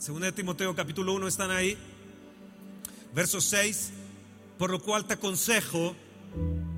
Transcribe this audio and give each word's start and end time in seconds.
Segunda 0.00 0.28
de 0.28 0.32
Timoteo 0.32 0.74
capítulo 0.74 1.12
1 1.12 1.28
están 1.28 1.50
ahí. 1.50 1.76
Verso 3.14 3.38
6. 3.38 3.92
Por 4.56 4.70
lo 4.70 4.80
cual 4.80 5.04
te 5.04 5.12
aconsejo 5.12 5.94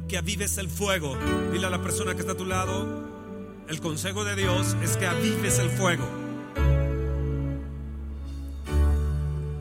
que 0.08 0.18
avives 0.18 0.58
el 0.58 0.68
fuego. 0.68 1.16
Dile 1.52 1.68
a 1.68 1.70
la 1.70 1.80
persona 1.80 2.14
que 2.14 2.22
está 2.22 2.32
a 2.32 2.36
tu 2.36 2.46
lado, 2.46 2.84
el 3.68 3.80
consejo 3.80 4.24
de 4.24 4.34
Dios 4.34 4.76
es 4.82 4.96
que 4.96 5.06
avives 5.06 5.60
el 5.60 5.70
fuego. 5.70 6.04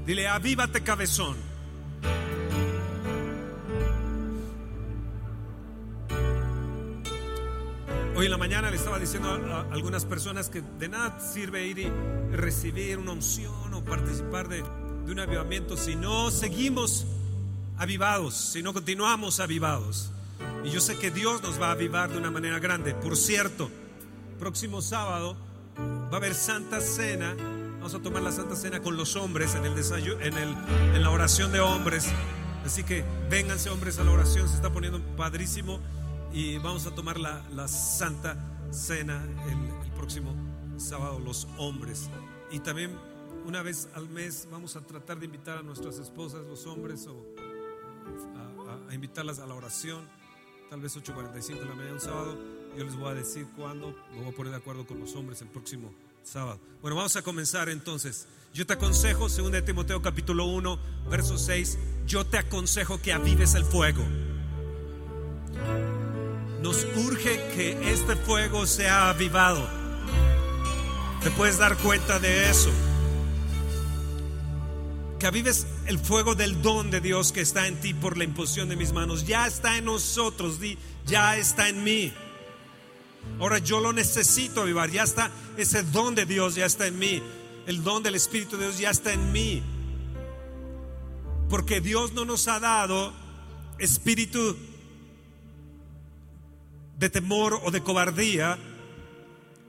Dile, 0.07 0.28
avívate 0.28 0.82
cabezón. 0.82 1.50
Hoy 8.21 8.27
en 8.27 8.31
la 8.33 8.38
mañana 8.38 8.69
le 8.69 8.77
estaba 8.77 8.99
diciendo 8.99 9.31
a, 9.31 9.61
algunas 9.73 10.05
personas 10.05 10.47
que 10.47 10.61
de 10.61 10.87
nada 10.87 11.19
sirve 11.19 11.65
ir 11.65 11.79
y 11.79 11.91
recibir 12.31 12.99
una 12.99 13.13
unción 13.13 13.73
o 13.73 13.83
participar 13.83 14.47
de, 14.47 14.61
un 14.61 15.19
avivamiento 15.19 15.75
si 15.75 15.96
no 15.96 16.29
seguimos 16.29 17.07
avivados, 17.79 18.36
si 18.36 18.61
no 18.61 18.73
continuamos 18.73 19.39
avivados. 19.39 20.11
Y 20.63 20.69
yo 20.69 20.82
sé 20.82 20.99
que 20.99 21.10
Dios 21.10 21.41
nos 21.41 21.60
va 21.60 21.69
a 21.69 21.71
avivar 21.71 22.11
de 22.11 22.19
una 22.19 22.29
manera 22.29 22.60
grande. 22.60 22.93
Por 22.93 23.18
cierto, 23.18 23.71
próximo 24.38 24.83
sábado 24.83 25.35
va 25.79 26.13
a 26.13 26.18
haber 26.18 26.35
Santa 26.35 26.79
Cena. 26.79 27.33
Vamos 27.79 27.96
a 27.96 28.04
tomar 28.04 28.21
la 28.21 28.32
Santa 28.32 28.55
Cena 28.55 28.82
con 28.82 28.97
los 28.97 29.15
hombres 29.15 29.55
en 29.55 29.65
el 29.65 29.74
desayuno, 29.74 30.21
en, 30.21 30.38
en 30.38 31.01
la 31.01 31.10
oración 31.10 31.51
de 31.51 31.60
hombres. 31.60 32.08
Así 32.63 32.83
que 32.83 33.03
vénganse 33.31 33.72
hombres 33.72 33.97
a 33.97 34.03
la 34.03 34.11
oración, 34.11 34.47
se 34.47 34.53
está 34.58 34.72
poniendo 34.72 35.02
padrísimo 35.17 35.80
y 36.33 36.58
vamos 36.58 36.85
a 36.88 36.95
tomar 36.95 37.19
la, 37.19 37.44
la 37.53 37.67
Santa 37.67 38.38
Cena 38.71 39.23
el, 39.47 39.85
el, 39.85 39.91
próximo 39.91 40.33
sábado, 40.77 41.19
los 41.19 41.47
hombres. 41.57 42.09
Y 42.52 42.59
también 42.59 42.97
una 43.45 43.61
vez 43.61 43.89
al 43.94 44.09
mes 44.09 44.47
vamos 44.52 44.75
a 44.75 44.81
tratar 44.81 45.19
de 45.19 45.25
invitar 45.25 45.57
a 45.57 45.61
nuestras 45.61 45.97
esposas, 45.99 46.45
los 46.47 46.66
hombres, 46.66 47.07
o 47.07 47.25
a, 48.35 48.71
a, 48.71 48.91
a 48.91 48.93
invitarlas 48.93 49.39
a 49.39 49.45
la 49.45 49.53
oración, 49.53 50.07
tal 50.69 50.81
vez 50.81 50.95
8.45 50.95 51.59
de 51.59 51.65
la 51.65 51.75
mañana 51.75 51.93
un 51.93 52.01
sábado 52.01 52.61
yo 52.77 52.85
les 52.85 52.95
voy 52.95 53.09
a 53.09 53.13
decir 53.13 53.47
cuándo, 53.55 53.95
me 54.13 54.21
voy 54.21 54.29
a 54.29 54.35
poner 54.35 54.51
de 54.51 54.57
acuerdo 54.57 54.85
con 54.85 54.99
los 54.99 55.13
hombres 55.16 55.41
el 55.41 55.49
próximo 55.49 55.93
sábado. 56.23 56.59
Bueno, 56.81 56.95
vamos 56.95 57.16
a 57.16 57.21
comenzar 57.21 57.69
entonces. 57.69 58.27
Yo 58.53 58.66
te 58.66 58.73
aconsejo, 58.73 59.29
según 59.29 59.51
de 59.53 59.61
Timoteo 59.61 60.01
capítulo 60.01 60.45
1, 60.45 60.79
verso 61.09 61.38
6, 61.38 61.77
yo 62.05 62.25
te 62.25 62.38
aconsejo 62.38 63.01
que 63.01 63.13
avives 63.13 63.55
el 63.55 63.63
fuego. 63.63 64.03
Nos 66.61 66.85
urge 66.95 67.37
que 67.55 67.91
este 67.91 68.15
fuego 68.15 68.67
sea 68.67 69.09
avivado. 69.09 69.67
Te 71.23 71.31
puedes 71.31 71.57
dar 71.57 71.75
cuenta 71.77 72.19
de 72.19 72.49
eso. 72.49 72.69
Que 75.19 75.27
avives 75.27 75.65
el 75.87 75.97
fuego 75.97 76.35
del 76.35 76.61
don 76.61 76.91
de 76.91 77.01
Dios 77.01 77.31
que 77.31 77.41
está 77.41 77.67
en 77.67 77.79
ti 77.79 77.93
por 77.93 78.17
la 78.17 78.23
imposición 78.23 78.69
de 78.69 78.75
mis 78.75 78.93
manos. 78.93 79.25
Ya 79.25 79.47
está 79.47 79.77
en 79.77 79.85
nosotros, 79.85 80.59
ya 81.05 81.37
está 81.37 81.67
en 81.67 81.83
mí. 81.83 82.13
Ahora 83.39 83.57
yo 83.57 83.79
lo 83.79 83.91
necesito 83.91 84.61
avivar. 84.61 84.89
Ya 84.91 85.03
está 85.03 85.31
ese 85.57 85.83
don 85.83 86.15
de 86.15 86.25
Dios, 86.25 86.55
ya 86.55 86.65
está 86.65 86.87
en 86.87 86.99
mí. 86.99 87.23
El 87.65 87.83
don 87.83 88.03
del 88.03 88.15
Espíritu 88.15 88.57
de 88.57 88.65
Dios 88.65 88.79
ya 88.79 88.91
está 88.91 89.13
en 89.13 89.31
mí. 89.31 89.63
Porque 91.49 91.81
Dios 91.81 92.13
no 92.13 92.23
nos 92.23 92.47
ha 92.47 92.59
dado 92.59 93.13
espíritu 93.77 94.55
de 97.02 97.09
temor 97.09 97.59
o 97.63 97.71
de 97.71 97.81
cobardía, 97.81 98.59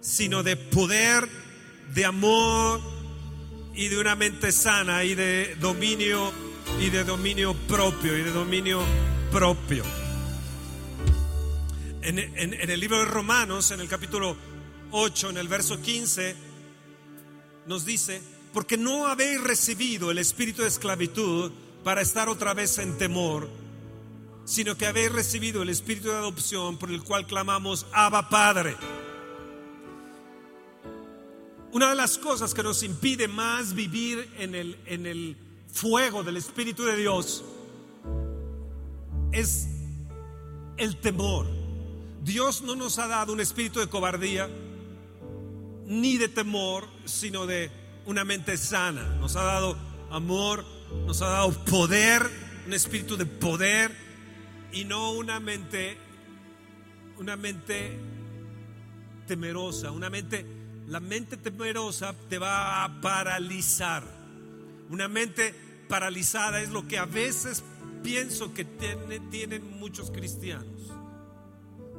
sino 0.02 0.42
de 0.42 0.56
poder, 0.56 1.26
de 1.94 2.04
amor 2.04 2.78
y 3.74 3.88
de 3.88 3.98
una 3.98 4.14
mente 4.14 4.52
sana 4.52 5.02
y 5.02 5.14
de 5.14 5.56
dominio 5.58 6.30
y 6.78 6.90
de 6.90 7.04
dominio 7.04 7.54
propio 7.54 8.18
y 8.18 8.22
de 8.22 8.30
dominio 8.32 8.82
propio. 9.30 9.82
En, 12.02 12.18
en, 12.18 12.70
el 12.70 12.78
libro 12.78 12.98
de 12.98 13.06
Romanos, 13.06 13.70
en 13.70 13.80
el 13.80 13.88
capítulo 13.88 14.36
8, 14.90 15.30
en 15.30 15.38
el 15.38 15.48
verso 15.48 15.80
15, 15.80 16.36
nos 17.66 17.86
dice, 17.86 18.20
porque 18.52 18.76
no 18.76 19.06
habéis 19.06 19.40
recibido 19.40 20.10
el 20.10 20.18
espíritu 20.18 20.62
de 20.62 20.68
esclavitud 20.68 21.50
para 21.82 22.02
estar 22.02 22.28
otra 22.28 22.52
vez 22.52 22.76
en 22.76 22.98
temor, 22.98 23.48
sino 24.44 24.76
que 24.76 24.86
habéis 24.86 25.12
recibido 25.12 25.62
el 25.62 25.68
espíritu 25.68 26.08
de 26.08 26.16
adopción 26.16 26.76
por 26.78 26.90
el 26.90 27.02
cual 27.02 27.26
clamamos, 27.26 27.86
Abba 27.92 28.28
Padre. 28.28 28.76
Una 31.72 31.88
de 31.88 31.96
las 31.96 32.18
cosas 32.18 32.52
que 32.52 32.62
nos 32.62 32.82
impide 32.82 33.28
más 33.28 33.72
vivir 33.74 34.30
en 34.38 34.54
el, 34.54 34.78
en 34.86 35.06
el 35.06 35.36
fuego 35.72 36.22
del 36.22 36.36
Espíritu 36.36 36.84
de 36.84 36.96
Dios 36.96 37.44
es 39.32 39.68
el 40.76 41.00
temor. 41.00 41.46
Dios 42.22 42.62
no 42.62 42.76
nos 42.76 42.98
ha 42.98 43.06
dado 43.06 43.32
un 43.32 43.40
espíritu 43.40 43.80
de 43.80 43.88
cobardía 43.88 44.48
ni 45.86 46.18
de 46.18 46.28
temor, 46.28 46.86
sino 47.04 47.46
de 47.46 47.70
una 48.04 48.24
mente 48.24 48.56
sana. 48.56 49.16
Nos 49.18 49.36
ha 49.36 49.42
dado 49.42 49.76
amor, 50.10 50.64
nos 51.06 51.22
ha 51.22 51.28
dado 51.28 51.52
poder, 51.64 52.30
un 52.66 52.74
espíritu 52.74 53.16
de 53.16 53.26
poder 53.26 54.11
y 54.72 54.84
no 54.84 55.12
una 55.12 55.40
mente 55.40 55.98
una 57.18 57.36
mente 57.36 57.98
temerosa, 59.26 59.90
una 59.90 60.10
mente 60.10 60.44
la 60.88 61.00
mente 61.00 61.36
temerosa 61.36 62.14
te 62.28 62.38
va 62.38 62.84
a 62.84 63.00
paralizar. 63.00 64.02
Una 64.90 65.08
mente 65.08 65.54
paralizada 65.88 66.60
es 66.60 66.70
lo 66.70 66.86
que 66.86 66.98
a 66.98 67.06
veces 67.06 67.62
pienso 68.02 68.52
que 68.52 68.64
tiene, 68.64 69.20
tienen 69.30 69.78
muchos 69.78 70.10
cristianos 70.10 70.92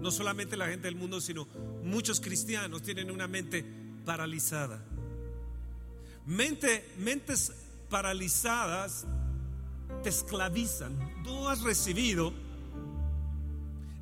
no 0.03 0.11
solamente 0.11 0.57
la 0.57 0.67
gente 0.67 0.87
del 0.87 0.97
mundo, 0.97 1.21
sino 1.21 1.47
muchos 1.81 2.19
cristianos 2.19 2.81
tienen 2.81 3.09
una 3.09 3.25
mente 3.25 3.65
paralizada. 4.05 4.83
Mente, 6.25 6.93
mentes 6.97 7.53
paralizadas 7.89 9.05
te 10.03 10.09
esclavizan. 10.09 11.23
No 11.23 11.47
has 11.47 11.61
recibido 11.61 12.33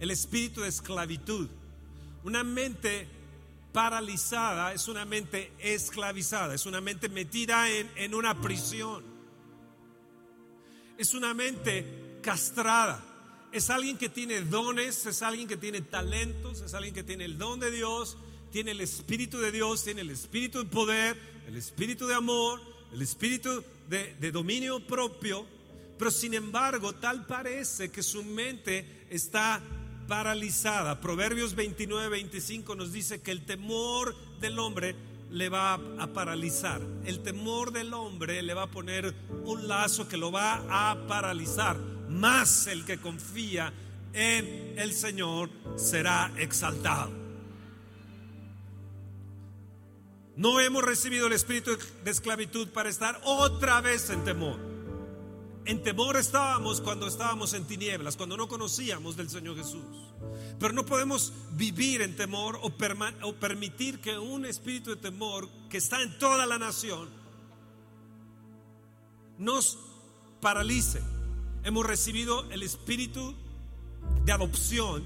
el 0.01 0.11
espíritu 0.11 0.59
de 0.59 0.67
esclavitud. 0.67 1.47
Una 2.25 2.43
mente 2.43 3.07
paralizada 3.71 4.73
es 4.73 4.89
una 4.89 5.05
mente 5.05 5.53
esclavizada, 5.59 6.53
es 6.53 6.65
una 6.65 6.81
mente 6.81 7.07
metida 7.07 7.69
en, 7.69 7.89
en 7.95 8.13
una 8.13 8.41
prisión. 8.41 9.05
Es 10.97 11.13
una 11.13 11.33
mente 11.33 12.19
castrada 12.21 13.07
es 13.51 13.69
alguien 13.69 13.97
que 13.97 14.09
tiene 14.09 14.41
dones, 14.41 15.05
es 15.05 15.21
alguien 15.21 15.47
que 15.47 15.57
tiene 15.57 15.81
talentos, 15.81 16.61
es 16.61 16.73
alguien 16.73 16.93
que 16.93 17.03
tiene 17.03 17.25
el 17.25 17.37
don 17.37 17.59
de 17.59 17.69
Dios, 17.69 18.17
tiene 18.51 18.71
el 18.71 18.81
Espíritu 18.81 19.39
de 19.39 19.51
Dios, 19.51 19.83
tiene 19.83 20.01
el 20.01 20.09
Espíritu 20.09 20.59
de 20.59 20.65
poder, 20.65 21.17
el 21.47 21.57
Espíritu 21.57 22.07
de 22.07 22.15
amor, 22.15 22.61
el 22.93 23.01
Espíritu 23.01 23.63
de, 23.89 24.15
de 24.15 24.31
dominio 24.31 24.85
propio, 24.85 25.45
pero 25.97 26.11
sin 26.11 26.33
embargo 26.33 26.93
tal 26.93 27.25
parece 27.25 27.91
que 27.91 28.01
su 28.01 28.23
mente 28.23 29.05
está 29.09 29.61
paralizada. 30.11 30.99
Proverbios 30.99 31.55
29, 31.55 32.09
25 32.09 32.75
nos 32.75 32.91
dice 32.91 33.21
que 33.21 33.31
el 33.31 33.45
temor 33.45 34.13
del 34.41 34.59
hombre 34.59 34.93
le 35.29 35.47
va 35.47 35.75
a 35.75 36.07
paralizar. 36.07 36.81
El 37.05 37.23
temor 37.23 37.71
del 37.71 37.93
hombre 37.93 38.41
le 38.41 38.53
va 38.53 38.63
a 38.63 38.67
poner 38.67 39.15
un 39.45 39.69
lazo 39.69 40.09
que 40.09 40.17
lo 40.17 40.29
va 40.29 40.65
a 40.69 41.07
paralizar 41.07 41.77
más 42.09 42.67
el 42.67 42.83
que 42.83 42.97
confía 42.97 43.71
en 44.11 44.73
el 44.77 44.91
Señor 44.91 45.49
será 45.77 46.33
exaltado. 46.35 47.09
No 50.35 50.59
hemos 50.59 50.83
recibido 50.83 51.27
el 51.27 51.33
espíritu 51.33 51.71
de 52.03 52.11
esclavitud 52.11 52.67
para 52.67 52.89
estar 52.89 53.17
otra 53.23 53.79
vez 53.79 54.09
en 54.09 54.25
temor. 54.25 54.70
En 55.65 55.83
temor 55.83 56.17
estábamos 56.17 56.81
cuando 56.81 57.07
estábamos 57.07 57.53
en 57.53 57.65
tinieblas, 57.65 58.17
cuando 58.17 58.35
no 58.35 58.47
conocíamos 58.47 59.15
del 59.15 59.29
Señor 59.29 59.55
Jesús. 59.57 59.83
Pero 60.59 60.73
no 60.73 60.85
podemos 60.85 61.33
vivir 61.51 62.01
en 62.01 62.15
temor 62.15 62.59
o, 62.61 62.71
permitir 63.35 63.99
que 63.99 64.17
un 64.17 64.45
espíritu 64.45 64.89
de 64.91 64.95
temor 64.95 65.47
que 65.69 65.77
está 65.77 66.01
en 66.01 66.17
toda 66.17 66.45
la 66.45 66.57
nación 66.57 67.09
nos 69.37 69.77
paralice 70.39 71.01
hemos 71.63 71.85
recibido 71.85 72.49
el 72.51 72.63
espíritu 72.63 73.35
de 74.25 74.31
adopción 74.31 75.03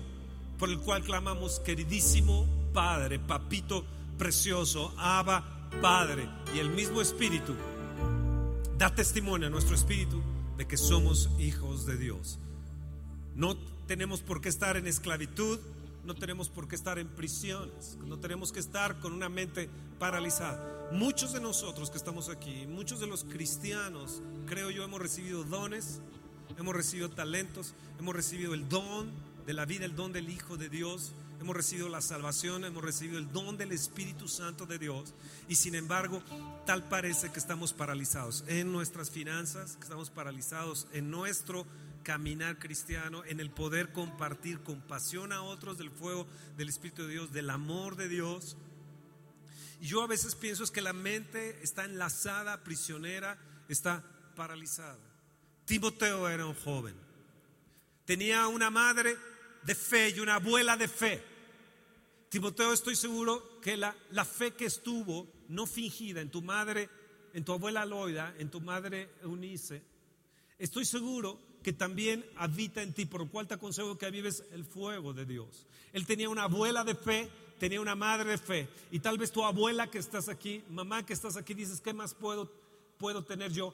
por 0.57 0.69
el 0.69 0.79
cual 0.79 1.03
clamamos, 1.03 1.59
queridísimo 1.59 2.47
Padre, 2.73 3.19
papito 3.19 3.85
precioso, 4.17 4.93
Abba 4.97 5.69
Padre. 5.81 6.29
Y 6.53 6.59
el 6.59 6.69
mismo 6.69 7.01
espíritu 7.01 7.53
da 8.77 8.93
testimonio 8.93 9.47
a 9.47 9.49
nuestro 9.49 9.75
espíritu 9.75 10.21
de 10.57 10.67
que 10.67 10.77
somos 10.77 11.29
hijos 11.39 11.85
de 11.85 11.97
Dios. 11.97 12.39
No 13.35 13.57
tenemos 13.87 14.21
por 14.21 14.41
qué 14.41 14.49
estar 14.49 14.77
en 14.77 14.87
esclavitud, 14.87 15.59
no 16.05 16.15
tenemos 16.15 16.49
por 16.49 16.67
qué 16.67 16.75
estar 16.75 16.99
en 16.99 17.07
prisiones, 17.07 17.97
no 18.05 18.19
tenemos 18.19 18.51
que 18.51 18.59
estar 18.59 18.99
con 18.99 19.13
una 19.13 19.27
mente 19.27 19.69
paralizada. 19.99 20.89
Muchos 20.91 21.33
de 21.33 21.41
nosotros 21.41 21.89
que 21.89 21.97
estamos 21.97 22.29
aquí, 22.29 22.67
muchos 22.67 22.99
de 22.99 23.07
los 23.07 23.23
cristianos, 23.23 24.21
creo 24.45 24.69
yo, 24.69 24.83
hemos 24.83 25.01
recibido 25.01 25.43
dones, 25.43 25.99
hemos 26.57 26.75
recibido 26.75 27.09
talentos, 27.09 27.73
hemos 27.99 28.15
recibido 28.15 28.53
el 28.53 28.69
don 28.69 29.11
de 29.45 29.53
la 29.53 29.65
vida, 29.65 29.85
el 29.85 29.95
don 29.95 30.13
del 30.13 30.29
Hijo 30.29 30.57
de 30.57 30.69
Dios, 30.69 31.13
hemos 31.39 31.55
recibido 31.55 31.89
la 31.89 32.01
salvación, 32.01 32.65
hemos 32.65 32.83
recibido 32.83 33.17
el 33.17 33.31
don 33.31 33.57
del 33.57 33.71
Espíritu 33.71 34.27
Santo 34.27 34.65
de 34.65 34.79
Dios 34.79 35.13
y 35.47 35.55
sin 35.55 35.75
embargo 35.75 36.21
tal 36.65 36.87
parece 36.87 37.31
que 37.31 37.39
estamos 37.39 37.73
paralizados 37.73 38.43
en 38.47 38.71
nuestras 38.71 39.09
finanzas, 39.09 39.75
que 39.75 39.83
estamos 39.83 40.09
paralizados 40.09 40.87
en 40.93 41.11
nuestro 41.11 41.65
caminar 42.03 42.59
cristiano, 42.59 43.23
en 43.25 43.39
el 43.39 43.49
poder 43.49 43.91
compartir 43.91 44.59
con 44.59 44.79
pasión 44.81 45.33
a 45.33 45.41
otros 45.41 45.77
del 45.77 45.89
fuego 45.89 46.27
del 46.55 46.69
Espíritu 46.69 47.03
de 47.03 47.13
Dios, 47.13 47.33
del 47.33 47.49
amor 47.49 47.95
de 47.95 48.07
Dios. 48.07 48.57
Y 49.81 49.87
yo 49.87 50.03
a 50.03 50.07
veces 50.07 50.35
pienso 50.35 50.63
es 50.63 50.71
que 50.71 50.81
la 50.81 50.93
mente 50.93 51.59
está 51.63 51.83
enlazada, 51.83 52.63
prisionera, 52.63 53.37
está 53.67 54.03
paralizada. 54.35 54.99
Timoteo 55.65 56.29
era 56.29 56.45
un 56.45 56.53
joven. 56.53 56.95
Tenía 58.05 58.47
una 58.47 58.69
madre 58.69 59.17
de 59.65 59.75
fe 59.75 60.09
y 60.15 60.19
una 60.19 60.35
abuela 60.35 60.77
de 60.77 60.87
fe. 60.87 61.23
Timoteo, 62.29 62.73
estoy 62.73 62.95
seguro 62.95 63.59
que 63.61 63.77
la, 63.77 63.95
la 64.11 64.25
fe 64.25 64.51
que 64.51 64.65
estuvo, 64.65 65.27
no 65.49 65.65
fingida, 65.65 66.21
en 66.21 66.29
tu 66.29 66.41
madre, 66.41 66.89
en 67.33 67.43
tu 67.43 67.53
abuela 67.53 67.85
Loida, 67.85 68.35
en 68.37 68.49
tu 68.49 68.61
madre 68.61 69.09
Eunice, 69.23 69.81
estoy 70.57 70.85
seguro 70.85 71.39
que 71.63 71.73
también 71.73 72.25
habita 72.35 72.83
en 72.83 72.93
ti, 72.93 73.05
por 73.05 73.21
lo 73.21 73.29
cual 73.29 73.47
te 73.47 73.55
aconsejo 73.55 73.97
que 73.97 74.05
avives 74.05 74.43
el 74.51 74.65
fuego 74.65 75.13
de 75.13 75.25
Dios. 75.25 75.65
Él 75.93 76.05
tenía 76.05 76.29
una 76.29 76.43
abuela 76.43 76.83
de 76.83 76.93
fe, 76.93 77.29
tenía 77.57 77.81
una 77.81 77.95
madre 77.95 78.31
de 78.31 78.37
fe, 78.37 78.69
y 78.91 78.99
tal 78.99 79.17
vez 79.17 79.31
tu 79.31 79.43
abuela 79.43 79.89
que 79.89 79.97
estás 79.97 80.29
aquí, 80.29 80.63
mamá 80.69 81.05
que 81.05 81.13
estás 81.13 81.37
aquí, 81.37 81.53
dices, 81.53 81.81
¿qué 81.81 81.93
más 81.93 82.13
puedo, 82.13 82.51
puedo 82.99 83.23
tener 83.23 83.51
yo? 83.51 83.73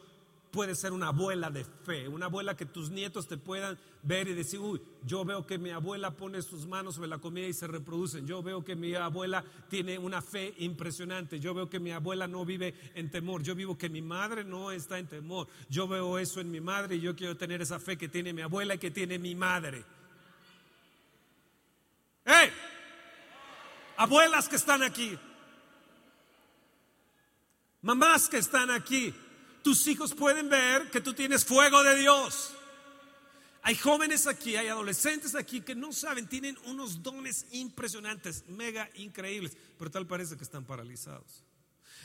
Puede 0.52 0.76
ser 0.76 0.92
una 0.92 1.08
abuela 1.08 1.50
de 1.50 1.64
fe, 1.64 2.08
una 2.08 2.26
abuela 2.26 2.58
que 2.58 2.66
tus 2.66 2.92
nietos 2.92 3.28
te 3.28 3.38
puedan 3.38 3.80
ver 4.04 4.28
y 4.28 4.34
decir, 4.34 4.60
uy, 4.60 4.82
yo 5.06 5.24
veo 5.24 5.48
que 5.48 5.58
mi 5.58 5.70
abuela 5.70 6.12
pone 6.12 6.42
sus 6.42 6.68
manos 6.68 6.96
sobre 6.96 7.08
la 7.08 7.20
comida 7.20 7.48
y 7.48 7.54
se 7.54 7.68
reproducen, 7.68 8.28
yo 8.28 8.44
veo 8.44 8.64
que 8.64 8.76
mi 8.76 8.94
abuela 8.94 9.44
tiene 9.70 9.98
una 9.98 10.22
fe 10.22 10.54
impresionante, 10.58 11.40
yo 11.40 11.54
veo 11.54 11.70
que 11.70 11.80
mi 11.80 11.92
abuela 11.92 12.28
no 12.28 12.44
vive 12.46 12.76
en 12.94 13.10
temor, 13.10 13.42
yo 13.42 13.56
vivo 13.56 13.78
que 13.78 13.90
mi 13.90 14.02
madre 14.02 14.44
no 14.44 14.72
está 14.72 15.00
en 15.00 15.08
temor, 15.08 15.48
yo 15.70 15.88
veo 15.88 16.20
eso 16.20 16.42
en 16.42 16.52
mi 16.52 16.60
madre 16.60 16.98
y 16.98 17.02
yo 17.02 17.16
quiero 17.16 17.38
tener 17.38 17.62
esa 17.62 17.80
fe 17.80 17.98
que 17.98 18.10
tiene 18.10 18.34
mi 18.34 18.42
abuela 18.42 18.76
y 18.76 18.80
que 18.80 18.92
tiene 18.92 19.18
mi 19.18 19.34
madre. 19.34 19.86
¡Hey! 22.26 22.50
Abuelas 23.98 24.50
que 24.50 24.58
están 24.58 24.84
aquí, 24.84 25.18
mamás 27.82 28.28
que 28.28 28.38
están 28.38 28.70
aquí, 28.70 29.14
tus 29.64 29.88
hijos 29.88 30.14
pueden 30.14 30.50
ver 30.50 30.90
que 30.90 31.02
tú 31.02 31.14
tienes 31.14 31.46
fuego 31.46 31.84
de 31.84 31.96
Dios. 31.96 32.54
Hay 33.64 33.76
jóvenes 33.76 34.26
aquí, 34.26 34.56
hay 34.56 34.68
adolescentes 34.68 35.36
aquí 35.36 35.62
que 35.62 35.76
no 35.76 35.94
saben, 35.94 36.28
tienen 36.28 36.58
unos 36.66 37.04
dones 37.04 37.46
impresionantes, 37.52 38.44
mega 38.48 38.90
increíbles, 38.96 39.56
pero 39.78 39.92
tal 39.92 40.08
parece 40.08 40.36
que 40.36 40.44
están 40.44 40.66
paralizados. 40.66 41.44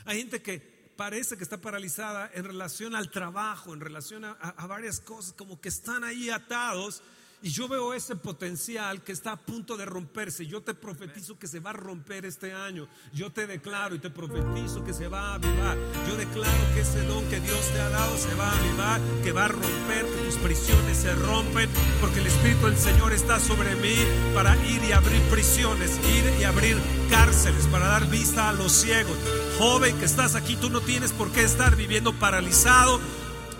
Hay 0.04 0.18
gente 0.18 0.42
que 0.42 0.76
parece 0.96 1.36
que 1.36 1.44
está 1.44 1.58
paralizada 1.60 2.30
en 2.34 2.44
relación 2.44 2.94
al 2.94 3.10
trabajo, 3.10 3.72
en 3.72 3.80
relación 3.80 4.24
a, 4.24 4.66
varias 4.66 5.00
cosas, 5.00 5.32
como 5.32 5.60
que 5.60 5.68
están 5.68 6.04
ahí 6.04 6.30
atados 6.30 7.02
y 7.42 7.50
yo 7.50 7.68
veo 7.68 7.92
ese 7.92 8.16
potencial 8.16 9.02
que 9.02 9.12
está 9.12 9.32
a 9.32 9.36
punto 9.36 9.76
de 9.76 9.84
romperse. 9.84 10.46
Yo 10.46 10.62
te 10.62 10.74
profetizo 10.74 11.38
que 11.38 11.46
se 11.46 11.60
va 11.60 11.70
a 11.70 11.74
romper 11.74 12.24
este 12.24 12.52
año. 12.52 12.88
Yo 13.12 13.30
te 13.30 13.46
declaro 13.46 13.94
y 13.94 13.98
te 13.98 14.10
profetizo 14.10 14.82
que 14.84 14.94
se 14.94 15.06
va 15.08 15.30
a 15.30 15.34
avivar. 15.34 15.76
Yo 16.08 16.16
declaro 16.16 16.74
que 16.74 16.80
ese 16.80 17.02
don 17.06 17.24
que 17.28 17.40
Dios 17.40 17.60
te 17.72 17.80
ha 17.80 17.90
dado 17.90 18.16
se 18.16 18.34
va 18.34 18.50
a 18.50 18.58
avivar, 18.58 19.00
que 19.22 19.32
va 19.32 19.44
a 19.44 19.48
romper, 19.48 20.06
que 20.06 20.24
tus 20.24 20.36
prisiones 20.36 20.96
se 20.96 21.14
rompen, 21.14 21.68
porque 22.00 22.20
el 22.20 22.26
Espíritu 22.26 22.66
del 22.66 22.78
Señor 22.78 23.12
está 23.12 23.38
sobre 23.38 23.76
mí 23.76 23.96
para 24.34 24.56
ir 24.66 24.82
y 24.84 24.92
abrir 24.92 25.20
prisiones, 25.30 25.98
ir 26.16 26.40
y 26.40 26.44
abrir 26.44 26.78
cárceles, 27.10 27.66
para 27.66 27.86
dar 27.86 28.08
vista 28.08 28.48
a 28.48 28.52
los 28.54 28.72
ciegos. 28.72 29.16
Joven 29.58 29.96
que 29.98 30.06
estás 30.06 30.34
aquí, 30.34 30.56
tú 30.56 30.70
no 30.70 30.80
tienes 30.80 31.12
por 31.12 31.30
qué 31.30 31.44
estar 31.44 31.76
viviendo 31.76 32.12
paralizado. 32.14 32.98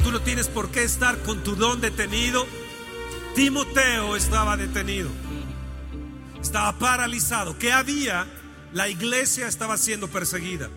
Tú 0.02 0.12
no 0.12 0.20
tienes 0.20 0.48
por 0.48 0.70
qué 0.70 0.84
estar 0.84 1.18
con 1.22 1.42
tu 1.42 1.56
don 1.56 1.80
detenido. 1.80 2.46
Timoteo 3.36 4.16
estaba 4.16 4.56
detenido, 4.56 5.10
estaba 6.40 6.78
paralizado. 6.78 7.58
¿Qué 7.58 7.70
había? 7.70 8.26
La 8.72 8.88
iglesia 8.88 9.46
estaba 9.46 9.76
siendo 9.76 10.08
perseguida. 10.08 10.70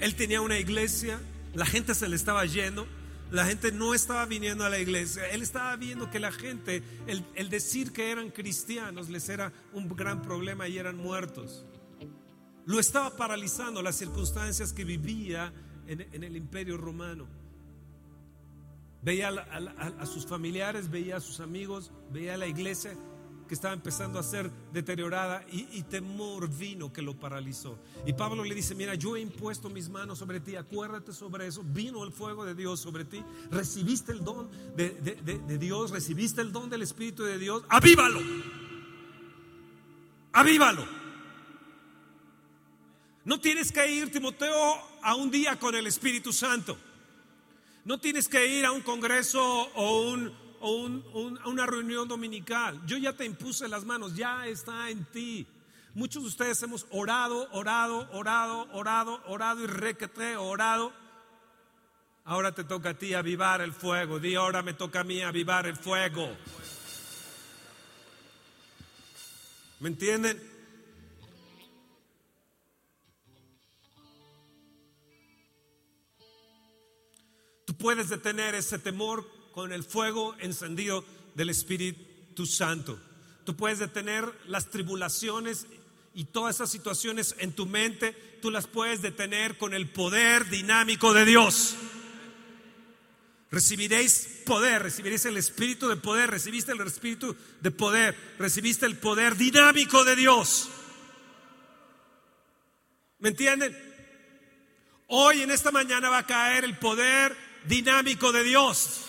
Él 0.00 0.14
tenía 0.14 0.40
una 0.40 0.58
iglesia, 0.58 1.20
la 1.52 1.66
gente 1.66 1.94
se 1.94 2.08
le 2.08 2.16
estaba 2.16 2.46
yendo, 2.46 2.86
la 3.30 3.44
gente 3.44 3.70
no 3.70 3.92
estaba 3.92 4.24
viniendo 4.24 4.64
a 4.64 4.70
la 4.70 4.78
iglesia. 4.78 5.28
Él 5.28 5.42
estaba 5.42 5.76
viendo 5.76 6.10
que 6.10 6.18
la 6.18 6.32
gente, 6.32 6.82
el, 7.06 7.50
decir 7.50 7.92
que 7.92 8.10
eran 8.10 8.30
cristianos 8.30 9.10
les 9.10 9.28
era 9.28 9.52
un 9.74 9.86
gran 9.86 10.22
problema 10.22 10.66
y 10.68 10.78
eran 10.78 10.96
muertos. 10.96 11.66
Lo 12.64 12.80
estaba 12.80 13.14
paralizando 13.14 13.82
las 13.82 13.96
circunstancias 13.96 14.72
que 14.72 14.86
vivía 14.86 15.52
en 15.86 16.24
el 16.24 16.34
imperio 16.34 16.78
romano 16.78 17.28
veía 19.06 19.28
a, 19.28 20.04
sus 20.04 20.26
familiares, 20.26 20.90
veía 20.90 21.18
a 21.18 21.20
sus 21.20 21.38
amigos, 21.38 21.92
veía 22.10 22.34
a 22.34 22.36
la 22.36 22.48
iglesia 22.48 22.92
que 23.46 23.54
estaba 23.54 23.72
empezando 23.72 24.18
a 24.18 24.22
ser 24.24 24.50
deteriorada 24.72 25.46
y, 25.48 25.80
temor 25.84 26.48
vino 26.48 26.92
que 26.92 27.02
lo 27.02 27.14
paralizó. 27.16 27.78
Y 28.04 28.14
Pablo 28.14 28.42
le 28.42 28.52
dice, 28.52 28.74
mira, 28.74 28.96
yo 28.96 29.14
he 29.14 29.20
impuesto 29.20 29.70
mis 29.70 29.88
manos 29.88 30.18
sobre 30.18 30.40
ti, 30.40 30.56
acuérdate 30.56 31.12
sobre 31.12 31.46
eso, 31.46 31.62
vino 31.64 32.02
el 32.02 32.10
fuego 32.10 32.44
de 32.44 32.56
Dios 32.56 32.80
sobre 32.80 33.04
ti, 33.04 33.22
recibiste 33.48 34.10
el 34.10 34.24
don 34.24 34.50
de, 34.74 34.90
de 34.90 35.58
Dios, 35.58 35.92
recibiste 35.92 36.40
el 36.40 36.50
don 36.50 36.68
del 36.68 36.82
Espíritu 36.82 37.22
de 37.22 37.38
Dios, 37.38 37.62
avívalo, 37.68 38.18
avívalo. 40.32 40.84
No 43.24 43.38
tienes 43.38 43.70
que 43.70 43.88
ir, 43.88 44.10
Timoteo, 44.10 44.74
a 45.00 45.14
un 45.14 45.30
día 45.30 45.56
con 45.60 45.76
el 45.76 45.86
Espíritu 45.86 46.32
Santo. 46.32 46.76
No 47.86 48.00
tienes 48.00 48.26
que 48.26 48.44
ir 48.44 48.66
a 48.66 48.72
un 48.72 48.80
congreso 48.80 49.40
o, 49.76 50.16
una 51.44 51.66
reunión 51.66 52.08
dominical. 52.08 52.84
Yo 52.84 52.96
ya 52.96 53.12
te 53.12 53.24
impuse 53.24 53.68
las 53.68 53.84
manos, 53.84 54.16
ya 54.16 54.44
está 54.48 54.90
en 54.90 55.04
ti. 55.04 55.46
Muchos 55.94 56.24
de 56.24 56.28
ustedes 56.28 56.60
hemos 56.64 56.84
orado, 56.90 57.48
orado, 57.52 58.08
orado, 58.10 58.66
orado, 58.72 59.22
orado 59.28 59.62
y 59.62 59.68
requete, 59.68 60.36
orado. 60.36 60.92
Ahora 62.24 62.50
te 62.50 62.64
toca 62.64 62.90
a 62.90 62.94
ti 62.94 63.14
avivar 63.14 63.60
el 63.60 63.72
fuego. 63.72 64.18
Di, 64.18 64.34
ahora 64.34 64.62
me 64.62 64.74
toca 64.74 65.02
a 65.02 65.04
mí 65.04 65.22
avivar 65.22 65.68
el 65.68 65.76
fuego. 65.76 66.36
¿Me 69.78 69.90
entienden? 69.90 70.55
Puedes 77.78 78.08
detener 78.08 78.54
ese 78.54 78.78
temor 78.78 79.28
con 79.52 79.72
el 79.72 79.84
fuego 79.84 80.34
encendido 80.40 81.04
del 81.34 81.50
Espíritu 81.50 82.46
Santo. 82.46 83.00
Tú 83.44 83.56
puedes 83.56 83.78
detener 83.78 84.24
las 84.46 84.70
tribulaciones 84.70 85.66
y 86.14 86.24
todas 86.24 86.56
esas 86.56 86.70
situaciones 86.70 87.36
en 87.38 87.52
tu 87.52 87.66
mente, 87.66 88.12
tú 88.42 88.50
las 88.50 88.66
puedes 88.66 89.02
detener 89.02 89.58
con 89.58 89.74
el 89.74 89.88
poder 89.88 90.48
dinámico 90.48 91.12
de 91.12 91.24
Dios. 91.24 91.76
Recibiréis 93.50 94.42
poder, 94.44 94.82
recibiréis 94.82 95.24
el 95.26 95.36
espíritu 95.36 95.88
de 95.88 95.96
poder, 95.96 96.30
recibiste 96.30 96.72
el 96.72 96.80
espíritu 96.80 97.36
de 97.60 97.70
poder, 97.70 98.16
recibiste 98.38 98.86
el 98.86 98.96
poder 98.96 99.36
dinámico 99.36 100.04
de 100.04 100.16
Dios. 100.16 100.68
¿Me 103.18 103.28
entienden? 103.28 103.76
Hoy 105.08 105.42
en 105.42 105.50
esta 105.50 105.70
mañana 105.70 106.10
va 106.10 106.18
a 106.18 106.26
caer 106.26 106.64
el 106.64 106.76
poder 106.78 107.45
dinámico 107.68 108.32
de 108.32 108.44
Dios 108.44 109.00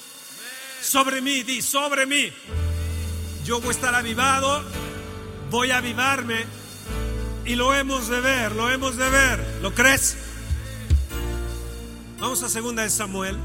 sobre 0.81 1.21
mí, 1.21 1.43
di 1.43 1.61
sobre 1.61 2.05
mí. 2.05 2.31
Yo 3.45 3.59
voy 3.59 3.69
a 3.69 3.71
estar 3.71 3.95
avivado, 3.95 4.63
voy 5.49 5.71
a 5.71 5.77
avivarme 5.77 6.45
y 7.45 7.55
lo 7.55 7.73
hemos 7.73 8.07
de 8.09 8.19
ver, 8.19 8.55
lo 8.55 8.69
hemos 8.69 8.97
de 8.97 9.09
ver. 9.09 9.59
¿Lo 9.61 9.73
crees? 9.73 10.17
Vamos 12.19 12.43
a 12.43 12.49
segunda 12.49 12.83
de 12.83 12.89
Samuel. 12.89 13.37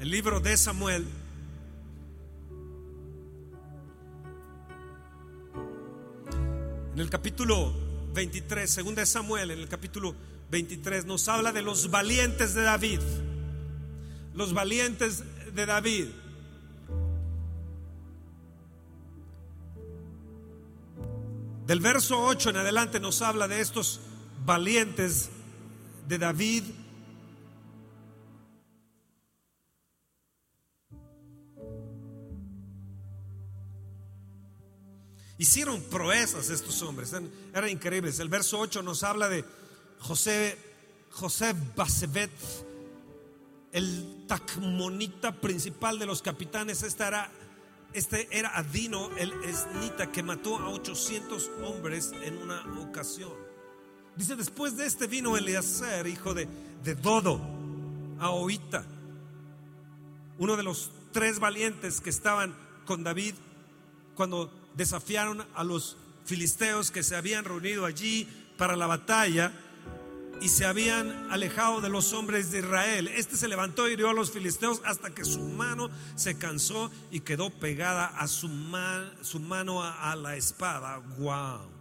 El 0.00 0.10
libro 0.10 0.40
de 0.40 0.56
Samuel. 0.56 1.06
En 6.94 7.00
el 7.00 7.10
capítulo 7.10 7.72
23, 8.14 8.68
segunda 8.68 9.02
de 9.02 9.06
Samuel, 9.06 9.52
en 9.52 9.60
el 9.60 9.68
capítulo 9.68 10.16
23 10.50 11.04
nos 11.06 11.28
habla 11.28 11.52
de 11.52 11.62
los 11.62 11.90
valientes 11.90 12.54
de 12.54 12.62
David. 12.62 13.00
Los 14.34 14.54
valientes 14.54 15.24
de 15.54 15.66
David. 15.66 16.06
Del 21.66 21.80
verso 21.80 22.18
8 22.22 22.50
en 22.50 22.56
adelante 22.56 22.98
nos 22.98 23.20
habla 23.20 23.46
de 23.46 23.60
estos 23.60 24.00
valientes 24.46 25.28
de 26.08 26.18
David. 26.18 26.64
Hicieron 35.36 35.80
proezas 35.82 36.50
estos 36.50 36.82
hombres, 36.82 37.12
eran, 37.52 37.68
increíbles. 37.68 38.18
El 38.18 38.28
verso 38.28 38.58
8 38.58 38.82
nos 38.82 39.04
habla 39.04 39.28
de 39.28 39.44
José, 40.00 40.58
José 41.10 41.54
Basebet, 41.76 42.30
el 43.72 44.24
tacmonita 44.26 45.32
principal 45.32 45.98
de 45.98 46.06
los 46.06 46.22
capitanes. 46.22 46.82
Este 46.82 47.04
era, 47.04 47.30
este 47.92 48.28
era 48.36 48.56
Adino, 48.56 49.10
el 49.16 49.32
esnita, 49.44 50.10
que 50.10 50.22
mató 50.22 50.58
a 50.58 50.70
800 50.70 51.50
hombres 51.64 52.12
en 52.22 52.38
una 52.38 52.62
ocasión. 52.80 53.32
Dice, 54.16 54.36
después 54.36 54.76
de 54.76 54.86
este 54.86 55.06
vino 55.06 55.36
Eleazar, 55.36 56.06
hijo 56.06 56.34
de, 56.34 56.48
de 56.82 56.94
Dodo, 56.94 57.40
a 58.20 58.30
uno 60.38 60.56
de 60.56 60.62
los 60.62 60.90
tres 61.12 61.38
valientes 61.38 62.00
que 62.00 62.10
estaban 62.10 62.54
con 62.84 63.04
David 63.04 63.34
cuando 64.14 64.52
desafiaron 64.74 65.44
a 65.54 65.62
los 65.62 65.96
filisteos 66.24 66.90
que 66.90 67.02
se 67.02 67.16
habían 67.16 67.44
reunido 67.44 67.84
allí 67.84 68.28
para 68.56 68.76
la 68.76 68.86
batalla 68.86 69.52
y 70.40 70.48
se 70.48 70.64
habían 70.64 71.30
alejado 71.30 71.80
de 71.80 71.88
los 71.88 72.12
hombres 72.12 72.50
de 72.50 72.60
Israel. 72.60 73.08
Este 73.08 73.36
se 73.36 73.48
levantó 73.48 73.88
y 73.88 73.94
hirió 73.94 74.10
a 74.10 74.12
los 74.12 74.30
filisteos 74.30 74.80
hasta 74.84 75.10
que 75.10 75.24
su 75.24 75.40
mano 75.40 75.90
se 76.14 76.38
cansó 76.38 76.90
y 77.10 77.20
quedó 77.20 77.50
pegada 77.50 78.06
a 78.06 78.28
su, 78.28 78.48
mano 78.48 79.82
a, 79.82 80.14
la 80.16 80.36
espada. 80.36 80.98
Wow. 81.18 81.78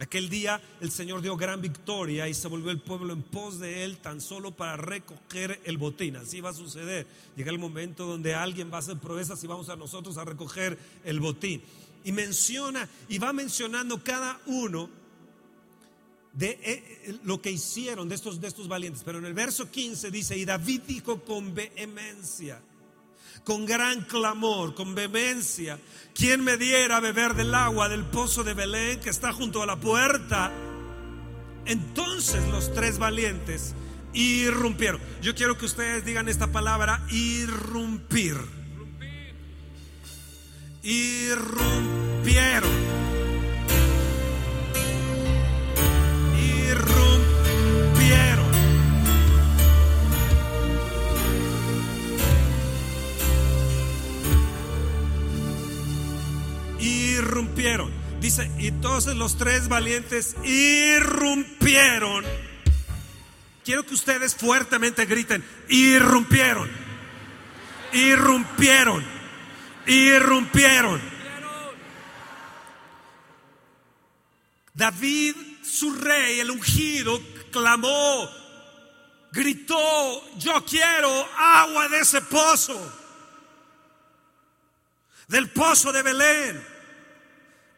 Aquel 0.00 0.28
día 0.28 0.60
el 0.80 0.90
Señor 0.90 1.22
dio 1.22 1.36
gran 1.36 1.60
victoria 1.60 2.28
y 2.28 2.34
se 2.34 2.48
volvió 2.48 2.72
el 2.72 2.80
pueblo 2.80 3.12
en 3.12 3.22
pos 3.22 3.60
de 3.60 3.84
él 3.84 3.98
tan 3.98 4.20
solo 4.20 4.50
para 4.50 4.76
recoger 4.76 5.60
el 5.64 5.78
botín. 5.78 6.16
Así 6.16 6.40
va 6.40 6.50
a 6.50 6.54
suceder. 6.54 7.06
Llega 7.36 7.52
el 7.52 7.60
momento 7.60 8.06
donde 8.06 8.34
alguien 8.34 8.72
va 8.72 8.76
a 8.76 8.80
hacer 8.80 8.98
proezas 8.98 9.42
y 9.44 9.46
vamos 9.46 9.68
a 9.68 9.76
nosotros 9.76 10.18
a 10.18 10.24
recoger 10.24 10.78
el 11.04 11.20
botín. 11.20 11.62
Y 12.02 12.10
menciona 12.10 12.88
y 13.08 13.18
va 13.18 13.32
mencionando 13.32 14.02
cada 14.02 14.40
uno 14.46 15.03
de 16.34 16.50
eh, 16.50 16.58
eh, 16.64 17.18
lo 17.24 17.40
que 17.40 17.50
hicieron 17.50 18.08
de 18.08 18.16
estos, 18.16 18.40
de 18.40 18.48
estos 18.48 18.68
valientes. 18.68 19.02
Pero 19.04 19.18
en 19.18 19.24
el 19.24 19.34
verso 19.34 19.70
15 19.70 20.10
dice, 20.10 20.36
y 20.36 20.44
David 20.44 20.82
dijo 20.86 21.20
con 21.24 21.54
vehemencia, 21.54 22.60
con 23.44 23.64
gran 23.66 24.02
clamor, 24.02 24.74
con 24.74 24.94
vehemencia, 24.94 25.78
¿quién 26.14 26.42
me 26.42 26.56
diera 26.56 26.96
a 26.96 27.00
beber 27.00 27.34
del 27.34 27.54
agua 27.54 27.88
del 27.88 28.04
pozo 28.04 28.42
de 28.42 28.54
Belén 28.54 29.00
que 29.00 29.10
está 29.10 29.32
junto 29.32 29.62
a 29.62 29.66
la 29.66 29.78
puerta? 29.78 30.52
Entonces 31.66 32.46
los 32.48 32.72
tres 32.74 32.98
valientes 32.98 33.74
irrumpieron. 34.12 35.00
Yo 35.22 35.34
quiero 35.34 35.56
que 35.56 35.66
ustedes 35.66 36.04
digan 36.04 36.28
esta 36.28 36.48
palabra, 36.48 37.04
irrumpir. 37.10 38.36
Irrumpieron. 40.82 42.70
Irrumpieron. 57.34 57.90
Dice, 58.20 58.48
y 58.58 58.68
entonces 58.68 59.16
los 59.16 59.36
tres 59.36 59.68
valientes 59.68 60.36
irrumpieron. 60.44 62.24
Quiero 63.64 63.84
que 63.84 63.94
ustedes 63.94 64.36
fuertemente 64.36 65.04
griten, 65.06 65.44
irrumpieron, 65.68 66.70
irrumpieron, 67.92 69.04
irrumpieron. 69.86 71.00
David, 74.74 75.34
su 75.64 75.92
rey, 75.94 76.40
el 76.40 76.50
ungido, 76.50 77.20
clamó, 77.50 78.30
gritó, 79.32 80.38
yo 80.38 80.64
quiero 80.64 81.28
agua 81.36 81.88
de 81.88 82.00
ese 82.00 82.20
pozo, 82.20 82.80
del 85.26 85.50
pozo 85.50 85.90
de 85.90 86.02
Belén 86.02 86.73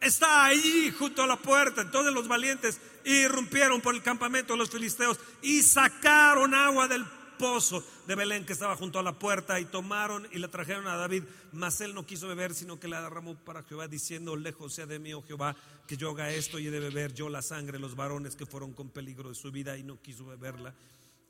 está 0.01 0.47
ahí 0.47 0.95
junto 0.99 1.23
a 1.23 1.27
la 1.27 1.37
puerta. 1.37 1.83
Entonces 1.83 2.13
los 2.13 2.29
valientes 2.29 2.81
irrumpieron 3.05 3.81
por 3.81 3.95
el 3.95 4.03
campamento 4.03 4.53
de 4.55 4.59
los 4.59 4.71
filisteos 4.71 5.19
y 5.43 5.63
sacaron 5.63 6.55
agua 6.55 6.89
del 6.89 7.05
pozo 7.39 7.85
de 8.07 8.15
Belén 8.15 8.47
que 8.47 8.53
estaba 8.53 8.77
junto 8.77 8.99
a 8.99 9.03
la 9.03 9.19
puerta 9.19 9.61
y 9.61 9.67
tomaron 9.67 10.27
y 10.33 10.39
la 10.39 10.49
trajeron 10.49 10.87
a 10.87 10.97
David. 10.97 11.25
Mas 11.53 11.81
él 11.81 11.95
no 11.95 12.07
quiso 12.07 12.29
beber, 12.29 12.55
sino 12.55 12.81
que 12.81 12.89
la 12.89 13.03
derramó 13.03 13.37
para 13.37 13.63
Jehová, 13.63 13.89
diciendo: 13.89 14.37
Lejos 14.37 14.75
sea 14.75 14.87
de 14.87 14.99
mí, 14.99 15.13
oh 15.13 15.23
Jehová, 15.23 15.57
que 15.87 15.97
yo 15.97 16.11
haga 16.11 16.33
esto 16.33 16.59
y 16.59 16.67
he 16.67 16.71
de 16.71 16.81
beber 16.81 17.15
yo 17.15 17.29
la 17.29 17.43
sangre 17.43 17.79
los 17.79 17.97
varones 17.97 18.37
que 18.37 18.47
fueron 18.47 18.73
con 18.73 18.91
peligro 18.91 19.29
de 19.29 19.35
su 19.35 19.51
vida 19.53 19.77
y 19.77 19.83
no 19.83 20.01
quiso 20.01 20.27
beberla. 20.27 20.75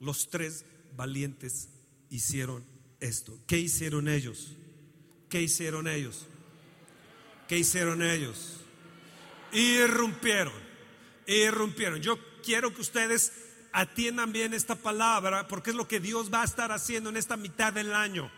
Los 0.00 0.28
tres 0.28 0.64
valientes 0.96 1.68
hicieron 2.10 2.64
esto. 3.00 3.38
¿Qué 3.46 3.58
hicieron 3.58 4.08
ellos? 4.08 4.52
¿Qué 5.28 5.42
hicieron 5.42 5.88
ellos? 5.88 6.26
¿Qué 7.48 7.58
hicieron 7.58 8.02
ellos? 8.02 8.56
Irrumpieron, 9.52 10.52
irrumpieron. 11.26 12.00
Yo 12.00 12.18
quiero 12.42 12.74
que 12.74 12.80
ustedes 12.80 13.32
atiendan 13.72 14.32
bien 14.32 14.54
esta 14.54 14.74
palabra 14.74 15.46
porque 15.48 15.70
es 15.70 15.76
lo 15.76 15.86
que 15.86 16.00
Dios 16.00 16.32
va 16.32 16.42
a 16.42 16.44
estar 16.44 16.72
haciendo 16.72 17.10
en 17.10 17.16
esta 17.16 17.36
mitad 17.36 17.72
del 17.72 17.94
año. 17.94 18.30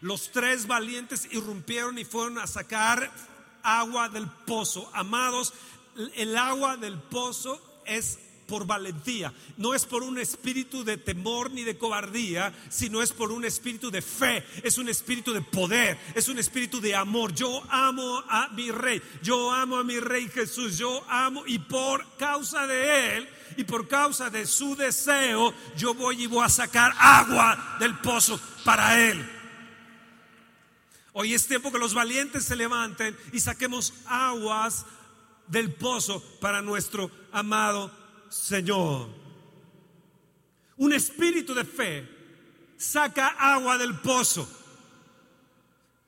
Los 0.00 0.32
tres 0.32 0.66
valientes 0.66 1.28
irrumpieron 1.30 1.98
y 1.98 2.04
fueron 2.04 2.38
a 2.38 2.46
sacar 2.46 3.10
agua 3.62 4.08
del 4.08 4.28
pozo. 4.46 4.90
Amados, 4.94 5.52
el 6.16 6.36
agua 6.36 6.76
del 6.76 6.98
pozo 6.98 7.82
es 7.86 8.18
por 8.52 8.66
valentía, 8.66 9.32
no 9.56 9.72
es 9.72 9.86
por 9.86 10.02
un 10.02 10.18
espíritu 10.18 10.84
de 10.84 10.98
temor 10.98 11.50
ni 11.52 11.64
de 11.64 11.78
cobardía, 11.78 12.52
sino 12.68 13.00
es 13.00 13.10
por 13.10 13.32
un 13.32 13.46
espíritu 13.46 13.90
de 13.90 14.02
fe, 14.02 14.44
es 14.62 14.76
un 14.76 14.90
espíritu 14.90 15.32
de 15.32 15.40
poder, 15.40 15.98
es 16.14 16.28
un 16.28 16.38
espíritu 16.38 16.78
de 16.78 16.94
amor. 16.94 17.32
Yo 17.32 17.62
amo 17.70 18.22
a 18.28 18.48
mi 18.48 18.70
rey, 18.70 19.00
yo 19.22 19.50
amo 19.50 19.78
a 19.78 19.84
mi 19.84 19.98
rey 19.98 20.28
Jesús, 20.28 20.76
yo 20.76 21.02
amo 21.08 21.44
y 21.46 21.60
por 21.60 22.06
causa 22.18 22.66
de 22.66 23.16
él 23.16 23.28
y 23.56 23.64
por 23.64 23.88
causa 23.88 24.28
de 24.28 24.44
su 24.44 24.76
deseo, 24.76 25.54
yo 25.78 25.94
voy 25.94 26.24
y 26.24 26.26
voy 26.26 26.44
a 26.44 26.50
sacar 26.50 26.92
agua 26.98 27.78
del 27.80 27.96
pozo 28.00 28.38
para 28.66 29.00
él. 29.00 29.26
Hoy 31.14 31.32
es 31.32 31.48
tiempo 31.48 31.72
que 31.72 31.78
los 31.78 31.94
valientes 31.94 32.44
se 32.44 32.54
levanten 32.54 33.16
y 33.32 33.40
saquemos 33.40 33.94
aguas 34.04 34.84
del 35.46 35.72
pozo 35.72 36.22
para 36.38 36.60
nuestro 36.60 37.10
amado 37.32 38.01
Señor. 38.32 39.08
Un 40.78 40.92
espíritu 40.92 41.54
de 41.54 41.64
fe 41.64 42.08
saca 42.76 43.28
agua 43.28 43.78
del 43.78 44.00
pozo. 44.00 44.48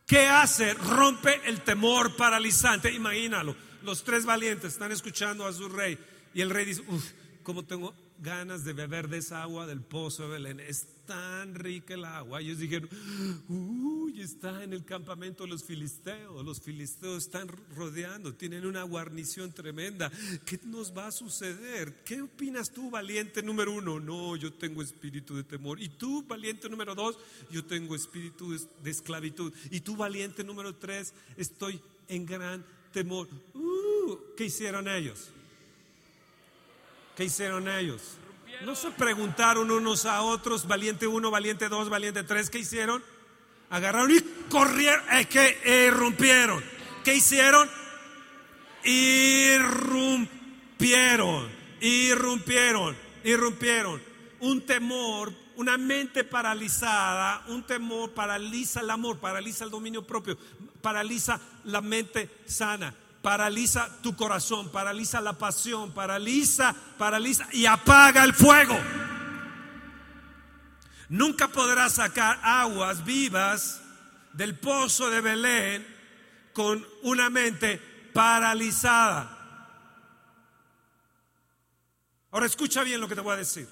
¿Qué 0.06 0.26
hace? 0.26 0.74
Rompe 0.74 1.40
el 1.46 1.60
temor 1.62 2.16
paralizante. 2.16 2.92
Imagínalo. 2.92 3.54
Los 3.82 4.02
tres 4.02 4.24
valientes 4.24 4.72
están 4.72 4.92
escuchando 4.92 5.46
a 5.46 5.52
su 5.52 5.68
rey 5.68 5.98
y 6.32 6.40
el 6.40 6.50
rey 6.50 6.64
dice, 6.64 6.82
uff, 6.88 7.04
¿cómo 7.42 7.64
tengo 7.64 7.94
ganas 8.18 8.64
de 8.64 8.72
beber 8.72 9.08
de 9.08 9.18
esa 9.18 9.42
agua 9.42 9.66
del 9.66 9.82
pozo 9.82 10.24
de 10.24 10.28
Belén. 10.30 10.60
Tan 11.06 11.54
rica 11.54 11.94
el 11.94 12.04
agua. 12.04 12.40
Ellos 12.40 12.58
dijeron, 12.58 12.88
uy, 13.48 14.20
está 14.20 14.64
en 14.64 14.72
el 14.72 14.84
campamento 14.84 15.44
de 15.44 15.50
los 15.50 15.64
filisteos. 15.64 16.44
Los 16.44 16.60
filisteos 16.60 17.24
están 17.24 17.48
rodeando, 17.74 18.34
tienen 18.34 18.66
una 18.66 18.82
guarnición 18.82 19.52
tremenda. 19.52 20.10
¿Qué 20.44 20.58
nos 20.64 20.96
va 20.96 21.08
a 21.08 21.12
suceder? 21.12 22.02
¿Qué 22.04 22.22
opinas 22.22 22.70
tú, 22.70 22.90
valiente 22.90 23.42
número 23.42 23.72
uno? 23.72 24.00
No, 24.00 24.36
yo 24.36 24.52
tengo 24.52 24.82
espíritu 24.82 25.36
de 25.36 25.44
temor. 25.44 25.80
¿Y 25.80 25.88
tú, 25.88 26.24
valiente 26.26 26.68
número 26.68 26.94
dos? 26.94 27.18
Yo 27.50 27.64
tengo 27.64 27.94
espíritu 27.94 28.56
de 28.82 28.90
esclavitud. 28.90 29.52
¿Y 29.70 29.80
tú, 29.80 29.96
valiente 29.96 30.44
número 30.44 30.74
tres? 30.74 31.14
Estoy 31.36 31.80
en 32.08 32.26
gran 32.26 32.64
temor. 32.92 33.28
Uh, 33.54 34.16
¿Qué 34.36 34.46
hicieron 34.46 34.88
ellos? 34.88 35.30
¿Qué 37.16 37.24
hicieron 37.24 37.68
ellos? 37.68 38.18
No 38.62 38.74
se 38.74 38.90
preguntaron 38.90 39.70
unos 39.70 40.06
a 40.06 40.22
otros, 40.22 40.66
valiente 40.66 41.06
uno, 41.06 41.30
valiente 41.30 41.68
dos, 41.68 41.88
valiente 41.88 42.24
tres, 42.24 42.50
¿qué 42.50 42.58
hicieron? 42.58 43.02
Agarraron 43.70 44.10
y 44.10 44.20
corrieron, 44.48 45.04
es 45.12 45.26
que 45.26 45.86
irrumpieron. 45.86 46.64
¿Qué 47.04 47.14
hicieron? 47.14 47.70
Irrumpieron, 48.84 51.48
irrumpieron, 51.80 52.96
irrumpieron. 53.24 54.02
Un 54.40 54.66
temor, 54.66 55.32
una 55.56 55.78
mente 55.78 56.24
paralizada, 56.24 57.44
un 57.48 57.64
temor 57.64 58.12
paraliza 58.12 58.80
el 58.80 58.90
amor, 58.90 59.18
paraliza 59.18 59.64
el 59.64 59.70
dominio 59.70 60.06
propio, 60.06 60.36
paraliza 60.80 61.40
la 61.64 61.80
mente 61.80 62.30
sana. 62.46 62.94
Paraliza 63.24 63.88
tu 64.02 64.14
corazón, 64.14 64.70
paraliza 64.70 65.18
la 65.18 65.32
pasión, 65.32 65.94
paraliza, 65.94 66.74
paraliza 66.98 67.48
y 67.52 67.64
apaga 67.64 68.22
el 68.22 68.34
fuego. 68.34 68.78
Nunca 71.08 71.48
podrás 71.48 71.94
sacar 71.94 72.38
aguas 72.42 73.02
vivas 73.02 73.80
del 74.34 74.58
pozo 74.58 75.08
de 75.08 75.22
Belén 75.22 75.86
con 76.52 76.86
una 77.00 77.30
mente 77.30 77.78
paralizada. 78.12 79.30
Ahora 82.30 82.44
escucha 82.44 82.82
bien 82.82 83.00
lo 83.00 83.08
que 83.08 83.14
te 83.14 83.22
voy 83.22 83.32
a 83.32 83.38
decir. 83.38 83.66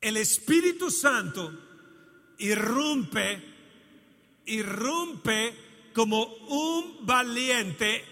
El 0.00 0.16
Espíritu 0.16 0.90
Santo 0.90 1.52
irrumpe, 2.38 3.44
irrumpe 4.46 5.63
como 5.94 6.24
un 6.48 6.98
valiente 7.06 8.04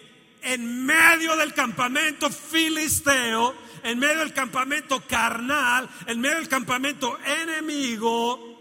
en 0.42 0.86
medio 0.86 1.36
del 1.36 1.52
campamento 1.52 2.30
filisteo, 2.30 3.54
en 3.82 3.98
medio 3.98 4.20
del 4.20 4.32
campamento 4.32 5.02
carnal, 5.06 5.88
en 6.06 6.20
medio 6.20 6.36
del 6.36 6.48
campamento 6.48 7.18
enemigo, 7.24 8.52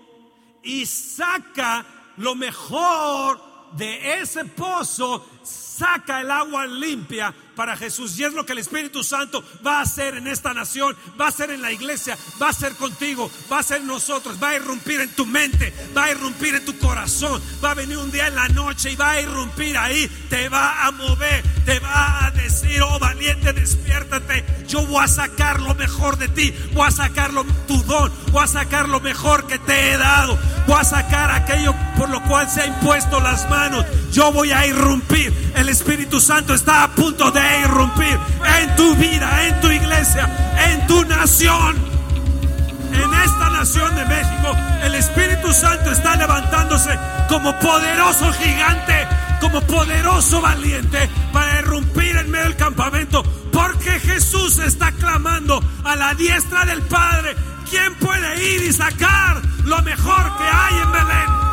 y 0.63 0.85
saca 0.85 1.85
lo 2.17 2.35
mejor 2.35 3.39
de 3.73 4.21
ese 4.21 4.45
pozo, 4.45 5.27
saca 5.43 6.21
el 6.21 6.31
agua 6.31 6.65
limpia 6.65 7.33
para 7.61 7.77
Jesús. 7.77 8.17
Y 8.17 8.23
es 8.23 8.33
lo 8.33 8.43
que 8.43 8.53
el 8.53 8.57
Espíritu 8.57 9.03
Santo 9.03 9.43
va 9.63 9.77
a 9.77 9.81
hacer 9.83 10.15
en 10.15 10.25
esta 10.25 10.51
nación, 10.51 10.97
va 11.19 11.25
a 11.25 11.29
hacer 11.29 11.51
en 11.51 11.61
la 11.61 11.71
iglesia, 11.71 12.17
va 12.41 12.47
a 12.47 12.49
hacer 12.49 12.73
contigo, 12.73 13.29
va 13.51 13.59
a 13.59 13.75
en 13.75 13.85
nosotros, 13.85 14.37
va 14.41 14.49
a 14.49 14.55
irrumpir 14.55 14.99
en 14.99 15.13
tu 15.13 15.27
mente, 15.27 15.71
va 15.95 16.05
a 16.05 16.11
irrumpir 16.11 16.55
en 16.55 16.65
tu 16.65 16.75
corazón, 16.79 17.39
va 17.63 17.71
a 17.71 17.73
venir 17.75 17.97
un 17.97 18.11
día 18.11 18.25
en 18.25 18.35
la 18.35 18.47
noche 18.47 18.91
y 18.91 18.95
va 18.95 19.11
a 19.11 19.21
irrumpir 19.21 19.77
ahí, 19.77 20.07
te 20.29 20.49
va 20.49 20.87
a 20.87 20.91
mover, 20.91 21.43
te 21.63 21.79
va 21.79 22.25
a 22.25 22.31
decir, 22.31 22.81
oh 22.81 22.97
valiente, 22.97 23.53
despiértate, 23.53 24.43
yo 24.67 24.85
voy 24.87 25.03
a 25.03 25.07
sacar 25.07 25.61
lo 25.61 25.75
mejor 25.75 26.17
de 26.17 26.27
ti, 26.29 26.53
voy 26.73 26.87
a 26.87 26.91
sacar 26.91 27.31
tu 27.67 27.77
don, 27.83 28.11
voy 28.31 28.43
a 28.43 28.47
sacar 28.47 28.89
lo 28.89 28.99
mejor 28.99 29.45
que 29.45 29.59
te 29.59 29.91
he 29.91 29.97
dado, 29.97 30.37
voy 30.65 30.77
a 30.79 30.83
sacar 30.83 31.29
aquello 31.29 31.75
por 31.97 32.09
lo 32.09 32.21
cual 32.23 32.49
se 32.49 32.61
ha 32.61 32.65
impuesto 32.65 33.19
las 33.19 33.47
manos, 33.49 33.85
yo 34.11 34.31
voy 34.31 34.51
a 34.51 34.65
irrumpir, 34.65 35.51
el 35.55 35.69
Espíritu 35.69 36.19
Santo 36.19 36.53
está 36.53 36.83
a 36.83 36.95
punto 36.95 37.31
de 37.31 37.50
irrumpir 37.59 38.19
en 38.59 38.75
tu 38.75 38.95
vida, 38.95 39.47
en 39.47 39.61
tu 39.61 39.67
iglesia, 39.67 40.29
en 40.69 40.87
tu 40.87 41.03
nación. 41.05 41.91
En 42.93 43.13
esta 43.13 43.49
nación 43.49 43.95
de 43.95 44.05
México, 44.05 44.55
el 44.83 44.95
Espíritu 44.95 45.53
Santo 45.53 45.91
está 45.91 46.15
levantándose 46.15 46.97
como 47.29 47.57
poderoso 47.59 48.31
gigante, 48.33 49.07
como 49.39 49.61
poderoso 49.61 50.41
valiente 50.41 51.09
para 51.31 51.59
irrumpir 51.59 52.17
en 52.17 52.29
medio 52.29 52.45
del 52.45 52.57
campamento. 52.57 53.23
Porque 53.51 53.99
Jesús 53.99 54.57
está 54.59 54.91
clamando 54.91 55.63
a 55.83 55.95
la 55.95 56.13
diestra 56.15 56.65
del 56.65 56.81
Padre. 56.81 57.35
¿Quién 57.69 57.95
puede 57.95 58.53
ir 58.53 58.63
y 58.63 58.73
sacar 58.73 59.41
lo 59.63 59.81
mejor 59.83 60.37
que 60.37 60.43
hay 60.43 60.81
en 60.81 60.91
Belén? 60.91 61.50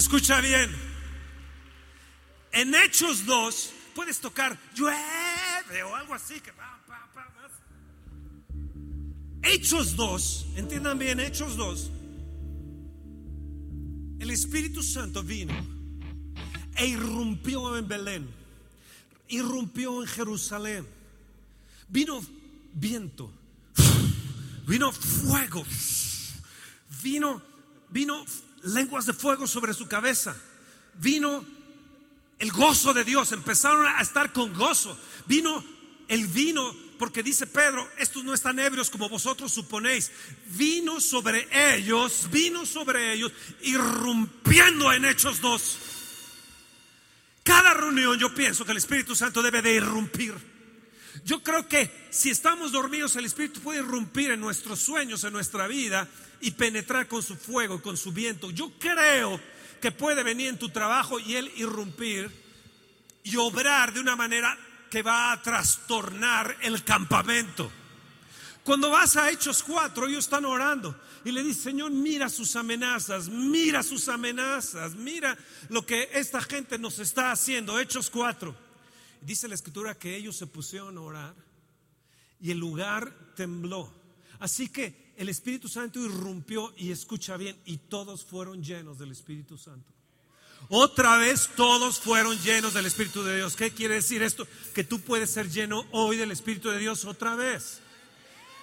Escucha 0.00 0.40
bien. 0.40 0.74
En 2.52 2.74
Hechos 2.74 3.26
2 3.26 3.72
puedes 3.94 4.18
tocar 4.18 4.58
llueve 4.74 5.82
o 5.82 5.94
algo 5.94 6.14
así 6.14 6.40
que 6.40 6.50
Hechos 9.42 9.96
2, 9.96 10.46
entiendan 10.56 10.98
bien, 10.98 11.20
Hechos 11.20 11.54
2. 11.54 11.90
El 14.20 14.30
Espíritu 14.30 14.82
Santo 14.82 15.22
vino 15.22 15.52
e 16.76 16.86
irrumpió 16.86 17.76
en 17.76 17.86
Belén, 17.86 18.34
irrumpió 19.28 20.00
en 20.00 20.08
Jerusalén. 20.08 20.86
Vino 21.88 22.24
viento, 22.72 23.30
vino 24.66 24.92
fuego, 24.92 25.62
vino, 27.02 27.42
vino 27.90 28.24
lenguas 28.62 29.06
de 29.06 29.12
fuego 29.12 29.46
sobre 29.46 29.74
su 29.74 29.88
cabeza. 29.88 30.36
Vino 30.94 31.44
el 32.38 32.52
gozo 32.52 32.92
de 32.92 33.04
Dios, 33.04 33.32
empezaron 33.32 33.86
a 33.86 34.00
estar 34.00 34.32
con 34.32 34.52
gozo. 34.54 34.98
Vino 35.26 35.62
el 36.08 36.26
vino, 36.26 36.74
porque 36.98 37.22
dice 37.22 37.46
Pedro, 37.46 37.88
estos 37.98 38.24
no 38.24 38.34
están 38.34 38.58
ebrios 38.58 38.90
como 38.90 39.08
vosotros 39.08 39.52
suponéis. 39.52 40.10
Vino 40.56 41.00
sobre 41.00 41.48
ellos, 41.74 42.28
vino 42.30 42.66
sobre 42.66 43.12
ellos, 43.12 43.32
irrumpiendo 43.62 44.92
en 44.92 45.04
Hechos 45.04 45.40
2. 45.40 45.78
Cada 47.42 47.74
reunión 47.74 48.18
yo 48.18 48.34
pienso 48.34 48.64
que 48.64 48.72
el 48.72 48.78
Espíritu 48.78 49.14
Santo 49.14 49.42
debe 49.42 49.62
de 49.62 49.74
irrumpir. 49.74 50.34
Yo 51.24 51.42
creo 51.42 51.68
que 51.68 52.08
si 52.10 52.30
estamos 52.30 52.72
dormidos, 52.72 53.16
el 53.16 53.24
Espíritu 53.24 53.60
puede 53.60 53.80
irrumpir 53.80 54.30
en 54.30 54.40
nuestros 54.40 54.80
sueños, 54.80 55.24
en 55.24 55.32
nuestra 55.32 55.66
vida 55.66 56.08
y 56.40 56.52
penetrar 56.52 57.08
con 57.08 57.22
su 57.22 57.36
fuego, 57.36 57.82
con 57.82 57.96
su 57.96 58.12
viento. 58.12 58.50
Yo 58.50 58.72
creo 58.78 59.40
que 59.80 59.92
puede 59.92 60.22
venir 60.22 60.48
en 60.48 60.58
tu 60.58 60.68
trabajo 60.68 61.18
y 61.18 61.36
él 61.36 61.50
irrumpir 61.56 62.30
y 63.24 63.36
obrar 63.36 63.92
de 63.92 64.00
una 64.00 64.16
manera 64.16 64.58
que 64.90 65.02
va 65.02 65.32
a 65.32 65.42
trastornar 65.42 66.56
el 66.62 66.82
campamento. 66.84 67.70
Cuando 68.64 68.90
vas 68.90 69.16
a 69.16 69.30
Hechos 69.30 69.62
4, 69.62 70.06
ellos 70.06 70.24
están 70.24 70.44
orando 70.44 70.98
y 71.24 71.32
le 71.32 71.42
dice, 71.42 71.62
Señor, 71.62 71.90
mira 71.90 72.28
sus 72.28 72.56
amenazas, 72.56 73.28
mira 73.28 73.82
sus 73.82 74.08
amenazas, 74.08 74.94
mira 74.94 75.36
lo 75.68 75.84
que 75.84 76.10
esta 76.12 76.40
gente 76.42 76.78
nos 76.78 76.98
está 76.98 77.32
haciendo. 77.32 77.78
Hechos 77.78 78.10
4. 78.10 78.54
Dice 79.22 79.48
la 79.48 79.54
escritura 79.54 79.98
que 79.98 80.14
ellos 80.14 80.36
se 80.36 80.46
pusieron 80.46 80.96
a 80.98 81.00
orar 81.00 81.34
y 82.40 82.50
el 82.50 82.58
lugar 82.58 83.12
tembló. 83.34 83.92
Así 84.38 84.68
que 84.68 85.09
el 85.20 85.28
Espíritu 85.28 85.68
Santo 85.68 86.00
irrumpió 86.00 86.72
y 86.78 86.92
escucha 86.92 87.36
bien, 87.36 87.54
y 87.66 87.76
todos 87.76 88.24
fueron 88.24 88.62
llenos 88.64 88.98
del 88.98 89.12
Espíritu 89.12 89.58
Santo. 89.58 89.92
Otra 90.70 91.18
vez 91.18 91.50
todos 91.56 92.00
fueron 92.00 92.38
llenos 92.38 92.72
del 92.72 92.86
Espíritu 92.86 93.22
de 93.22 93.36
Dios. 93.36 93.54
¿Qué 93.54 93.70
quiere 93.70 93.96
decir 93.96 94.22
esto? 94.22 94.48
Que 94.74 94.82
tú 94.82 94.98
puedes 95.00 95.30
ser 95.30 95.50
lleno 95.50 95.84
hoy 95.90 96.16
del 96.16 96.30
Espíritu 96.30 96.70
de 96.70 96.78
Dios 96.78 97.04
otra 97.04 97.34
vez. 97.34 97.80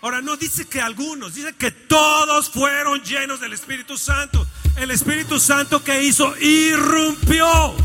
Ahora 0.01 0.19
no 0.23 0.35
dice 0.35 0.65
que 0.65 0.81
algunos, 0.81 1.35
dice 1.35 1.53
que 1.53 1.69
todos 1.69 2.49
fueron 2.49 3.03
llenos 3.03 3.39
del 3.39 3.53
Espíritu 3.53 3.95
Santo. 3.95 4.47
El 4.77 4.89
Espíritu 4.89 5.39
Santo 5.39 5.83
que 5.83 6.03
hizo 6.03 6.35
irrumpió. 6.39 7.75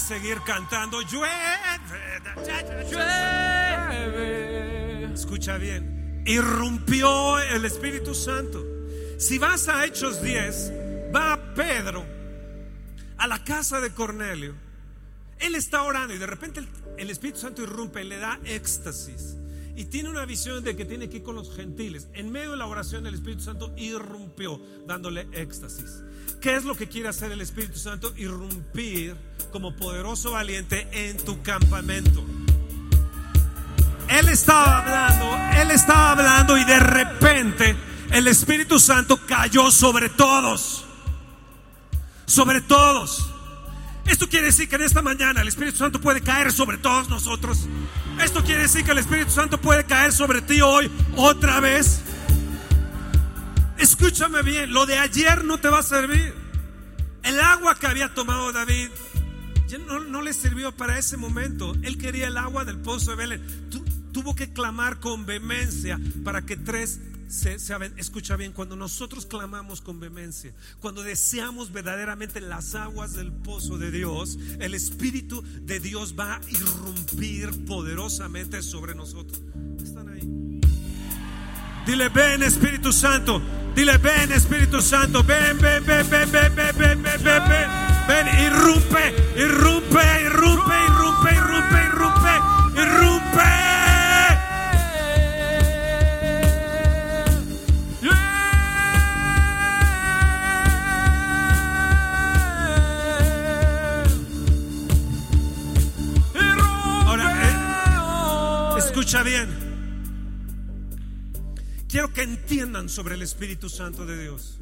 Puedes 0.00 0.02
seguir 0.02 0.40
cantando. 0.42 1.00
Llueve, 1.02 1.30
llueve. 2.90 5.12
Escucha 5.12 5.58
bien. 5.58 6.22
Irrumpió 6.26 7.38
el 7.38 7.64
Espíritu 7.64 8.14
Santo. 8.14 8.64
Si 9.18 9.38
vas 9.38 9.68
a 9.68 9.84
Hechos 9.84 10.22
10, 10.22 10.72
va 11.14 11.54
Pedro 11.54 12.04
a 13.18 13.26
la 13.26 13.44
casa 13.44 13.80
de 13.80 13.92
Cornelio. 13.92 14.54
Él 15.38 15.54
está 15.54 15.82
orando 15.82 16.14
y 16.14 16.18
de 16.18 16.26
repente 16.26 16.60
el, 16.60 16.68
el 16.98 17.10
Espíritu 17.10 17.40
Santo 17.40 17.62
irrumpe 17.62 18.02
y 18.02 18.08
le 18.08 18.18
da 18.18 18.38
éxtasis. 18.44 19.36
Y 19.80 19.86
tiene 19.86 20.10
una 20.10 20.26
visión 20.26 20.62
de 20.62 20.76
que 20.76 20.84
tiene 20.84 21.08
que 21.08 21.16
ir 21.16 21.22
con 21.22 21.36
los 21.36 21.56
gentiles. 21.56 22.08
En 22.12 22.30
medio 22.30 22.50
de 22.50 22.58
la 22.58 22.66
oración, 22.66 23.06
el 23.06 23.14
Espíritu 23.14 23.44
Santo 23.44 23.72
irrumpió, 23.78 24.60
dándole 24.86 25.26
éxtasis. 25.32 26.02
¿Qué 26.38 26.54
es 26.54 26.66
lo 26.66 26.74
que 26.74 26.86
quiere 26.86 27.08
hacer 27.08 27.32
el 27.32 27.40
Espíritu 27.40 27.78
Santo? 27.78 28.12
Irrumpir 28.18 29.16
como 29.50 29.74
poderoso 29.74 30.32
valiente 30.32 30.86
en 30.92 31.16
tu 31.16 31.40
campamento. 31.40 32.22
Él 34.10 34.28
estaba 34.28 34.80
hablando, 34.80 35.62
él 35.62 35.70
estaba 35.70 36.10
hablando 36.10 36.58
y 36.58 36.64
de 36.64 36.78
repente 36.78 37.74
el 38.12 38.26
Espíritu 38.28 38.78
Santo 38.78 39.18
cayó 39.26 39.70
sobre 39.70 40.10
todos. 40.10 40.84
Sobre 42.26 42.60
todos. 42.60 43.29
Esto 44.06 44.28
quiere 44.28 44.46
decir 44.46 44.68
que 44.68 44.76
en 44.76 44.82
esta 44.82 45.02
mañana 45.02 45.42
el 45.42 45.48
Espíritu 45.48 45.78
Santo 45.78 46.00
puede 46.00 46.20
caer 46.20 46.52
sobre 46.52 46.78
todos 46.78 47.08
nosotros. 47.08 47.66
Esto 48.22 48.42
quiere 48.44 48.62
decir 48.62 48.84
que 48.84 48.90
el 48.92 48.98
Espíritu 48.98 49.30
Santo 49.30 49.60
puede 49.60 49.84
caer 49.84 50.12
sobre 50.12 50.42
ti 50.42 50.60
hoy 50.60 50.90
otra 51.16 51.60
vez. 51.60 52.00
Escúchame 53.78 54.42
bien, 54.42 54.72
lo 54.72 54.84
de 54.86 54.98
ayer 54.98 55.44
no 55.44 55.58
te 55.58 55.68
va 55.68 55.78
a 55.78 55.82
servir. 55.82 56.34
El 57.22 57.40
agua 57.40 57.74
que 57.78 57.86
había 57.86 58.12
tomado 58.14 58.52
David 58.52 58.88
no, 59.78 60.22
le 60.22 60.32
sirvió 60.32 60.72
para 60.72 60.98
ese 60.98 61.16
momento. 61.16 61.74
Él 61.82 61.98
quería 61.98 62.26
el 62.28 62.36
agua 62.36 62.64
del 62.64 62.78
pozo 62.78 63.10
de 63.10 63.16
Belén. 63.16 63.42
tuvo 64.12 64.34
que 64.34 64.52
clamar 64.52 64.98
con 64.98 65.24
vehemencia 65.26 65.98
para 66.24 66.42
que 66.42 66.56
tres 66.56 67.00
escucha 67.96 68.36
bien, 68.36 68.52
cuando 68.52 68.74
nosotros 68.74 69.24
clamamos 69.24 69.80
con 69.80 70.00
vehemencia, 70.00 70.52
cuando 70.80 71.02
deseamos 71.02 71.72
verdaderamente 71.72 72.40
las 72.40 72.74
aguas 72.74 73.14
del 73.14 73.32
pozo 73.32 73.78
de 73.78 73.90
Dios, 73.90 74.36
el 74.58 74.74
Espíritu 74.74 75.42
de 75.62 75.78
Dios 75.78 76.14
va 76.18 76.36
a 76.36 76.40
irrumpir 76.50 77.64
poderosamente 77.66 78.62
sobre 78.62 78.94
nosotros. 78.94 79.40
¿Están 79.82 80.08
ahí? 80.08 80.60
Dile, 81.86 82.08
ven 82.08 82.42
Espíritu 82.42 82.92
Santo, 82.92 83.40
dile, 83.74 83.96
ven 83.98 84.32
Espíritu 84.32 84.82
Santo, 84.82 85.22
ven, 85.22 85.56
ven, 85.58 85.84
ven, 85.86 86.10
ven, 86.10 86.30
ven, 86.32 86.54
ven, 86.54 86.76
ven, 86.76 87.02
ven, 87.02 87.22
ven, 87.22 87.22
ven, 87.24 87.70
ven, 88.08 88.26
irrumpe, 88.44 89.14
irrumpe, 89.36 90.02
irrumpe, 90.24 90.74
irrumpe, 90.84 91.32
irrumpe, 91.32 91.80
irrumpe, 91.86 92.82
irrumpe. 92.82 93.59
Escucha 109.10 109.24
bien. 109.24 109.48
Quiero 111.88 112.12
que 112.12 112.22
entiendan 112.22 112.88
sobre 112.88 113.16
el 113.16 113.22
Espíritu 113.22 113.68
Santo 113.68 114.06
de 114.06 114.22
Dios. 114.22 114.60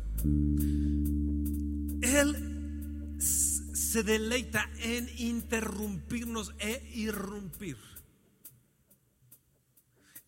Él 2.00 3.18
se 3.20 4.02
deleita 4.02 4.70
en 4.78 5.06
interrumpirnos 5.18 6.54
e 6.60 6.82
irrumpir. 6.94 7.76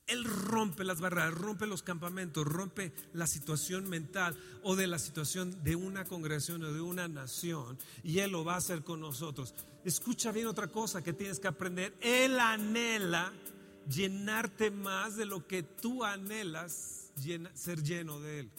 Él 0.06 0.24
rompe 0.24 0.84
las 0.84 1.00
barreras, 1.00 1.32
rompe 1.32 1.66
los 1.66 1.82
campamentos, 1.82 2.44
rompe 2.44 2.92
la 3.14 3.26
situación 3.26 3.88
mental 3.88 4.36
o 4.62 4.76
de 4.76 4.86
la 4.86 4.98
situación 4.98 5.64
de 5.64 5.76
una 5.76 6.04
congregación 6.04 6.62
o 6.64 6.74
de 6.74 6.82
una 6.82 7.08
nación. 7.08 7.78
Y 8.02 8.18
Él 8.18 8.32
lo 8.32 8.44
va 8.44 8.56
a 8.56 8.58
hacer 8.58 8.84
con 8.84 9.00
nosotros. 9.00 9.54
Escucha 9.82 10.30
bien 10.30 10.46
otra 10.46 10.66
cosa 10.66 11.02
que 11.02 11.14
tienes 11.14 11.40
que 11.40 11.48
aprender. 11.48 11.96
Él 12.02 12.38
anhela 12.38 13.32
llenarte 13.88 14.70
más 14.70 15.16
de 15.16 15.26
lo 15.26 15.46
que 15.46 15.62
tú 15.62 16.04
anhelas 16.04 17.12
ser 17.54 17.82
lleno 17.82 18.20
de 18.20 18.40
Él. 18.40 18.50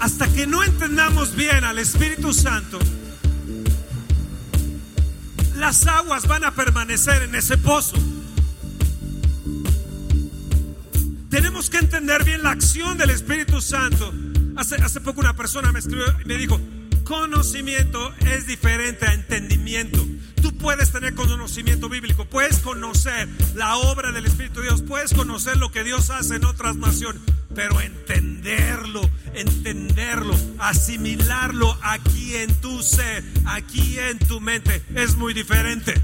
Hasta 0.00 0.32
que 0.32 0.46
no 0.46 0.62
entendamos 0.62 1.34
bien 1.34 1.62
al 1.64 1.78
Espíritu 1.78 2.32
Santo, 2.32 2.78
las 5.56 5.86
aguas 5.86 6.26
van 6.26 6.44
a 6.44 6.54
permanecer 6.54 7.22
en 7.22 7.34
ese 7.34 7.58
pozo. 7.58 7.96
Tenemos 11.30 11.70
que 11.70 11.78
entender 11.78 12.24
bien 12.24 12.42
la 12.42 12.50
acción 12.50 12.98
del 12.98 13.10
Espíritu 13.10 13.60
Santo. 13.60 14.12
Hace, 14.56 15.00
poco 15.00 15.20
una 15.20 15.36
persona 15.36 15.70
me 15.70 15.78
escribió 15.78 16.04
y 16.20 16.24
me 16.26 16.36
dijo, 16.36 16.60
conocimiento 17.04 18.12
es 18.26 18.48
diferente 18.48 19.06
a 19.06 19.14
entendimiento. 19.14 20.04
Tú 20.42 20.56
puedes 20.58 20.90
tener 20.90 21.14
conocimiento 21.14 21.88
bíblico, 21.88 22.24
puedes 22.24 22.58
conocer 22.58 23.28
la 23.54 23.76
obra 23.76 24.10
del 24.10 24.26
Espíritu 24.26 24.58
de 24.60 24.66
Dios, 24.66 24.82
puedes 24.82 25.14
conocer 25.14 25.56
lo 25.56 25.70
que 25.70 25.84
Dios 25.84 26.10
hace 26.10 26.34
en 26.34 26.44
otras 26.44 26.74
naciones, 26.76 27.22
pero 27.54 27.80
entenderlo, 27.80 29.08
entenderlo, 29.32 30.34
asimilarlo 30.58 31.78
aquí 31.82 32.34
en 32.34 32.52
tu 32.60 32.82
ser, 32.82 33.22
aquí 33.44 33.98
en 34.00 34.18
tu 34.18 34.40
mente, 34.40 34.82
es 34.96 35.14
muy 35.14 35.32
diferente. 35.32 35.94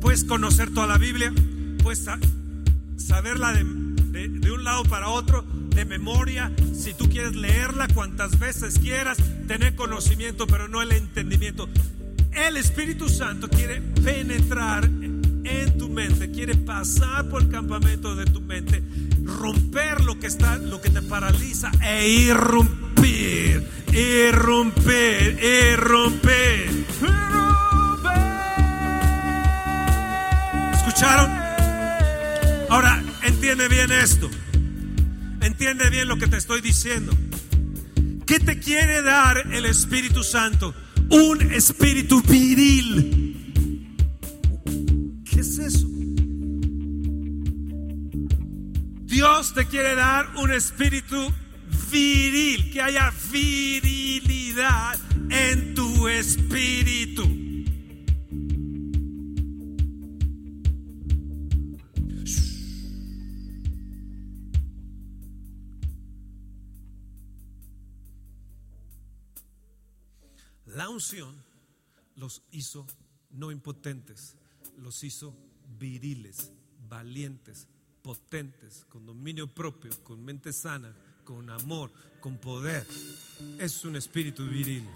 Puedes 0.00 0.22
conocer 0.22 0.72
toda 0.72 0.86
la 0.86 0.98
Biblia, 0.98 1.32
puedes 1.82 2.04
saberla 2.98 3.52
de, 3.52 4.28
de, 4.28 4.52
un 4.52 4.64
lado 4.64 4.84
para 4.84 5.08
otro, 5.08 5.44
de 5.70 5.84
memoria, 5.84 6.52
si 6.74 6.92
tú 6.92 7.08
quieres 7.08 7.36
leerla 7.36 7.88
cuantas 7.88 8.38
veces 8.38 8.78
quieras, 8.78 9.18
tener 9.46 9.76
conocimiento, 9.76 10.46
pero 10.46 10.68
no 10.68 10.82
el 10.82 10.92
entendimiento. 10.92 11.68
El 12.32 12.56
Espíritu 12.56 13.08
Santo 13.08 13.48
quiere 13.48 13.80
penetrar 13.80 14.84
en 14.84 15.78
tu 15.78 15.88
mente, 15.88 16.30
quiere 16.30 16.54
pasar 16.54 17.28
por 17.28 17.42
el 17.42 17.48
campamento 17.48 18.14
de 18.14 18.26
tu 18.26 18.40
mente, 18.40 18.82
romper 19.24 20.04
lo 20.04 20.18
que 20.18 20.26
está, 20.26 20.56
lo 20.56 20.80
que 20.80 20.90
te 20.90 21.00
paraliza 21.02 21.70
e 21.82 22.08
irrumpir, 22.08 23.66
irrumpir, 23.92 25.38
irrumpir. 25.42 26.86
¿Escucharon? 30.74 31.47
Ahora, 32.68 33.02
entiende 33.22 33.68
bien 33.68 33.90
esto. 33.90 34.28
Entiende 35.40 35.88
bien 35.90 36.06
lo 36.06 36.18
que 36.18 36.26
te 36.26 36.36
estoy 36.36 36.60
diciendo. 36.60 37.12
¿Qué 38.26 38.38
te 38.40 38.58
quiere 38.58 39.00
dar 39.02 39.38
el 39.52 39.64
Espíritu 39.64 40.22
Santo? 40.22 40.74
Un 41.10 41.40
espíritu 41.52 42.20
viril. 42.22 43.54
¿Qué 45.24 45.40
es 45.40 45.58
eso? 45.58 45.88
Dios 49.06 49.54
te 49.54 49.64
quiere 49.66 49.94
dar 49.94 50.28
un 50.36 50.52
espíritu 50.52 51.32
viril, 51.90 52.70
que 52.70 52.82
haya 52.82 53.10
virilidad 53.32 54.98
en 55.30 55.74
tu 55.74 56.06
espíritu. 56.06 57.47
La 70.78 70.88
unción 70.88 71.34
los 72.14 72.40
hizo 72.52 72.86
no 73.30 73.50
impotentes, 73.50 74.36
los 74.76 75.02
hizo 75.02 75.34
viriles, 75.76 76.52
valientes, 76.88 77.66
potentes, 78.00 78.86
con 78.88 79.04
dominio 79.04 79.52
propio, 79.52 79.90
con 80.04 80.24
mente 80.24 80.52
sana, 80.52 80.94
con 81.24 81.50
amor, 81.50 81.90
con 82.20 82.38
poder. 82.38 82.86
Es 83.58 83.84
un 83.84 83.96
espíritu 83.96 84.46
viril. 84.46 84.88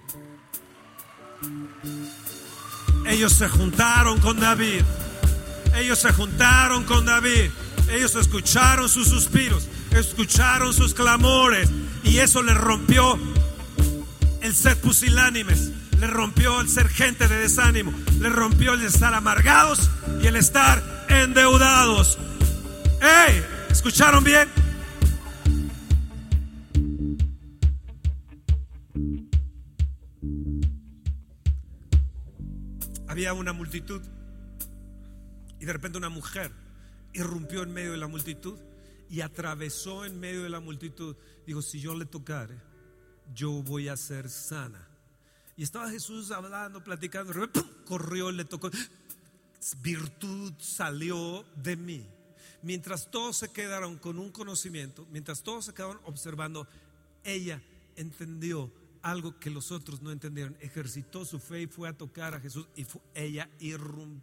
Ellos 3.05 3.33
se 3.33 3.49
juntaron 3.49 4.21
con 4.21 4.39
David. 4.39 4.83
Ellos 5.75 5.99
se 5.99 6.13
juntaron 6.13 6.85
con 6.85 7.07
David. 7.07 7.51
Ellos 7.91 8.15
escucharon 8.15 8.89
sus 8.89 9.09
suspiros, 9.09 9.67
escucharon 9.91 10.73
sus 10.73 10.95
clamores 10.95 11.69
y 12.05 12.19
eso 12.19 12.41
les 12.41 12.57
rompió 12.57 13.19
el 14.43 14.55
ser 14.55 14.77
pusilánimes, 14.81 15.71
le 15.99 16.07
rompió 16.09 16.61
el 16.61 16.69
ser 16.69 16.89
gente 16.89 17.29
de 17.29 17.37
desánimo, 17.37 17.93
le 18.21 18.29
rompió 18.29 18.75
el 18.75 18.83
estar 18.83 19.15
amargados 19.15 19.89
y 20.21 20.27
el 20.27 20.37
estar 20.37 20.83
endeudados. 21.09 22.19
¡Ey! 23.01 23.43
¿Escucharon 23.71 24.25
bien? 24.25 24.49
Había 33.07 33.33
una 33.35 33.53
multitud 33.53 34.03
y 35.61 35.65
de 35.65 35.73
repente 35.73 35.99
una 35.99 36.09
mujer 36.09 36.51
irrumpió 37.13 37.63
en 37.63 37.73
medio 37.73 37.93
de 37.93 37.99
la 37.99 38.09
multitud 38.09 38.59
y 39.09 39.21
atravesó 39.21 40.05
en 40.05 40.19
medio 40.19 40.43
de 40.43 40.49
la 40.49 40.61
multitud. 40.61 41.17
Dijo, 41.47 41.63
si 41.63 41.81
yo 41.81 41.95
le 41.95 42.07
tocare 42.07 42.72
yo 43.35 43.63
voy 43.63 43.89
a 43.89 43.97
ser 43.97 44.29
sana. 44.29 44.89
Y 45.57 45.63
estaba 45.63 45.91
Jesús 45.91 46.31
hablando, 46.31 46.83
platicando, 46.83 47.33
corrió, 47.85 48.31
le 48.33 48.45
tocó, 48.45 48.71
virtud 49.83 50.55
salió 50.59 51.45
de 51.57 51.77
mí. 51.77 52.07
Mientras 52.63 53.11
todos 53.11 53.37
se 53.37 53.53
quedaron 53.53 53.99
con 53.99 54.19
un 54.19 54.31
conocimiento, 54.31 55.07
mientras 55.11 55.43
todos 55.43 55.67
se 55.67 55.75
quedaron 55.75 56.01
observando, 56.05 56.67
ella 57.25 57.61
entendió 57.97 58.73
algo 59.03 59.39
que 59.39 59.51
los 59.51 59.73
otros 59.73 60.01
no 60.01 60.11
entendieron. 60.13 60.57
Ejercitó 60.61 61.25
su 61.25 61.39
fe 61.41 61.63
y 61.63 61.67
fue 61.67 61.89
a 61.89 61.97
tocar 61.97 62.35
a 62.35 62.41
Jesús 62.41 62.69
y 62.77 62.87
ella 63.15 63.51
irrumpió 63.59 64.23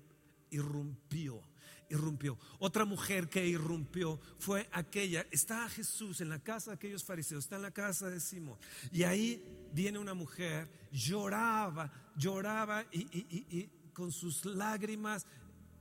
irrumpió. 1.89 2.37
Otra 2.59 2.85
mujer 2.85 3.29
que 3.29 3.47
irrumpió 3.47 4.19
fue 4.37 4.69
aquella, 4.71 5.25
está 5.31 5.67
Jesús 5.69 6.21
en 6.21 6.29
la 6.29 6.39
casa 6.39 6.71
de 6.71 6.75
aquellos 6.75 7.03
fariseos, 7.03 7.43
está 7.43 7.57
en 7.57 7.63
la 7.63 7.71
casa 7.71 8.09
de 8.09 8.19
Simón. 8.19 8.57
Y 8.91 9.03
ahí 9.03 9.43
viene 9.73 9.99
una 9.99 10.13
mujer, 10.13 10.69
lloraba, 10.91 11.91
lloraba 12.15 12.85
y, 12.91 13.69
con 13.93 14.11
sus 14.11 14.45
lágrimas 14.45 15.25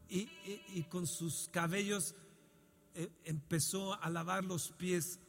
y, 0.08 0.82
con 0.84 1.06
sus 1.06 1.48
cabellos 1.52 2.14
eh, 2.94 3.08
empezó 3.24 3.94
a 4.02 4.10
lavar 4.10 4.44
los 4.44 4.72
pies 4.72 5.20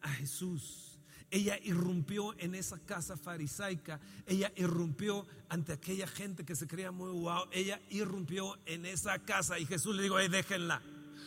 a 0.00 0.08
Jesús. 0.10 0.95
Ella 1.36 1.58
irrumpió 1.62 2.34
en 2.38 2.54
esa 2.54 2.78
casa 2.78 3.18
farisaica. 3.18 4.00
Ella 4.26 4.50
irrumpió 4.56 5.26
ante 5.50 5.74
aquella 5.74 6.06
gente 6.06 6.46
que 6.46 6.56
se 6.56 6.66
creía 6.66 6.90
muy 6.92 7.10
guau. 7.10 7.46
Ella 7.52 7.78
irrumpió 7.90 8.58
en 8.64 8.86
esa 8.86 9.18
casa 9.18 9.58
y 9.58 9.66
Jesús 9.66 9.94
le 9.94 10.04
dijo, 10.04 10.16
déjenla. 10.16 10.80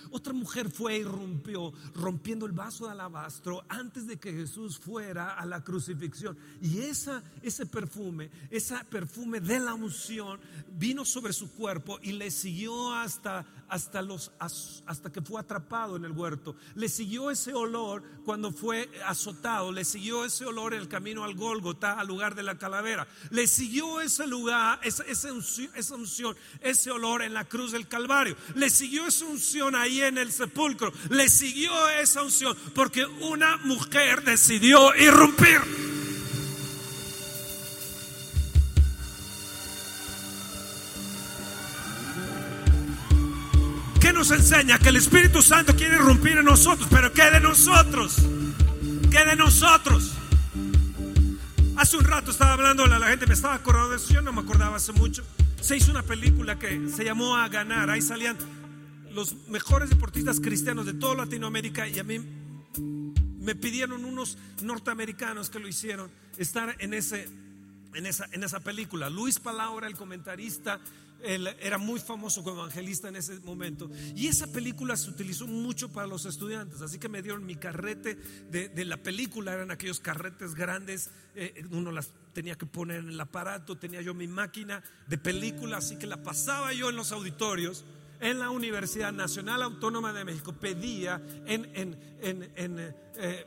Otra 0.09 0.33
mujer 0.33 0.71
fue 0.71 0.97
y 0.97 1.03
rompió, 1.03 1.71
rompiendo 1.93 2.47
el 2.47 2.53
vaso 2.53 2.85
de 2.85 2.93
alabastro 2.93 3.63
antes 3.69 4.07
de 4.07 4.17
que 4.17 4.33
Jesús 4.33 4.79
fuera 4.79 5.35
a 5.35 5.45
la 5.45 5.63
crucifixión. 5.63 6.35
Y 6.59 6.79
esa, 6.79 7.21
ese 7.43 7.67
perfume, 7.67 8.31
ese 8.49 8.75
perfume 8.85 9.39
de 9.39 9.59
la 9.59 9.75
unción 9.75 10.39
vino 10.75 11.05
sobre 11.05 11.33
su 11.33 11.51
cuerpo 11.51 11.99
y 12.01 12.13
le 12.13 12.31
siguió 12.31 12.95
hasta, 12.95 13.45
hasta, 13.69 14.01
los, 14.01 14.31
hasta 14.39 15.11
que 15.11 15.21
fue 15.21 15.39
atrapado 15.39 15.95
en 15.95 16.05
el 16.05 16.11
huerto. 16.11 16.55
Le 16.75 16.89
siguió 16.89 17.31
ese 17.31 17.53
olor 17.53 18.03
cuando 18.25 18.51
fue 18.51 18.89
azotado. 19.05 19.71
Le 19.71 19.85
siguió 19.85 20.25
ese 20.25 20.45
olor 20.45 20.73
en 20.73 20.81
el 20.81 20.87
camino 20.87 21.23
al 21.23 21.35
Gólgota, 21.35 21.99
al 21.99 22.07
lugar 22.07 22.35
de 22.35 22.43
la 22.43 22.57
calavera. 22.57 23.07
Le 23.29 23.47
siguió 23.47 24.01
ese 24.01 24.27
lugar, 24.27 24.79
esa, 24.83 25.03
esa, 25.03 25.31
unción, 25.31 26.35
ese 26.61 26.91
olor 26.91 27.21
en 27.21 27.33
la 27.33 27.45
cruz 27.45 27.71
del 27.71 27.87
Calvario. 27.87 28.35
Le 28.55 28.69
siguió 28.69 29.07
esa 29.07 29.25
unción 29.25 29.75
ahí 29.75 30.01
en 30.01 30.17
el 30.17 30.31
sepulcro. 30.31 30.91
Le 31.09 31.29
siguió 31.29 31.89
esa 31.89 32.23
unción 32.23 32.57
porque 32.73 33.05
una 33.05 33.57
mujer 33.57 34.23
decidió 34.23 34.95
irrumpir. 34.95 35.98
Nos 44.19 44.31
enseña? 44.31 44.77
Que 44.77 44.89
el 44.89 44.97
Espíritu 44.97 45.41
Santo 45.41 45.73
quiere 45.73 45.95
irrumpir 45.95 46.37
en 46.37 46.43
nosotros, 46.43 46.89
pero 46.91 47.13
¿qué 47.13 47.31
de 47.31 47.39
nosotros? 47.39 48.17
¿Qué 49.09 49.23
de 49.23 49.37
nosotros? 49.37 50.11
Hace 51.77 51.95
un 51.95 52.03
rato 52.03 52.29
estaba 52.31 52.51
hablando, 52.51 52.85
la 52.85 53.07
gente 53.07 53.25
me 53.25 53.33
estaba 53.33 53.53
acordando 53.53 53.91
de 53.91 53.95
eso, 53.95 54.13
yo 54.13 54.21
no 54.21 54.33
me 54.33 54.41
acordaba 54.41 54.75
hace 54.75 54.91
mucho. 54.91 55.23
Se 55.61 55.77
hizo 55.77 55.91
una 55.91 56.03
película 56.03 56.59
que 56.59 56.89
se 56.93 57.05
llamó 57.05 57.37
A 57.37 57.47
Ganar, 57.47 57.89
ahí 57.89 58.01
salían 58.01 58.37
los 59.13 59.47
mejores 59.47 59.89
deportistas 59.89 60.41
cristianos 60.41 60.85
de 60.85 60.95
toda 60.95 61.15
Latinoamérica 61.15 61.87
y 61.87 61.97
a 61.97 62.03
mí 62.03 62.19
me 63.39 63.55
pidieron 63.55 64.03
unos 64.03 64.37
norteamericanos 64.61 65.49
que 65.49 65.59
lo 65.59 65.69
hicieron 65.69 66.11
estar 66.37 66.75
en, 66.79 66.93
ese, 66.93 67.29
en, 67.93 68.05
esa, 68.05 68.27
en 68.33 68.43
esa 68.43 68.59
película. 68.59 69.09
Luis 69.09 69.39
Palabra, 69.39 69.87
el 69.87 69.95
comentarista, 69.95 70.81
era 71.23 71.77
muy 71.77 71.99
famoso 71.99 72.43
como 72.43 72.61
evangelista 72.61 73.09
en 73.09 73.17
ese 73.17 73.39
momento. 73.39 73.89
Y 74.15 74.27
esa 74.27 74.47
película 74.47 74.95
se 74.97 75.09
utilizó 75.09 75.47
mucho 75.47 75.89
para 75.91 76.07
los 76.07 76.25
estudiantes. 76.25 76.81
Así 76.81 76.99
que 76.99 77.09
me 77.09 77.21
dieron 77.21 77.45
mi 77.45 77.55
carrete 77.55 78.15
de, 78.49 78.85
la 78.85 78.97
película. 78.97 79.53
Eran 79.53 79.71
aquellos 79.71 79.99
carretes 79.99 80.55
grandes. 80.55 81.11
Eh, 81.35 81.65
uno 81.71 81.91
las 81.91 82.11
tenía 82.33 82.57
que 82.57 82.65
poner 82.65 82.99
en 82.99 83.09
el 83.09 83.19
aparato. 83.19 83.77
Tenía 83.77 84.01
yo 84.01 84.13
mi 84.13 84.27
máquina 84.27 84.83
de 85.07 85.17
película. 85.17 85.77
Así 85.77 85.97
que 85.97 86.07
la 86.07 86.23
pasaba 86.23 86.73
yo 86.73 86.89
en 86.89 86.95
los 86.95 87.11
auditorios 87.11 87.85
en 88.21 88.39
la 88.39 88.49
Universidad 88.49 89.13
Nacional 89.13 89.61
Autónoma 89.63 90.11
de 90.13 90.25
México, 90.25 90.53
pedía 90.53 91.21
en, 91.45 91.69
en, 91.73 91.97
eh, 93.15 93.45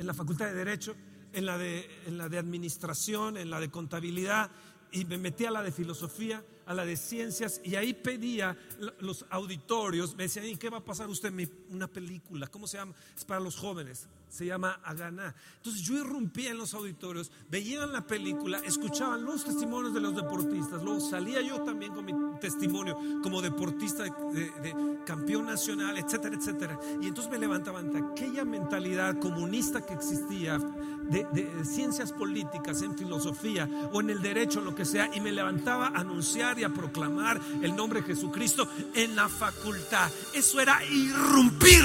la 0.00 0.14
Facultad 0.14 0.46
de 0.46 0.54
Derecho, 0.54 0.96
en 1.32 1.46
la 1.46 1.58
de, 1.58 1.88
en 2.06 2.18
la 2.18 2.28
de 2.28 2.38
Administración, 2.38 3.36
en 3.36 3.50
la 3.50 3.60
de 3.60 3.70
Contabilidad, 3.70 4.50
y 4.92 5.04
me 5.04 5.18
metí 5.18 5.44
a 5.44 5.50
la 5.50 5.62
de 5.62 5.72
Filosofía, 5.72 6.44
a 6.66 6.74
la 6.74 6.84
de 6.84 6.96
Ciencias, 6.96 7.60
y 7.64 7.74
ahí 7.74 7.94
pedía 7.94 8.56
los 9.00 9.24
auditorios, 9.30 10.14
me 10.14 10.24
decían, 10.24 10.46
¿y 10.46 10.56
qué 10.56 10.70
va 10.70 10.78
a 10.78 10.84
pasar 10.84 11.08
usted? 11.08 11.32
Una 11.70 11.88
película, 11.88 12.46
¿cómo 12.46 12.66
se 12.66 12.76
llama? 12.76 12.94
Es 13.16 13.24
para 13.24 13.40
los 13.40 13.56
jóvenes 13.56 14.06
se 14.32 14.46
llama 14.46 14.80
Aganá. 14.82 15.34
Entonces 15.58 15.82
yo 15.82 15.94
irrumpía 15.94 16.50
en 16.50 16.56
los 16.56 16.72
auditorios, 16.72 17.30
veían 17.50 17.92
la 17.92 18.06
película, 18.06 18.60
escuchaban 18.64 19.26
los 19.26 19.44
testimonios 19.44 19.92
de 19.92 20.00
los 20.00 20.16
deportistas, 20.16 20.82
luego 20.82 21.00
salía 21.00 21.42
yo 21.42 21.60
también 21.60 21.92
con 21.92 22.06
mi 22.06 22.14
testimonio 22.40 22.96
como 23.22 23.42
deportista 23.42 24.04
de, 24.04 25.02
campeón 25.04 25.46
nacional, 25.46 25.98
etcétera, 25.98 26.36
etcétera. 26.36 26.80
Y 27.02 27.08
entonces 27.08 27.30
me 27.30 27.38
levantaban 27.38 27.92
de 27.92 27.98
aquella 27.98 28.44
mentalidad 28.44 29.18
comunista 29.18 29.84
que 29.84 29.92
existía 29.92 30.56
de, 30.58 31.26
de, 31.32 31.64
ciencias 31.66 32.10
políticas, 32.12 32.80
en 32.80 32.96
filosofía 32.96 33.68
o 33.92 34.00
en 34.00 34.08
el 34.08 34.22
derecho, 34.22 34.62
lo 34.62 34.74
que 34.74 34.86
sea, 34.86 35.10
y 35.14 35.20
me 35.20 35.32
levantaba 35.32 35.88
a 35.88 36.00
anunciar 36.00 36.58
y 36.58 36.64
a 36.64 36.70
proclamar 36.72 37.38
el 37.60 37.76
nombre 37.76 38.00
de 38.00 38.06
Jesucristo 38.06 38.66
en 38.94 39.14
la 39.14 39.28
facultad. 39.28 40.10
Eso 40.32 40.58
era 40.58 40.82
irrumpir. 40.86 41.82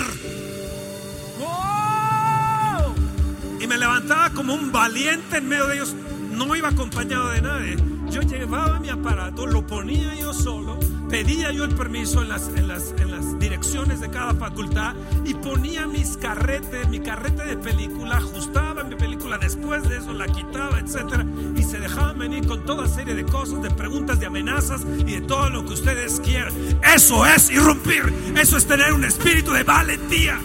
Y 3.60 3.68
me 3.68 3.78
levantaba 3.78 4.30
como 4.32 4.54
un 4.54 4.72
valiente 4.72 5.38
en 5.38 5.48
medio 5.48 5.68
de 5.68 5.76
ellos. 5.76 5.96
No 6.32 6.56
iba 6.56 6.70
acompañado 6.70 7.30
de 7.30 7.42
nadie. 7.42 7.78
Yo 8.10 8.22
llevaba 8.22 8.80
mi 8.80 8.90
aparato, 8.90 9.46
lo 9.46 9.68
ponía 9.68 10.16
yo 10.16 10.34
solo, 10.34 10.80
pedía 11.10 11.52
yo 11.52 11.66
el 11.66 11.76
permiso 11.76 12.22
en 12.22 12.30
las, 12.30 12.48
en 12.48 12.68
las, 12.70 12.94
en 12.98 13.12
las 13.12 13.38
direcciones 13.38 14.00
de 14.00 14.10
cada 14.10 14.34
facultad 14.34 14.96
y 15.26 15.34
ponía 15.34 15.86
mis 15.88 16.16
carretes, 16.16 16.88
mi 16.88 17.02
carrete 17.02 17.44
de 17.44 17.58
película, 17.58 18.18
ajustaba 18.18 18.86
mi 18.86 18.96
película, 18.96 19.38
después 19.38 19.84
de 19.90 19.98
eso 19.98 20.14
la 20.14 20.26
quitaba, 20.28 20.80
etcétera, 20.80 21.26
y 21.56 21.64
se 21.64 21.80
dejaban 21.80 22.18
venir 22.18 22.48
con 22.48 22.64
toda 22.66 22.88
serie 22.88 23.14
de 23.14 23.26
cosas, 23.26 23.62
de 23.62 23.72
preguntas, 23.72 24.22
de 24.22 24.28
amenazas 24.28 24.86
y 25.00 25.16
de 25.16 25.22
todo 25.22 25.50
lo 25.50 25.66
que 25.66 25.74
ustedes 25.74 26.22
quieran. 26.22 26.54
Eso 26.96 27.26
es 27.26 27.50
irrumpir, 27.50 28.14
eso 28.38 28.56
es 28.56 28.66
tener 28.66 28.94
un 28.94 29.04
espíritu 29.04 29.52
de 29.52 29.64
valentía. 29.64 30.40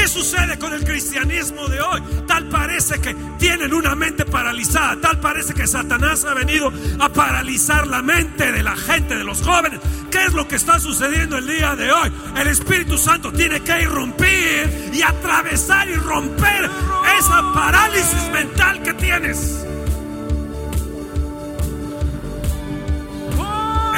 ¿Qué 0.00 0.08
sucede 0.08 0.58
con 0.58 0.72
el 0.72 0.82
cristianismo 0.82 1.68
de 1.68 1.78
hoy? 1.78 2.00
Tal 2.26 2.48
parece 2.48 2.98
que 3.02 3.14
tienen 3.38 3.74
una 3.74 3.94
mente 3.94 4.24
paralizada, 4.24 4.98
tal 4.98 5.20
parece 5.20 5.52
que 5.52 5.66
Satanás 5.66 6.24
ha 6.24 6.32
venido 6.32 6.72
a 6.98 7.10
paralizar 7.10 7.86
la 7.86 8.00
mente 8.00 8.50
de 8.50 8.62
la 8.62 8.74
gente, 8.76 9.14
de 9.14 9.24
los 9.24 9.42
jóvenes. 9.42 9.78
¿Qué 10.10 10.24
es 10.24 10.32
lo 10.32 10.48
que 10.48 10.56
está 10.56 10.80
sucediendo 10.80 11.36
el 11.36 11.46
día 11.46 11.76
de 11.76 11.92
hoy? 11.92 12.10
El 12.34 12.48
Espíritu 12.48 12.96
Santo 12.96 13.30
tiene 13.30 13.60
que 13.60 13.82
irrumpir 13.82 14.90
y 14.90 15.02
atravesar 15.02 15.86
y 15.90 15.96
romper 15.96 16.70
esa 17.18 17.52
parálisis 17.52 18.30
mental 18.32 18.82
que 18.82 18.94
tienes. 18.94 19.66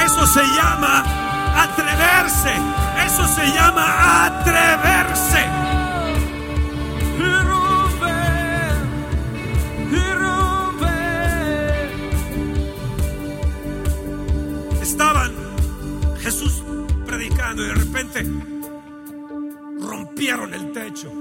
Eso 0.05 0.27
se 0.27 0.43
llama 0.43 1.05
atreverse. 1.62 2.55
Eso 3.07 3.29
se 3.29 3.47
llama 3.53 4.25
atreverse. 4.27 5.62
Y 17.61 17.67
de 17.67 17.75
repente 17.75 18.27
rompieron 19.81 20.55
el 20.55 20.73
techo. 20.73 21.12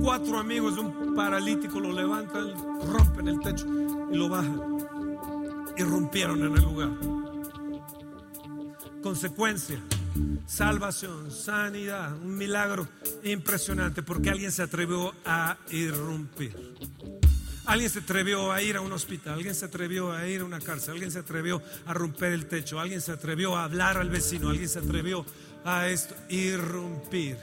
Cuatro 0.00 0.38
amigos 0.38 0.76
de 0.76 0.82
un 0.82 1.14
paralítico 1.14 1.80
lo 1.80 1.92
levantan, 1.92 2.54
rompen 2.92 3.28
el 3.28 3.40
techo 3.40 3.66
y 4.10 4.16
lo 4.16 4.28
bajan. 4.28 4.60
Y 5.76 5.82
rompieron 5.82 6.44
en 6.44 6.56
el 6.56 6.62
lugar. 6.62 6.90
Consecuencia, 9.02 9.80
salvación, 10.46 11.30
sanidad, 11.30 12.16
un 12.16 12.36
milagro 12.36 12.88
impresionante 13.24 14.02
porque 14.02 14.30
alguien 14.30 14.52
se 14.52 14.62
atrevió 14.62 15.12
a 15.24 15.56
irrumpir. 15.70 16.74
Alguien 17.66 17.88
se 17.88 18.00
atrevió 18.00 18.52
a 18.52 18.60
ir 18.60 18.76
a 18.76 18.82
un 18.82 18.92
hospital, 18.92 19.34
alguien 19.34 19.54
se 19.54 19.64
atrevió 19.64 20.12
a 20.12 20.28
ir 20.28 20.42
a 20.42 20.44
una 20.44 20.60
cárcel, 20.60 20.92
alguien 20.94 21.10
se 21.10 21.20
atrevió 21.20 21.62
a 21.86 21.94
romper 21.94 22.32
el 22.32 22.46
techo, 22.46 22.78
alguien 22.78 23.00
se 23.00 23.12
atrevió 23.12 23.56
a 23.56 23.64
hablar 23.64 23.96
al 23.96 24.10
vecino, 24.10 24.50
alguien 24.50 24.68
se 24.68 24.80
atrevió 24.80 25.24
a 25.64 25.88
esto, 25.88 26.14
irrumpir, 26.28 27.38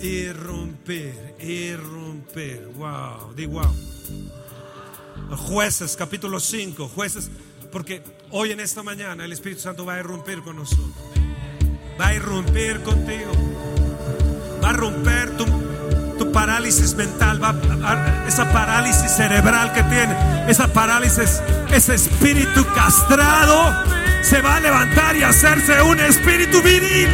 irrumpir, 0.00 1.14
irrumpir. 1.40 2.68
Wow, 2.74 3.34
di 3.34 3.46
wow. 3.46 3.74
Jueces, 5.48 5.96
capítulo 5.96 6.40
5, 6.40 6.88
jueces, 6.88 7.30
porque 7.70 8.02
hoy 8.30 8.52
en 8.52 8.60
esta 8.60 8.82
mañana 8.82 9.24
el 9.24 9.32
Espíritu 9.32 9.60
Santo 9.60 9.84
va 9.84 9.94
a 9.94 10.00
irrumpir 10.00 10.42
con 10.42 10.56
nosotros, 10.56 10.94
va 12.00 12.08
a 12.08 12.14
irrumpir 12.14 12.82
contigo, 12.82 13.32
va 14.62 14.70
a 14.70 14.72
romper 14.72 15.36
tu 15.36 15.44
tu 16.16 16.32
parálisis 16.32 16.94
mental, 16.94 17.42
va, 17.42 17.54
esa 18.26 18.50
parálisis 18.50 19.10
cerebral 19.10 19.72
que 19.74 19.82
tiene, 19.82 20.16
esa 20.48 20.66
parálisis, 20.68 21.42
ese 21.70 21.94
espíritu 21.94 22.64
castrado, 22.74 23.74
se 24.22 24.40
va 24.40 24.56
a 24.56 24.60
levantar 24.60 25.14
y 25.16 25.22
hacerse 25.22 25.82
un 25.82 26.00
espíritu 26.00 26.62
viril. 26.62 27.08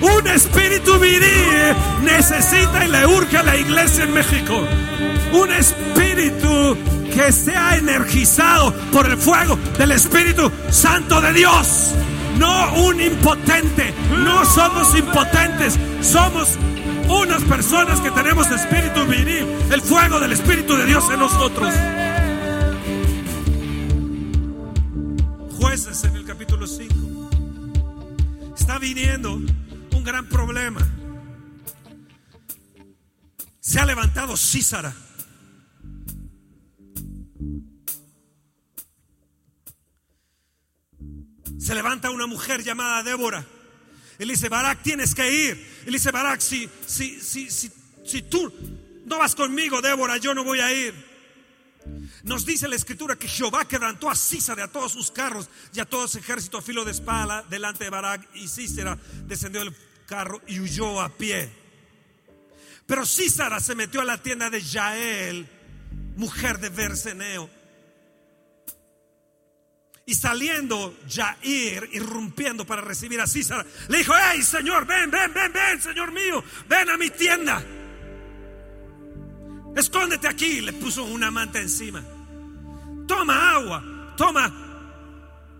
Un 0.00 0.26
espíritu 0.28 0.98
viril 0.98 1.74
necesita 2.02 2.84
y 2.84 2.88
le 2.88 3.06
urge 3.06 3.36
a 3.36 3.42
la 3.42 3.56
iglesia 3.56 4.04
en 4.04 4.14
México. 4.14 4.66
Un 5.32 5.52
espíritu 5.52 6.76
que 7.14 7.32
sea 7.32 7.76
energizado 7.76 8.72
por 8.92 9.06
el 9.06 9.16
fuego 9.16 9.58
del 9.78 9.92
Espíritu 9.92 10.50
Santo 10.70 11.20
de 11.20 11.32
Dios. 11.32 11.94
no 12.38 12.72
un 12.74 13.00
impotente. 13.00 13.92
No 14.24 14.44
somos 14.46 14.94
impotentes, 14.96 15.78
somos 16.00 16.56
unas 17.08 17.42
personas 17.42 18.00
que 18.00 18.10
tenemos 18.10 18.50
espíritu 18.50 19.04
viril, 19.06 19.46
el 19.70 19.82
fuego 19.82 20.18
del 20.20 20.32
Espíritu 20.32 20.76
de 20.76 20.86
Dios 20.86 21.04
en 21.12 21.18
nosotros. 21.18 21.74
Jueces 25.58 26.04
en 26.04 26.16
el 26.16 26.24
capítulo 26.24 26.66
5. 26.66 26.94
Está 28.56 28.78
viniendo 28.78 29.40
un 30.00 30.04
gran 30.04 30.26
problema. 30.26 30.80
Se 33.60 33.78
ha 33.78 33.84
levantado 33.84 34.34
Císara. 34.34 34.94
Se 41.58 41.74
levanta 41.74 42.10
una 42.10 42.26
mujer 42.26 42.62
llamada 42.62 43.02
Débora. 43.02 43.44
Él 44.18 44.28
dice, 44.28 44.48
Barak, 44.48 44.82
tienes 44.82 45.14
que 45.14 45.30
ir. 45.30 45.82
Él 45.84 45.92
dice, 45.92 46.10
Barak, 46.10 46.40
si, 46.40 46.68
si, 46.86 47.20
si, 47.20 47.50
si, 47.50 47.70
si 48.02 48.22
tú 48.22 48.50
no 49.04 49.18
vas 49.18 49.34
conmigo, 49.34 49.82
Débora, 49.82 50.16
yo 50.16 50.34
no 50.34 50.44
voy 50.44 50.60
a 50.60 50.72
ir. 50.72 50.94
Nos 52.22 52.46
dice 52.46 52.68
la 52.68 52.76
escritura 52.76 53.16
que 53.16 53.28
Jehová 53.28 53.68
quebrantó 53.68 54.08
a 54.08 54.14
Císara, 54.14 54.64
a 54.64 54.68
todos 54.68 54.92
sus 54.92 55.10
carros 55.10 55.50
y 55.74 55.80
a 55.80 55.84
todo 55.84 56.08
su 56.08 56.18
ejército 56.18 56.56
a 56.56 56.62
filo 56.62 56.86
de 56.86 56.92
espada 56.92 57.44
delante 57.50 57.84
de 57.84 57.90
Barak. 57.90 58.28
Y 58.34 58.48
Císara 58.48 58.98
descendió 59.26 59.60
del 59.60 59.74
carro 60.10 60.42
y 60.48 60.58
huyó 60.58 61.00
a 61.00 61.08
pie. 61.08 61.48
Pero 62.84 63.06
Císara 63.06 63.60
se 63.60 63.76
metió 63.76 64.00
a 64.00 64.04
la 64.04 64.20
tienda 64.20 64.50
de 64.50 64.60
Yael, 64.60 65.46
mujer 66.16 66.58
de 66.58 66.68
Berseneo. 66.68 67.48
Y 70.04 70.14
saliendo 70.16 70.98
Jair, 71.08 71.88
irrumpiendo 71.92 72.66
para 72.66 72.82
recibir 72.82 73.20
a 73.20 73.28
Císara, 73.28 73.64
le 73.86 73.98
dijo, 73.98 74.12
hey 74.20 74.42
Señor, 74.42 74.84
ven, 74.84 75.08
ven, 75.08 75.32
ven, 75.32 75.52
ven, 75.52 75.80
Señor 75.80 76.10
mío, 76.10 76.42
ven 76.68 76.90
a 76.90 76.96
mi 76.96 77.10
tienda. 77.10 77.62
Escóndete 79.76 80.26
aquí. 80.26 80.60
Le 80.60 80.72
puso 80.72 81.04
una 81.04 81.30
manta 81.30 81.60
encima. 81.60 82.02
Toma 83.06 83.52
agua, 83.52 84.14
toma 84.16 84.66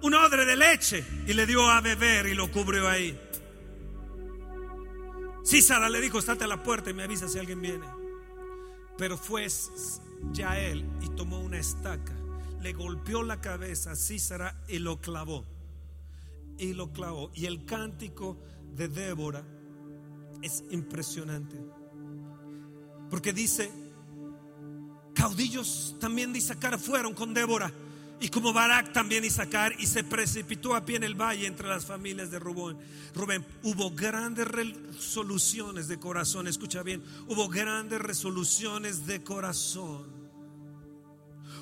un 0.02 0.14
odre 0.14 0.44
de 0.44 0.56
leche 0.56 1.04
y 1.28 1.32
le 1.34 1.46
dio 1.46 1.70
a 1.70 1.80
beber 1.80 2.26
y 2.26 2.34
lo 2.34 2.50
cubrió 2.50 2.88
ahí. 2.88 3.16
Císara 5.44 5.88
le 5.88 6.00
dijo, 6.00 6.18
estate 6.18 6.44
a 6.44 6.48
la 6.48 6.62
puerta 6.62 6.90
y 6.90 6.94
me 6.94 7.02
avisa 7.02 7.28
si 7.28 7.38
alguien 7.38 7.60
viene. 7.60 7.86
Pero 8.98 9.16
fue 9.16 9.46
Yael 10.32 10.86
y 11.00 11.08
tomó 11.10 11.40
una 11.40 11.58
estaca 11.58 12.20
le 12.60 12.72
golpeó 12.72 13.22
la 13.22 13.40
cabeza 13.40 13.92
a 13.92 13.96
Císara 13.96 14.62
y 14.68 14.78
lo 14.78 15.00
clavó. 15.00 15.44
Y 16.58 16.74
lo 16.74 16.92
clavó. 16.92 17.30
Y 17.34 17.46
el 17.46 17.64
cántico 17.64 18.38
de 18.74 18.88
Débora 18.88 19.42
es 20.42 20.62
impresionante. 20.70 21.56
Porque 23.08 23.32
dice, 23.32 23.70
caudillos 25.14 25.96
también 25.98 26.32
de 26.32 26.38
Isaacar 26.38 26.78
fueron 26.78 27.14
con 27.14 27.32
Débora. 27.32 27.72
Y 28.20 28.28
como 28.28 28.52
Barak 28.52 28.92
también 28.92 29.24
Isaacar 29.24 29.74
y 29.78 29.86
se 29.86 30.04
precipitó 30.04 30.74
a 30.74 30.84
pie 30.84 30.96
en 30.96 31.04
el 31.04 31.14
valle 31.14 31.46
entre 31.46 31.68
las 31.68 31.86
familias 31.86 32.30
de 32.30 32.38
Rubén. 32.38 32.76
Rubén, 33.14 33.44
hubo 33.62 33.90
grandes 33.90 34.46
resoluciones 34.46 35.88
de 35.88 35.98
corazón, 35.98 36.46
escucha 36.46 36.82
bien, 36.82 37.02
hubo 37.28 37.48
grandes 37.48 38.00
resoluciones 38.00 39.06
de 39.06 39.22
corazón 39.22 40.20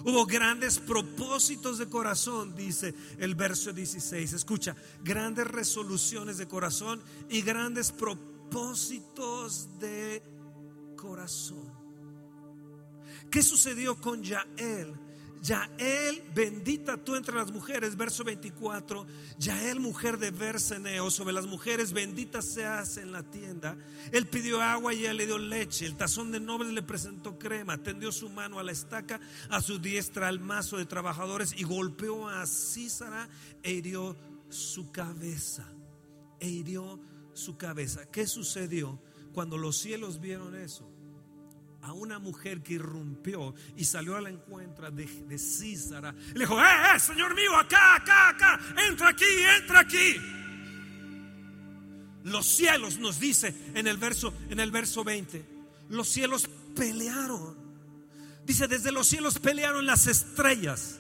Hubo 0.04 0.26
grandes 0.26 0.78
propósitos 0.78 1.78
de 1.78 1.88
corazón, 1.88 2.54
dice 2.54 2.94
el 3.18 3.34
verso 3.34 3.72
16. 3.72 4.32
Escucha, 4.32 4.76
grandes 5.02 5.46
resoluciones 5.46 6.38
de 6.38 6.46
corazón 6.46 7.02
y 7.28 7.42
grandes 7.42 7.90
propósitos 7.90 9.68
de 9.80 10.22
corazón. 10.96 11.72
¿Qué 13.30 13.42
sucedió 13.42 13.96
con 14.00 14.22
Yael? 14.22 14.94
Yael, 15.42 16.22
bendita 16.34 16.96
tú 16.96 17.16
entre 17.16 17.34
las 17.34 17.52
mujeres, 17.52 17.96
verso 17.96 18.24
24. 18.24 19.06
Yael, 19.38 19.80
mujer 19.80 20.18
de 20.18 20.30
Berseneo, 20.30 21.10
sobre 21.10 21.32
las 21.32 21.46
mujeres, 21.46 21.92
bendita 21.92 22.42
seas 22.42 22.96
en 22.96 23.12
la 23.12 23.22
tienda. 23.22 23.76
Él 24.12 24.26
pidió 24.26 24.60
agua 24.60 24.94
y 24.94 25.00
ella 25.00 25.14
le 25.14 25.26
dio 25.26 25.38
leche. 25.38 25.86
El 25.86 25.96
tazón 25.96 26.32
de 26.32 26.40
nobles 26.40 26.72
le 26.72 26.82
presentó 26.82 27.38
crema. 27.38 27.78
Tendió 27.78 28.12
su 28.12 28.28
mano 28.28 28.58
a 28.58 28.62
la 28.62 28.72
estaca, 28.72 29.20
a 29.48 29.60
su 29.60 29.78
diestra 29.78 30.28
al 30.28 30.40
mazo 30.40 30.76
de 30.76 30.86
trabajadores 30.86 31.54
y 31.56 31.64
golpeó 31.64 32.28
a 32.28 32.46
Císara 32.46 33.28
e 33.62 33.72
hirió 33.72 34.16
su 34.48 34.90
cabeza. 34.90 35.66
E 36.40 36.48
hirió 36.48 37.00
su 37.32 37.56
cabeza. 37.56 38.06
¿Qué 38.10 38.26
sucedió 38.26 39.00
cuando 39.32 39.56
los 39.56 39.78
cielos 39.78 40.20
vieron 40.20 40.56
eso? 40.56 40.97
A 41.88 41.94
una 41.94 42.18
mujer 42.18 42.62
que 42.62 42.74
irrumpió 42.74 43.54
y 43.74 43.84
salió 43.84 44.16
a 44.16 44.20
la 44.20 44.28
encuentra 44.28 44.90
de, 44.90 45.06
de 45.06 45.38
Císara. 45.38 46.14
Le 46.34 46.40
dijo, 46.40 46.60
eh, 46.60 46.64
eh, 46.94 47.00
Señor 47.00 47.34
mío, 47.34 47.56
acá, 47.56 47.96
acá, 47.96 48.28
acá, 48.28 48.60
entra 48.86 49.08
aquí, 49.08 49.24
entra 49.58 49.80
aquí. 49.80 50.16
Los 52.24 52.46
cielos 52.46 52.98
nos 52.98 53.18
dice 53.18 53.54
en 53.74 53.86
el 53.86 53.96
verso 53.96 54.34
en 54.50 54.60
el 54.60 54.70
verso 54.70 55.02
20, 55.02 55.44
los 55.88 56.08
cielos 56.08 56.50
pelearon. 56.76 57.56
Dice, 58.44 58.68
desde 58.68 58.92
los 58.92 59.06
cielos 59.06 59.38
pelearon 59.38 59.86
las 59.86 60.06
estrellas. 60.06 60.98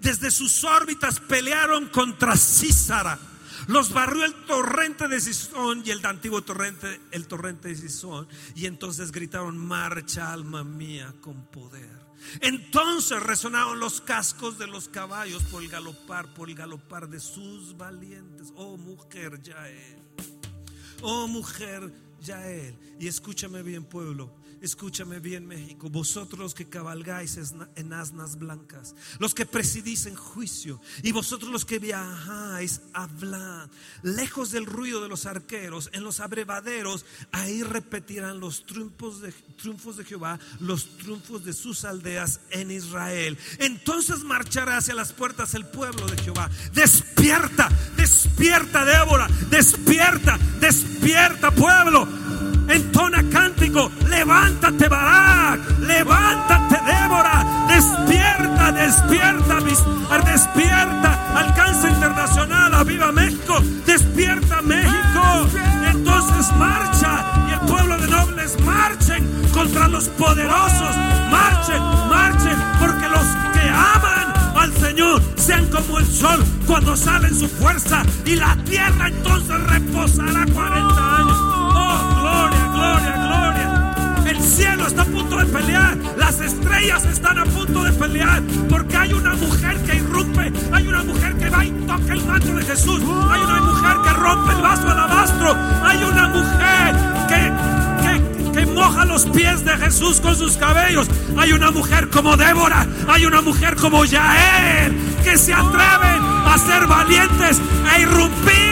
Desde 0.00 0.30
sus 0.30 0.64
órbitas 0.64 1.20
pelearon 1.20 1.88
contra 1.88 2.34
Císara. 2.36 3.18
Los 3.66 3.92
barrió 3.92 4.24
el 4.24 4.34
torrente 4.46 5.08
de 5.08 5.20
Sison 5.20 5.82
y 5.84 5.90
el 5.90 6.04
antiguo 6.04 6.42
torrente, 6.42 7.00
el 7.10 7.26
torrente 7.26 7.68
de 7.68 7.76
Sison. 7.76 8.26
Y 8.54 8.66
entonces 8.66 9.12
gritaron, 9.12 9.56
marcha 9.56 10.32
alma 10.32 10.64
mía 10.64 11.14
con 11.20 11.46
poder. 11.46 12.04
Entonces 12.40 13.22
resonaron 13.22 13.78
los 13.78 14.00
cascos 14.00 14.58
de 14.58 14.66
los 14.66 14.88
caballos 14.88 15.42
por 15.44 15.62
el 15.62 15.68
galopar, 15.68 16.32
por 16.34 16.48
el 16.48 16.56
galopar 16.56 17.08
de 17.08 17.20
sus 17.20 17.76
valientes. 17.76 18.52
Oh 18.56 18.76
mujer 18.76 19.40
Yael. 19.42 20.02
Oh 21.02 21.26
mujer 21.26 21.92
Yael. 22.20 22.78
Y 22.98 23.08
escúchame 23.08 23.62
bien 23.62 23.84
pueblo. 23.84 24.34
Escúchame 24.64 25.20
bien 25.20 25.46
México, 25.46 25.90
vosotros 25.90 26.54
que 26.54 26.66
cabalgáis 26.66 27.38
en 27.76 27.92
asnas 27.92 28.38
blancas, 28.38 28.94
los 29.18 29.34
que 29.34 29.44
presidís 29.44 30.06
en 30.06 30.14
juicio 30.14 30.80
y 31.02 31.12
vosotros 31.12 31.52
los 31.52 31.66
que 31.66 31.78
viajáis, 31.78 32.80
hablad, 32.94 33.68
lejos 34.02 34.52
del 34.52 34.64
ruido 34.64 35.02
de 35.02 35.10
los 35.10 35.26
arqueros, 35.26 35.90
en 35.92 36.02
los 36.02 36.18
abrevaderos, 36.20 37.04
ahí 37.30 37.62
repetirán 37.62 38.40
los 38.40 38.64
triunfos 38.64 39.20
de, 39.20 39.32
triunfos 39.32 39.98
de 39.98 40.04
Jehová, 40.06 40.40
los 40.60 40.96
triunfos 40.96 41.44
de 41.44 41.52
sus 41.52 41.84
aldeas 41.84 42.40
en 42.50 42.70
Israel. 42.70 43.36
Entonces 43.58 44.24
marchará 44.24 44.78
hacia 44.78 44.94
las 44.94 45.12
puertas 45.12 45.52
el 45.52 45.66
pueblo 45.66 46.06
de 46.06 46.16
Jehová. 46.22 46.48
Despierta, 46.72 47.68
despierta 47.98 48.86
Débora, 48.86 49.28
despierta, 49.50 50.38
despierta 50.58 51.50
pueblo 51.50 52.08
entona 52.68 53.22
cántico, 53.30 53.90
levántate 54.08 54.88
Barak, 54.88 55.60
levántate 55.80 56.76
Débora, 56.86 57.44
despierta, 57.68 58.72
despierta, 58.72 59.60
despierta, 60.24 61.38
alcanza 61.38 61.88
internacional, 61.88 62.74
aviva 62.74 63.12
México, 63.12 63.60
despierta 63.86 64.62
México, 64.62 65.48
entonces 65.90 66.56
marcha 66.56 67.24
y 67.48 67.52
el 67.52 67.60
pueblo 67.60 67.98
de 67.98 68.08
nobles 68.08 68.60
marchen 68.64 69.28
contra 69.52 69.88
los 69.88 70.08
poderosos, 70.08 70.96
marchen, 71.30 71.82
marchen, 72.08 72.56
porque 72.78 73.08
los 73.08 73.26
que 73.52 73.68
aman 73.68 74.32
al 74.56 74.72
Señor 74.74 75.22
sean 75.36 75.66
como 75.66 75.98
el 75.98 76.06
sol 76.06 76.42
cuando 76.66 76.96
sale 76.96 77.28
en 77.28 77.38
su 77.38 77.48
fuerza 77.48 78.02
y 78.24 78.36
la 78.36 78.56
tierra 78.64 79.08
entonces 79.08 79.60
reposará 79.64 80.46
40 80.52 81.16
años 81.16 81.33
gloria, 82.74 83.12
gloria. 83.26 83.94
El 84.26 84.40
cielo 84.42 84.86
está 84.86 85.02
a 85.02 85.04
punto 85.04 85.36
de 85.36 85.46
pelear. 85.46 85.96
Las 86.16 86.40
estrellas 86.40 87.04
están 87.04 87.38
a 87.38 87.44
punto 87.44 87.84
de 87.84 87.92
pelear. 87.92 88.42
Porque 88.68 88.96
hay 88.96 89.12
una 89.12 89.34
mujer 89.34 89.76
que 89.84 89.96
irrumpe. 89.96 90.52
Hay 90.72 90.86
una 90.86 91.02
mujer 91.02 91.34
que 91.36 91.50
va 91.50 91.64
y 91.64 91.70
toca 91.70 92.12
el 92.12 92.24
manto 92.24 92.54
de 92.54 92.64
Jesús. 92.64 93.00
Hay 93.30 93.40
una 93.42 93.60
mujer 93.60 93.96
que 94.04 94.10
rompe 94.10 94.52
el 94.52 94.62
vaso 94.62 94.90
alabastro. 94.90 95.56
Hay 95.84 96.04
una 96.04 96.28
mujer 96.28 96.94
que, 97.28 98.60
que, 98.60 98.66
moja 98.66 99.04
los 99.04 99.26
pies 99.26 99.64
de 99.64 99.76
Jesús 99.76 100.20
con 100.20 100.34
sus 100.34 100.56
cabellos. 100.56 101.08
Hay 101.36 101.52
una 101.52 101.70
mujer 101.70 102.08
como 102.08 102.36
Débora. 102.36 102.86
Hay 103.08 103.26
una 103.26 103.40
mujer 103.40 103.76
como 103.76 104.04
Yael 104.04 104.94
que 105.22 105.38
se 105.38 105.54
atreven 105.54 106.22
a 106.46 106.56
ser 106.58 106.86
valientes, 106.86 107.60
a 107.90 107.98
irrumpir 107.98 108.63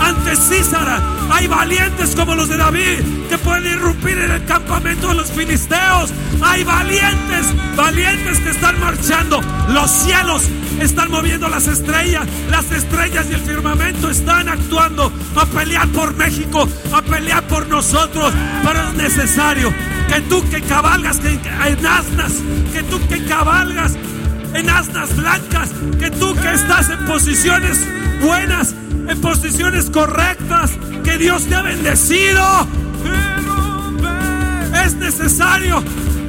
ante 0.00 0.30
de 0.30 0.36
Císara. 0.36 1.02
Hay 1.30 1.46
valientes 1.46 2.14
como 2.14 2.34
los 2.34 2.48
de 2.48 2.56
David 2.56 3.00
que 3.28 3.38
pueden 3.38 3.66
irrumpir 3.66 4.18
en 4.18 4.30
el 4.30 4.44
campamento 4.44 5.08
de 5.08 5.14
los 5.14 5.30
filisteos. 5.30 6.12
Hay 6.42 6.64
valientes, 6.64 7.46
valientes 7.76 8.38
que 8.40 8.50
están 8.50 8.78
marchando. 8.80 9.40
Los 9.68 9.90
cielos 9.90 10.42
están 10.80 11.10
moviendo 11.10 11.48
las 11.48 11.66
estrellas. 11.66 12.26
Las 12.50 12.70
estrellas 12.70 13.26
y 13.30 13.34
el 13.34 13.40
firmamento 13.40 14.10
están 14.10 14.48
actuando 14.48 15.12
a 15.36 15.46
pelear 15.46 15.88
por 15.88 16.14
México, 16.16 16.68
a 16.92 17.02
pelear 17.02 17.42
por 17.44 17.66
nosotros. 17.68 18.32
Pero 18.62 18.88
es 18.88 18.94
necesario 18.94 19.72
que 20.08 20.20
tú 20.22 20.48
que 20.50 20.60
cabalgas 20.62 21.20
en 21.24 21.86
asnas, 21.86 22.32
que 22.72 22.82
tú 22.84 23.00
que 23.08 23.24
cabalgas 23.24 23.96
en 24.54 24.70
asnas 24.70 25.14
blancas, 25.16 25.70
que 25.98 26.10
tú 26.10 26.34
que 26.34 26.52
estás 26.52 26.88
en 26.88 27.04
posiciones 27.06 27.78
buenas, 28.20 28.74
en 29.08 29.20
posiciones 29.20 29.90
correctas, 29.90 30.70
que 31.02 31.18
Dios 31.18 31.46
te 31.46 31.54
ha 31.54 31.62
bendecido. 31.62 32.42
Es 34.84 34.94
necesario 34.94 35.82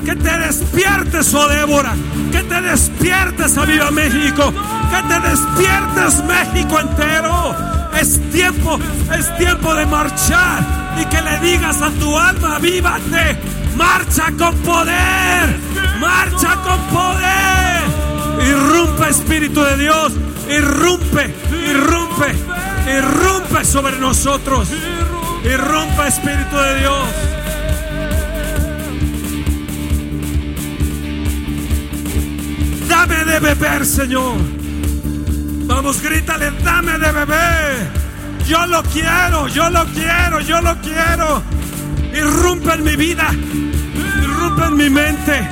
que 0.06 0.16
te 0.16 0.38
despiertes, 0.38 1.34
oh 1.34 1.48
Débora, 1.48 1.96
que 2.32 2.44
te 2.44 2.62
despiertes, 2.62 3.58
a 3.58 3.66
Viva 3.66 3.92
México, 3.92 4.54
que 4.92 5.14
te 5.14 5.30
despiertes, 5.30 6.24
México 6.26 6.80
entero. 6.80 7.56
Es 8.00 8.20
tiempo, 8.32 8.80
es 9.18 9.38
tiempo 9.38 9.74
de 9.74 9.86
marchar 9.86 10.64
y 11.00 11.06
que 11.06 11.22
le 11.22 11.40
digas 11.40 11.82
a 11.82 11.90
tu 11.92 12.18
alma, 12.18 12.60
vívate, 12.60 13.38
marcha 13.76 14.32
con 14.38 14.56
poder, 14.58 15.58
marcha 16.00 16.56
con 16.64 16.80
poder. 16.88 17.65
Irrumpe 18.42 19.10
Espíritu 19.10 19.64
de 19.64 19.78
Dios, 19.78 20.14
irrumpe, 20.50 21.34
irrumpe, 21.70 22.36
irrumpe 22.98 23.66
sobre 23.66 23.98
nosotros. 23.98 24.70
Irrumpe 25.44 26.08
Espíritu 26.08 26.56
de 26.58 26.80
Dios. 26.80 27.06
Dame 32.88 33.26
de 33.26 33.40
beber, 33.40 33.86
Señor. 33.86 34.36
Vamos, 35.68 36.02
grítale, 36.02 36.52
dame 36.64 36.98
de 36.98 37.12
beber. 37.12 38.06
Yo 38.48 38.66
lo 38.68 38.84
quiero, 38.84 39.48
yo 39.48 39.70
lo 39.70 39.86
quiero, 39.86 40.40
yo 40.42 40.62
lo 40.62 40.80
quiero. 40.82 41.42
Irrumpe 42.14 42.74
en 42.74 42.84
mi 42.84 42.96
vida, 42.96 43.28
irrumpe 44.22 44.66
en 44.66 44.78
mi 44.78 44.90
mente. 44.90 45.48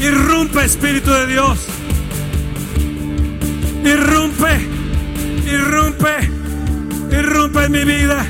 Irrumpe, 0.00 0.64
Espíritu 0.64 1.10
de 1.10 1.26
Dios. 1.26 1.58
Irrumpe, 3.84 4.68
irrumpe, 5.46 6.30
irrumpe 7.10 7.64
en 7.64 7.72
mi 7.72 7.84
vida. 7.84 8.26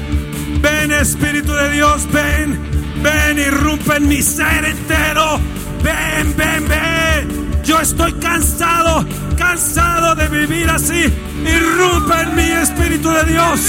Ven, 0.60 0.92
Espíritu 0.92 1.52
de 1.52 1.70
Dios, 1.72 2.06
ven, 2.12 2.58
ven, 3.02 3.38
irrumpe 3.38 3.96
en 3.96 4.08
mi 4.08 4.22
ser 4.22 4.64
entero. 4.64 5.40
Ven, 5.82 6.36
ven, 6.36 6.68
ven. 6.68 7.62
Yo 7.64 7.80
estoy 7.80 8.12
cansado, 8.14 9.04
cansado 9.36 10.14
de 10.14 10.28
vivir 10.28 10.70
así. 10.70 11.12
Irrumpe 11.44 12.20
en 12.22 12.36
mi 12.36 12.42
Espíritu 12.42 13.10
de 13.10 13.24
Dios. 13.24 13.60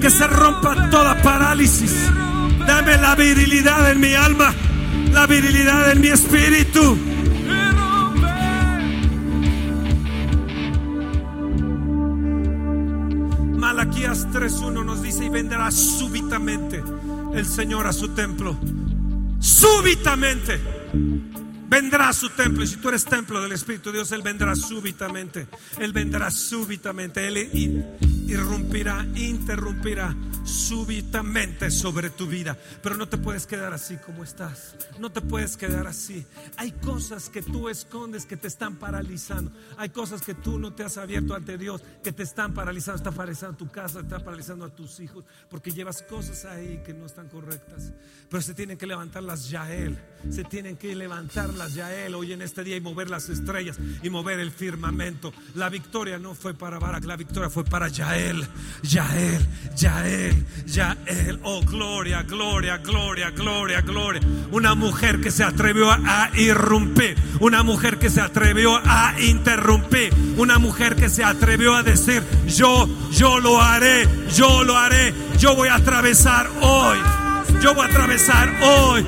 Que 0.00 0.10
se 0.10 0.26
rompa 0.26 0.90
toda 0.90 1.20
parálisis. 1.22 1.92
Dame 2.72 2.96
la 2.96 3.14
virilidad 3.14 3.90
en 3.90 4.00
mi 4.00 4.14
alma, 4.14 4.54
la 5.12 5.26
virilidad 5.26 5.92
en 5.92 6.00
mi 6.00 6.08
espíritu. 6.08 6.96
Malaquías 13.58 14.26
3.1 14.28 14.86
nos 14.86 15.02
dice, 15.02 15.26
y 15.26 15.28
vendrá 15.28 15.70
súbitamente 15.70 16.82
el 17.34 17.44
Señor 17.44 17.86
a 17.86 17.92
su 17.92 18.08
templo. 18.14 18.58
Súbitamente 19.38 20.58
vendrá 21.68 22.08
a 22.08 22.12
su 22.14 22.30
templo. 22.30 22.64
Y 22.64 22.68
si 22.68 22.76
tú 22.78 22.88
eres 22.88 23.04
templo 23.04 23.42
del 23.42 23.52
Espíritu 23.52 23.90
de 23.90 23.98
Dios, 23.98 24.12
Él 24.12 24.22
vendrá 24.22 24.56
súbitamente. 24.56 25.46
Él 25.78 25.92
vendrá 25.92 26.30
súbitamente. 26.30 27.28
Él 27.28 27.36
irrumpirá, 28.26 29.06
interrumpirá 29.14 30.14
súbitamente 30.44 31.70
sobre 31.70 32.10
tu 32.10 32.26
vida. 32.26 32.56
Pero 32.82 32.96
no 32.96 33.08
te 33.08 33.18
puedes 33.18 33.46
quedar 33.46 33.72
así 33.72 33.96
como 33.96 34.24
estás. 34.24 34.74
No 34.98 35.10
te 35.10 35.20
puedes 35.20 35.56
quedar 35.56 35.86
así. 35.86 36.26
Hay 36.56 36.72
cosas 36.72 37.28
que 37.28 37.42
tú 37.42 37.68
escondes 37.68 38.26
que 38.26 38.36
te 38.36 38.48
están 38.48 38.76
paralizando. 38.76 39.52
Hay 39.76 39.90
cosas 39.90 40.22
que 40.22 40.34
tú 40.34 40.58
no 40.58 40.72
te 40.72 40.84
has 40.84 40.98
abierto 40.98 41.34
ante 41.34 41.58
Dios 41.58 41.82
que 42.02 42.12
te 42.12 42.22
están 42.22 42.54
paralizando. 42.54 42.96
Está 42.96 43.12
paralizando 43.12 43.56
tu 43.56 43.70
casa, 43.70 44.00
está 44.00 44.18
paralizando 44.18 44.64
a 44.64 44.70
tus 44.70 45.00
hijos. 45.00 45.24
Porque 45.50 45.70
llevas 45.70 46.02
cosas 46.02 46.44
ahí 46.44 46.82
que 46.84 46.94
no 46.94 47.06
están 47.06 47.28
correctas. 47.28 47.92
Pero 48.28 48.42
se 48.42 48.54
tienen 48.54 48.78
que 48.78 48.86
levantar 48.86 49.22
las 49.22 49.50
Yael. 49.50 49.98
Se 50.30 50.44
tienen 50.44 50.76
que 50.76 50.94
levantar 50.94 51.52
las 51.54 51.74
Yael 51.74 52.14
hoy 52.14 52.32
en 52.32 52.42
este 52.42 52.64
día 52.64 52.76
y 52.76 52.80
mover 52.80 53.10
las 53.10 53.28
estrellas 53.28 53.78
y 54.02 54.10
mover 54.10 54.40
el 54.40 54.50
firmamento. 54.50 55.32
La 55.54 55.68
victoria 55.68 56.18
no 56.18 56.34
fue 56.34 56.54
para 56.54 56.78
Barak, 56.78 57.04
la 57.04 57.16
victoria 57.16 57.50
fue 57.50 57.64
para 57.64 57.88
Yael. 57.88 58.11
Yael, 58.82 59.46
Yael. 59.76 60.44
Yael, 60.66 61.38
oh 61.42 61.60
gloria, 61.62 62.22
gloria, 62.22 62.78
gloria, 62.78 63.30
gloria, 63.30 63.80
gloria. 63.82 64.22
Una 64.52 64.74
mujer 64.74 65.20
que 65.20 65.30
se 65.30 65.44
atrevió 65.44 65.90
a 65.90 66.30
irrumpir, 66.34 67.16
una 67.40 67.62
mujer 67.62 67.98
que 67.98 68.08
se 68.08 68.20
atrevió 68.20 68.80
a 68.82 69.14
interrumpir, 69.20 70.14
una 70.36 70.58
mujer 70.58 70.96
que 70.96 71.10
se 71.10 71.24
atrevió 71.24 71.74
a 71.74 71.82
decir, 71.82 72.22
yo, 72.46 72.88
yo 73.10 73.38
lo 73.40 73.60
haré, 73.60 74.08
yo 74.34 74.62
lo 74.64 74.78
haré, 74.78 75.12
yo 75.38 75.54
voy 75.54 75.68
a 75.68 75.74
atravesar 75.74 76.48
hoy, 76.62 76.98
yo 77.60 77.74
voy 77.74 77.86
a 77.86 77.90
atravesar 77.90 78.48
hoy 78.62 79.06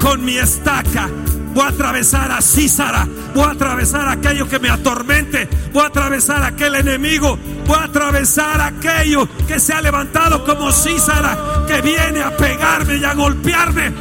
con 0.00 0.24
mi 0.24 0.36
estaca, 0.36 1.10
voy 1.54 1.64
a 1.64 1.68
atravesar 1.68 2.30
a 2.30 2.40
Císara, 2.40 3.06
voy 3.34 3.44
a 3.44 3.50
atravesar 3.50 4.08
aquello 4.08 4.48
que 4.48 4.58
me 4.58 4.70
atormente, 4.70 5.48
voy 5.72 5.82
a 5.82 5.86
atravesar 5.86 6.42
aquel 6.42 6.74
enemigo, 6.76 7.38
voy 7.66 7.76
a 7.76 7.84
atravesar 7.84 8.60
aquello 8.60 9.28
que 9.46 9.58
se 9.60 9.72
ha 9.72 9.80
levantado 9.80 10.44
como 10.44 10.72
Císara, 10.72 11.64
que 11.66 11.80
viene 11.82 12.22
a 12.22 12.36
pegarme 12.36 12.96
y 12.96 13.04
a 13.04 13.14
golpearme. 13.14 13.92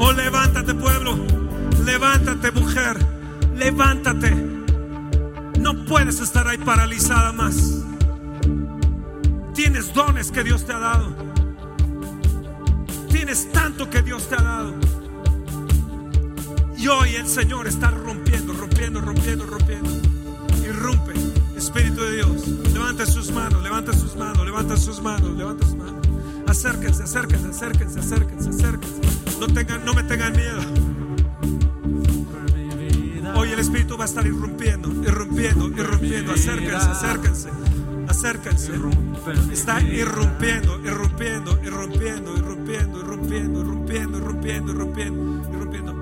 Oh, 0.00 0.12
levántate 0.12 0.74
pueblo, 0.74 1.18
levántate 1.84 2.52
mujer, 2.52 2.96
levántate. 3.56 4.30
No 5.58 5.84
puedes 5.86 6.20
estar 6.20 6.46
ahí 6.46 6.58
paralizada 6.58 7.32
más. 7.32 7.77
Dones 10.18 10.32
que 10.32 10.42
Dios 10.42 10.64
te 10.64 10.72
ha 10.72 10.80
dado. 10.80 11.14
Tienes 13.08 13.52
tanto 13.52 13.88
que 13.88 14.02
Dios 14.02 14.28
te 14.28 14.34
ha 14.34 14.42
dado. 14.42 14.74
Y 16.76 16.88
hoy 16.88 17.14
el 17.14 17.28
Señor 17.28 17.68
está 17.68 17.92
rompiendo, 17.92 18.52
rompiendo, 18.52 19.00
rompiendo, 19.00 19.46
rompiendo. 19.46 19.90
Irrumpe, 20.64 21.12
Espíritu 21.56 22.02
de 22.02 22.16
Dios. 22.16 22.48
Levanta 22.48 23.06
sus 23.06 23.30
manos, 23.30 23.62
levanta 23.62 23.92
sus 23.92 24.16
manos, 24.16 24.44
levanta 24.44 24.76
sus 24.76 25.00
manos, 25.00 25.36
levanta 25.36 25.64
sus 25.64 25.76
manos. 25.76 26.08
Acérquense, 26.48 27.04
acérquense, 27.04 27.50
acérquense, 27.50 28.00
acérquense, 28.00 28.48
acérquense. 28.48 29.00
No, 29.38 29.46
tengan, 29.46 29.84
no 29.84 29.94
me 29.94 30.02
tengan 30.02 30.32
miedo. 30.32 30.60
Hoy 33.36 33.52
el 33.52 33.60
Espíritu 33.60 33.96
va 33.96 34.02
a 34.02 34.08
estar 34.08 34.26
irrumpiendo, 34.26 34.88
irrumpiendo, 34.88 35.68
irrumpiendo. 35.68 36.32
Acérquense, 36.32 36.88
acérquense, 36.88 37.50
acérquense. 38.08 38.72
Está 39.52 39.80
irrumpiendo, 39.80 40.80
irrumpiendo, 40.84 41.58
irrumpiendo, 41.62 42.36
irrumpiendo, 42.36 43.00
irrumpiendo, 43.00 43.60
irrumpiendo, 43.60 44.18
irrumpiendo, 44.18 44.72
irrumpiendo, 44.72 45.52
irrumpiendo. 45.52 45.97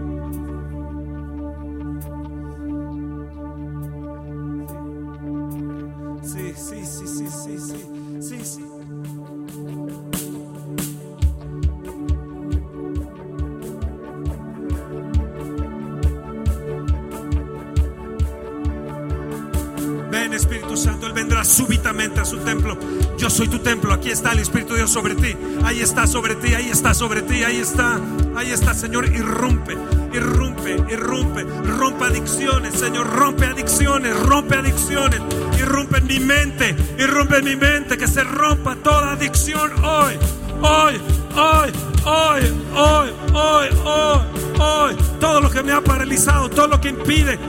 Aquí 24.06 24.12
está 24.12 24.30
el 24.30 24.38
Espíritu 24.38 24.74
de 24.74 24.78
Dios 24.78 24.92
sobre 24.92 25.16
ti. 25.16 25.36
Ahí 25.64 25.80
está 25.80 26.06
sobre 26.06 26.36
ti, 26.36 26.54
ahí 26.54 26.70
está 26.70 26.94
sobre 26.94 27.22
ti, 27.22 27.42
ahí 27.42 27.56
está. 27.56 27.98
Ahí 28.36 28.52
está, 28.52 28.72
Señor. 28.72 29.04
Irrumpe, 29.06 29.76
irrumpe, 30.12 30.76
irrumpe. 30.88 31.42
Rompe 31.42 32.04
adicciones, 32.04 32.74
Señor. 32.74 33.08
Rompe 33.08 33.46
adicciones, 33.46 34.16
rompe 34.20 34.54
adicciones. 34.54 35.20
Irrumpe 35.58 35.98
en 35.98 36.06
mi 36.06 36.20
mente, 36.20 36.76
irrumpe 37.00 37.38
en 37.38 37.44
mi 37.46 37.56
mente. 37.56 37.98
Que 37.98 38.06
se 38.06 38.22
rompa 38.22 38.76
toda 38.76 39.10
adicción 39.10 39.72
hoy, 39.84 40.14
hoy, 40.62 41.00
hoy, 41.34 41.72
hoy, 42.04 42.42
hoy, 42.76 43.12
hoy, 43.34 43.68
hoy, 43.84 44.20
hoy. 44.60 44.96
Todo 45.18 45.40
lo 45.40 45.50
que 45.50 45.64
me 45.64 45.72
ha 45.72 45.80
paralizado, 45.80 46.48
todo 46.48 46.68
lo 46.68 46.80
que 46.80 46.90
impide. 46.90 47.40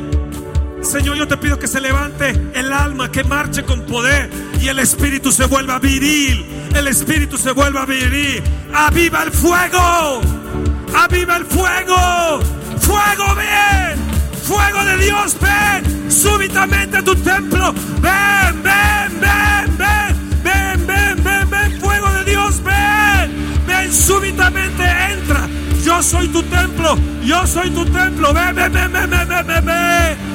Señor, 0.81 1.17
yo 1.17 1.27
te 1.27 1.37
pido 1.37 1.59
que 1.59 1.67
se 1.67 1.79
levante 1.81 2.29
el 2.55 2.73
alma, 2.73 3.11
que 3.11 3.23
marche 3.23 3.63
con 3.63 3.81
poder 3.81 4.46
y 4.61 4.67
el 4.67 4.79
espíritu 4.79 5.31
se 5.31 5.45
vuelva 5.45 5.79
viril. 5.79 6.45
El 6.75 6.87
espíritu 6.87 7.37
se 7.37 7.51
vuelva 7.51 7.85
viril. 7.85 8.41
Aviva 8.73 9.23
el 9.23 9.31
fuego. 9.31 10.21
Aviva 10.95 11.37
el 11.37 11.45
fuego. 11.45 12.39
Fuego, 12.79 13.35
ven. 13.35 13.99
Fuego 14.43 14.85
de 14.85 14.97
Dios, 14.97 15.37
ven. 15.39 16.11
Súbitamente 16.11 16.97
a 16.97 17.03
tu 17.03 17.15
templo. 17.15 17.73
Ven, 18.01 18.63
ven, 18.63 19.19
ven, 19.19 19.77
ven. 19.77 20.43
Ven, 20.43 20.87
ven, 20.87 21.23
ven, 21.23 21.49
ven. 21.49 21.81
Fuego 21.81 22.09
de 22.13 22.31
Dios, 22.31 22.63
ven. 22.63 23.65
Ven, 23.67 23.93
súbitamente 23.93 24.83
entra. 25.11 25.47
Yo 25.83 26.01
soy 26.01 26.27
tu 26.29 26.41
templo. 26.43 26.97
Yo 27.23 27.45
soy 27.45 27.69
tu 27.71 27.85
templo. 27.85 28.33
Ven, 28.33 28.55
ven, 28.55 28.71
ven, 28.71 28.91
ven, 28.91 29.09
ven. 29.09 29.27
ven. 29.27 29.47
Ven, 29.47 29.65
ven. 29.65 30.26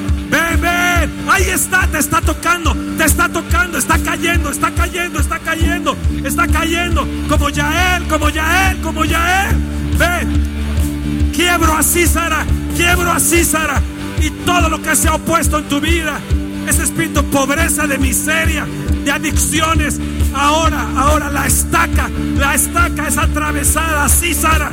Ahí 1.33 1.49
está, 1.49 1.87
te 1.87 1.97
está 1.97 2.21
tocando, 2.21 2.75
te 2.95 3.05
está 3.05 3.27
tocando, 3.27 3.79
está 3.79 3.97
cayendo, 3.97 4.51
está 4.51 4.69
cayendo, 4.69 5.19
está 5.19 5.39
cayendo, 5.39 5.97
está 6.23 6.47
cayendo. 6.47 7.07
Como 7.27 7.49
ya 7.49 7.97
él, 7.97 8.07
como 8.07 8.29
ya 8.29 8.69
él, 8.69 8.81
como 8.81 9.03
ya 9.03 9.49
él. 9.49 9.55
Ven. 9.97 11.31
Quiebro 11.33 11.75
a 11.75 11.81
Císara, 11.81 12.45
quiebro 12.75 13.11
a 13.11 13.19
Císara. 13.19 13.81
Y 14.21 14.29
todo 14.45 14.69
lo 14.69 14.79
que 14.79 14.95
se 14.95 15.07
ha 15.07 15.15
opuesto 15.15 15.57
en 15.57 15.67
tu 15.69 15.81
vida, 15.81 16.19
ese 16.67 16.83
espíritu 16.83 17.23
de 17.23 17.27
pobreza, 17.29 17.87
de 17.87 17.97
miseria, 17.97 18.67
de 19.03 19.11
adicciones. 19.11 19.99
Ahora, 20.35 20.85
ahora 20.95 21.31
la 21.31 21.47
estaca, 21.47 22.11
la 22.37 22.53
estaca 22.53 23.07
es 23.07 23.17
atravesada, 23.17 24.07
Císara. 24.07 24.69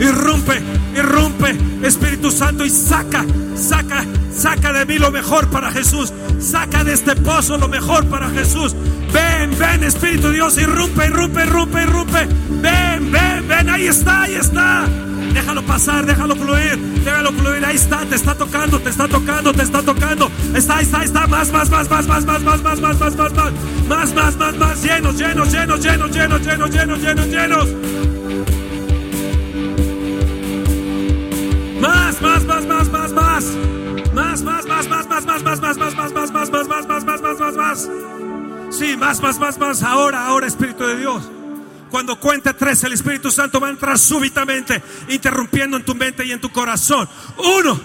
Irrumpe, 0.00 0.62
irrumpe, 0.96 1.56
Espíritu 1.82 2.30
Santo, 2.30 2.64
y 2.64 2.70
saca, 2.70 3.24
saca, 3.54 4.04
saca 4.32 4.72
de 4.72 4.86
mí 4.86 4.98
lo 4.98 5.10
mejor 5.10 5.48
para 5.48 5.70
Jesús. 5.70 6.12
Saca 6.38 6.84
de 6.84 6.92
este 6.92 7.16
pozo 7.16 7.56
lo 7.58 7.68
mejor 7.68 8.06
para 8.06 8.28
Jesús. 8.30 8.74
Ven, 9.12 9.56
ven, 9.58 9.84
Espíritu 9.84 10.30
Dios, 10.30 10.58
irrumpe, 10.58 11.06
irrumpe, 11.06 11.42
irrumpe, 11.42 11.82
irrumpe. 11.82 12.28
Ven, 12.60 13.10
ven, 13.10 13.48
ven, 13.48 13.68
ahí 13.70 13.86
está, 13.86 14.22
ahí 14.22 14.34
está. 14.34 14.86
Déjalo 15.32 15.62
pasar, 15.62 16.06
déjalo 16.06 16.34
fluir, 16.36 16.78
déjalo 17.04 17.32
fluir. 17.32 17.64
Ahí 17.64 17.76
está, 17.76 17.98
te 18.06 18.16
está 18.16 18.34
tocando, 18.34 18.78
te 18.80 18.90
está 18.90 19.08
tocando, 19.08 19.52
te 19.52 19.62
está 19.62 19.82
tocando. 19.82 20.30
Está, 20.54 20.80
está, 20.80 21.04
está. 21.04 21.26
Más, 21.26 21.52
más, 21.52 21.70
más, 21.70 21.88
más, 21.90 22.06
más, 22.06 22.24
más, 22.24 22.42
más, 22.42 22.62
más, 22.62 22.80
más, 22.80 23.00
más, 23.00 23.16
más, 23.16 23.16
más, 23.16 23.52
más, 23.88 24.14
más, 24.14 24.36
más, 24.36 24.56
más, 24.56 24.82
llenos, 24.82 25.16
llenos, 25.16 25.52
llenos, 25.52 25.80
llenos, 25.80 26.10
llenos, 26.10 26.40
llenos, 26.40 26.70
llenos, 26.70 27.00
llenos, 27.00 27.26
llenos. 27.28 27.95
Más, 31.80 32.20
más, 32.20 32.44
más, 32.44 32.66
más, 32.66 32.88
más, 32.90 33.12
más. 33.12 33.44
Más, 34.14 34.42
más, 34.42 34.66
más, 34.66 34.88
más, 34.88 35.06
más, 35.06 35.24
más, 35.24 35.42
más, 35.44 35.44
más, 35.44 35.60
más, 35.60 35.76
más, 35.76 35.96
más, 35.96 36.32
más, 36.32 36.50
más, 36.50 36.68
más, 36.68 36.86
más, 36.86 37.04
más, 37.04 37.22
más, 37.22 37.38
más, 37.40 37.54
más. 37.54 37.88
Sí, 38.70 38.96
más, 38.96 39.20
más, 39.20 39.38
más, 39.38 39.58
más. 39.58 39.82
Ahora, 39.82 40.26
ahora, 40.26 40.46
Espíritu 40.46 40.84
de 40.86 40.96
Dios. 40.96 41.22
Cuando 41.90 42.18
cuente 42.18 42.52
tres, 42.54 42.82
el 42.84 42.92
Espíritu 42.92 43.30
Santo 43.30 43.60
va 43.60 43.68
a 43.68 43.70
entrar 43.70 43.98
súbitamente, 43.98 44.82
interrumpiendo 45.08 45.76
en 45.76 45.84
tu 45.84 45.94
mente 45.94 46.24
y 46.24 46.32
en 46.32 46.40
tu 46.40 46.50
corazón. 46.50 47.08
Uno, 47.36 47.80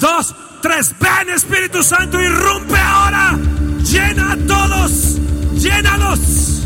dos, 0.00 0.34
tres. 0.62 0.94
Ven, 0.98 1.34
Espíritu 1.34 1.82
Santo, 1.82 2.20
irrumpe 2.20 2.78
ahora. 2.78 3.38
Llena 3.84 4.32
a 4.32 4.36
todos. 4.36 5.18
Llénalos. 5.54 6.62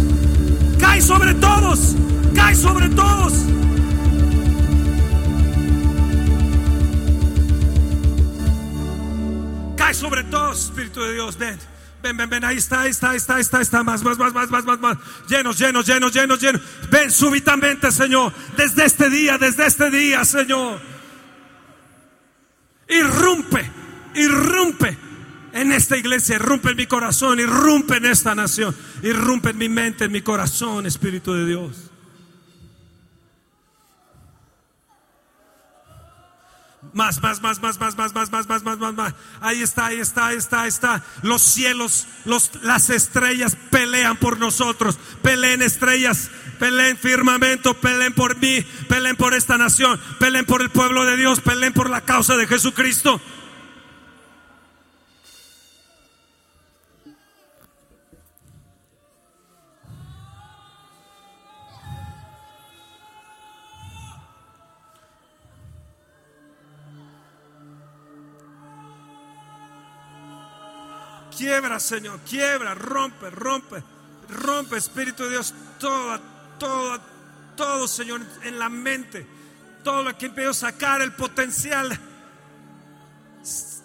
Cae 0.78 1.02
sobre 1.02 1.34
todos. 1.34 1.96
Cae 2.34 2.54
sobre 2.54 2.88
todos. 2.90 3.32
Sobre 9.96 10.24
todos, 10.24 10.66
Espíritu 10.66 11.00
de 11.02 11.14
Dios. 11.14 11.36
Ven. 11.38 11.58
Ven, 12.02 12.16
ven, 12.16 12.30
ven, 12.30 12.44
ahí 12.44 12.58
está, 12.58 12.82
ahí 12.82 12.90
está, 12.90 13.10
ahí 13.10 13.16
está, 13.16 13.36
ahí 13.36 13.40
está, 13.40 13.60
está, 13.60 13.82
más, 13.82 14.02
más, 14.04 14.16
más, 14.18 14.32
más, 14.32 14.50
más, 14.50 14.64
más, 14.64 14.78
más, 14.78 14.98
llenos, 15.28 15.58
llenos, 15.58 15.86
llenos, 15.86 16.12
llenos, 16.12 16.40
llenos. 16.40 16.60
Ven 16.90 17.10
súbitamente, 17.10 17.90
Señor, 17.90 18.32
desde 18.56 18.84
este 18.84 19.10
día, 19.10 19.38
desde 19.38 19.66
este 19.66 19.90
día, 19.90 20.24
Señor. 20.24 20.80
Irrumpe, 22.88 23.68
irrumpe 24.14 24.96
en 25.52 25.72
esta 25.72 25.96
iglesia, 25.96 26.36
irrumpe 26.36 26.70
en 26.70 26.76
mi 26.76 26.86
corazón, 26.86 27.40
irrumpe 27.40 27.96
en 27.96 28.06
esta 28.06 28.34
nación, 28.34 28.76
irrumpe 29.02 29.50
en 29.50 29.58
mi 29.58 29.68
mente, 29.68 30.04
en 30.04 30.12
mi 30.12 30.20
corazón, 30.20 30.86
Espíritu 30.86 31.32
de 31.32 31.46
Dios. 31.46 31.90
Más, 36.96 37.22
más, 37.22 37.42
más, 37.42 37.60
más, 37.60 37.78
más, 37.78 37.94
más, 37.94 38.14
más, 38.14 38.32
más, 38.32 38.48
más, 38.48 38.62
más, 38.64 38.78
más, 38.78 38.94
más. 38.94 39.14
Ahí 39.42 39.60
está, 39.60 39.84
ahí 39.84 40.00
está, 40.00 40.28
ahí 40.28 40.38
está, 40.38 40.62
ahí 40.62 40.68
está. 40.68 41.02
Los 41.20 41.42
cielos, 41.42 42.06
los, 42.24 42.52
las 42.62 42.88
estrellas 42.88 43.54
pelean 43.70 44.16
por 44.16 44.38
nosotros. 44.38 44.98
Peleen 45.20 45.60
estrellas, 45.60 46.30
peleen 46.58 46.96
firmamento, 46.96 47.74
peleen 47.74 48.14
por 48.14 48.38
mí, 48.38 48.64
peleen 48.88 49.14
por 49.14 49.34
esta 49.34 49.58
nación, 49.58 50.00
peleen 50.18 50.46
por 50.46 50.62
el 50.62 50.70
pueblo 50.70 51.04
de 51.04 51.18
Dios, 51.18 51.42
peleen 51.42 51.74
por 51.74 51.90
la 51.90 52.00
causa 52.00 52.34
de 52.34 52.46
Jesucristo. 52.46 53.20
Quiebra, 71.36 71.78
Señor, 71.78 72.20
quiebra, 72.20 72.74
rompe, 72.74 73.30
rompe, 73.30 73.82
rompe, 74.28 74.76
Espíritu 74.76 75.24
de 75.24 75.30
Dios, 75.30 75.54
todo, 75.78 76.18
todo, 76.58 77.00
todo, 77.56 77.88
Señor, 77.88 78.22
en 78.42 78.58
la 78.58 78.68
mente, 78.68 79.26
todo 79.84 80.02
lo 80.02 80.16
que 80.16 80.26
impidió 80.26 80.54
sacar 80.54 81.02
el 81.02 81.12
potencial. 81.12 81.98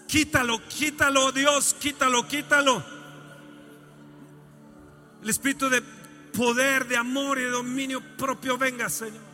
Quítalo, 0.08 0.66
quítalo, 0.68 1.32
Dios, 1.32 1.76
quítalo, 1.80 2.28
quítalo. 2.28 2.84
El 5.22 5.30
espíritu 5.30 5.70
de 5.70 5.82
poder, 5.82 6.88
de 6.88 6.98
amor 6.98 7.38
y 7.38 7.44
de 7.44 7.50
dominio 7.50 8.02
propio 8.18 8.58
venga, 8.58 8.90
Señor. 8.90 9.31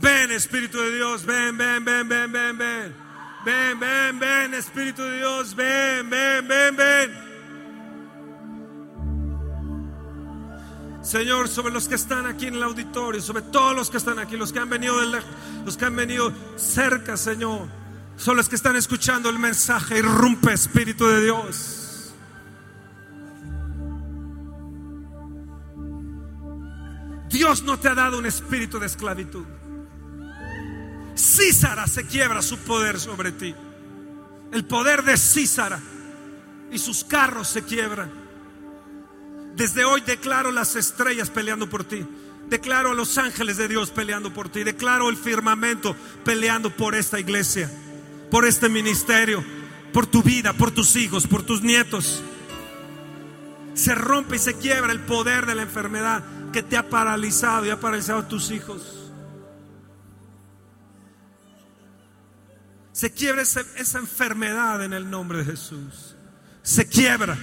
Ven, 0.00 0.30
Espíritu 0.30 0.78
de 0.78 0.96
Dios, 0.96 1.26
ven, 1.26 1.58
ven, 1.58 1.84
ven, 1.84 2.08
ven, 2.08 2.32
ven, 2.32 2.56
ven. 2.56 2.94
Ven, 3.44 3.78
ven, 3.78 4.18
ven, 4.18 4.54
Espíritu 4.54 5.02
de 5.02 5.18
Dios, 5.18 5.54
ven, 5.54 6.08
ven, 6.08 6.48
ven, 6.48 6.76
ven. 6.76 7.30
Señor, 11.02 11.48
sobre 11.48 11.72
los 11.72 11.88
que 11.88 11.96
están 11.96 12.26
aquí 12.26 12.46
en 12.46 12.54
el 12.54 12.62
auditorio, 12.62 13.20
sobre 13.20 13.42
todos 13.42 13.74
los 13.74 13.90
que 13.90 13.96
están 13.98 14.18
aquí, 14.18 14.36
los 14.36 14.52
que 14.52 14.58
han 14.58 14.70
venido 14.70 15.00
de 15.00 15.22
los 15.64 15.76
que 15.76 15.84
han 15.84 15.96
venido 15.96 16.32
cerca, 16.56 17.16
Señor, 17.16 17.68
son 18.16 18.36
los 18.36 18.48
que 18.48 18.56
están 18.56 18.76
escuchando 18.76 19.28
el 19.28 19.38
mensaje, 19.38 19.98
irrumpe 19.98 20.52
Espíritu 20.52 21.06
de 21.06 21.24
Dios. 21.24 22.14
Dios 27.28 27.62
no 27.62 27.78
te 27.78 27.88
ha 27.88 27.94
dado 27.94 28.18
un 28.18 28.26
espíritu 28.26 28.78
de 28.78 28.86
esclavitud. 28.86 29.46
Císara 31.16 31.86
se 31.86 32.06
quiebra 32.06 32.42
su 32.42 32.58
poder 32.58 32.98
sobre 32.98 33.32
ti. 33.32 33.54
El 34.52 34.64
poder 34.64 35.04
de 35.04 35.16
Císara 35.16 35.80
y 36.72 36.78
sus 36.78 37.04
carros 37.04 37.48
se 37.48 37.62
quiebran. 37.62 38.10
Desde 39.54 39.84
hoy 39.84 40.00
declaro 40.00 40.50
las 40.52 40.76
estrellas 40.76 41.30
peleando 41.30 41.68
por 41.68 41.84
ti. 41.84 42.06
Declaro 42.48 42.90
a 42.90 42.94
los 42.94 43.18
ángeles 43.18 43.56
de 43.56 43.68
Dios 43.68 43.90
peleando 43.90 44.32
por 44.32 44.48
ti. 44.48 44.64
Declaro 44.64 45.08
el 45.08 45.16
firmamento 45.16 45.94
peleando 46.24 46.70
por 46.70 46.94
esta 46.94 47.20
iglesia, 47.20 47.70
por 48.30 48.46
este 48.46 48.68
ministerio, 48.68 49.44
por 49.92 50.06
tu 50.06 50.22
vida, 50.22 50.52
por 50.52 50.70
tus 50.70 50.96
hijos, 50.96 51.26
por 51.26 51.42
tus 51.42 51.62
nietos. 51.62 52.22
Se 53.74 53.94
rompe 53.94 54.36
y 54.36 54.38
se 54.40 54.54
quiebra 54.54 54.92
el 54.92 55.00
poder 55.00 55.46
de 55.46 55.54
la 55.54 55.62
enfermedad 55.62 56.24
que 56.52 56.62
te 56.62 56.76
ha 56.76 56.88
paralizado 56.88 57.66
y 57.66 57.70
ha 57.70 57.78
paralizado 57.78 58.20
a 58.20 58.28
tus 58.28 58.50
hijos. 58.50 58.99
Se 63.00 63.12
quiebra 63.12 63.40
esa, 63.40 63.98
enfermedad 63.98 64.84
en 64.84 64.92
el 64.92 65.08
nombre 65.08 65.38
de 65.38 65.46
Jesús. 65.46 66.14
Se 66.62 66.86
quiebra 66.86 67.34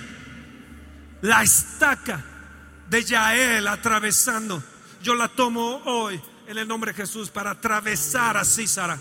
la 1.24 1.42
estaca 1.42 2.24
de 2.88 3.04
Yael 3.04 3.68
atravesando. 3.68 4.62
Yo 5.02 5.16
la 5.16 5.28
tomo 5.30 5.82
hoy 5.86 6.22
en 6.46 6.60
el 6.60 6.68
nombre 6.68 6.92
de 6.92 6.98
Jesús 6.98 7.32
para 7.32 7.50
atravesar 7.50 8.38
a 8.38 8.46
Císara 8.46 9.00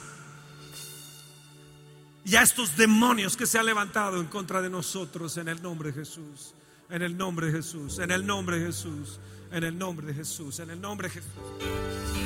y 2.24 2.34
a 2.36 2.40
estos 2.40 2.74
demonios 2.74 3.36
que 3.36 3.44
se 3.44 3.58
han 3.58 3.66
levantado 3.66 4.18
en 4.18 4.26
contra 4.26 4.62
de 4.62 4.70
nosotros 4.70 5.36
en 5.36 5.48
el 5.48 5.60
nombre 5.60 5.92
de 5.92 5.98
Jesús. 6.06 6.54
En 6.88 7.02
el 7.02 7.18
nombre 7.18 7.48
de 7.48 7.52
Jesús, 7.52 7.98
en 7.98 8.10
el 8.10 8.24
nombre 8.24 8.60
de 8.60 8.64
Jesús, 8.68 9.20
en 9.52 9.62
el 9.62 9.76
nombre 9.76 10.06
de 10.06 10.14
Jesús, 10.14 10.58
en 10.60 10.70
el 10.70 10.80
nombre 10.80 11.08
de 11.08 11.14
Jesús. 11.16 12.25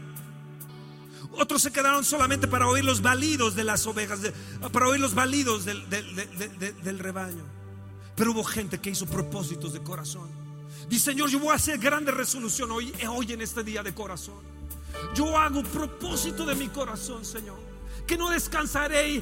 Otros 1.33 1.61
se 1.61 1.71
quedaron 1.71 2.03
solamente 2.03 2.47
para 2.47 2.67
oír 2.67 2.83
los 2.83 3.01
balidos 3.01 3.55
de 3.55 3.63
las 3.63 3.85
ovejas, 3.87 4.19
para 4.71 4.87
oír 4.87 4.99
los 4.99 5.15
balidos 5.15 5.65
del, 5.65 6.99
rebaño. 6.99 7.43
Pero 8.15 8.31
hubo 8.31 8.43
gente 8.43 8.79
que 8.79 8.89
hizo 8.89 9.05
propósitos 9.05 9.73
de 9.73 9.81
corazón. 9.81 10.29
Dice, 10.89 11.11
Señor, 11.11 11.29
yo 11.29 11.39
voy 11.39 11.49
a 11.49 11.55
hacer 11.55 11.77
grandes 11.77 12.13
resoluciones 12.13 12.93
hoy, 13.07 13.31
en 13.31 13.41
este 13.41 13.63
día 13.63 13.81
de 13.81 13.93
corazón. 13.93 14.41
Yo 15.15 15.37
hago 15.37 15.63
propósito 15.63 16.45
de 16.45 16.55
mi 16.55 16.67
corazón, 16.67 17.23
Señor. 17.23 17.59
Que 18.05 18.17
no 18.17 18.29
descansaré 18.29 19.21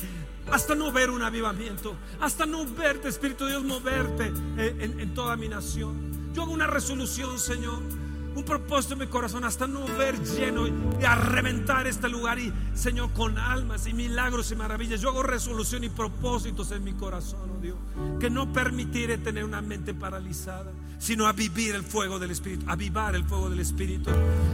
hasta 0.52 0.74
no 0.74 0.92
ver 0.92 1.12
un 1.12 1.22
avivamiento, 1.22 1.96
hasta 2.20 2.48
no 2.48 2.66
verte, 2.66 3.08
Espíritu 3.08 3.46
de 3.46 3.52
Dios, 3.52 3.64
moverte 3.64 4.26
en, 4.26 5.00
en 5.00 5.14
toda 5.14 5.36
mi 5.36 5.48
nación. 5.48 6.32
Yo 6.34 6.42
hago 6.42 6.54
una 6.54 6.66
resolución, 6.66 7.38
Señor 7.38 7.84
un 8.40 8.46
propósito 8.46 8.94
en 8.94 9.02
mi 9.02 9.08
corazón 9.08 9.44
hasta 9.44 9.68
no 9.68 9.86
ver 9.98 10.18
lleno 10.24 10.66
y 10.68 10.72
a 11.04 11.84
este 11.86 12.10
lugar 12.10 12.40
y 12.40 12.54
Señor 12.74 13.12
con 13.14 13.38
almas 13.38 13.86
y 13.88 13.94
milagros 13.94 14.52
y 14.52 14.56
maravillas. 14.56 15.02
Yo 15.02 15.10
hago 15.10 15.24
resolución 15.24 15.84
y 15.84 15.90
propósitos 15.90 16.72
en 16.72 16.84
mi 16.84 16.94
corazón, 16.94 17.52
oh 17.56 17.62
Dios, 17.62 17.76
que 18.20 18.30
no 18.30 18.52
permitiré 18.54 19.18
tener 19.18 19.44
una 19.44 19.62
mente 19.62 19.94
paralizada, 19.94 20.72
sino 21.00 21.28
a 21.28 21.34
vivir 21.34 21.76
el 21.76 21.84
fuego 21.84 22.18
del 22.18 22.32
Espíritu, 22.32 22.66
avivar 22.70 23.16
el 23.16 23.26
fuego 23.26 23.50
del 23.50 23.60
Espíritu. 23.60 24.10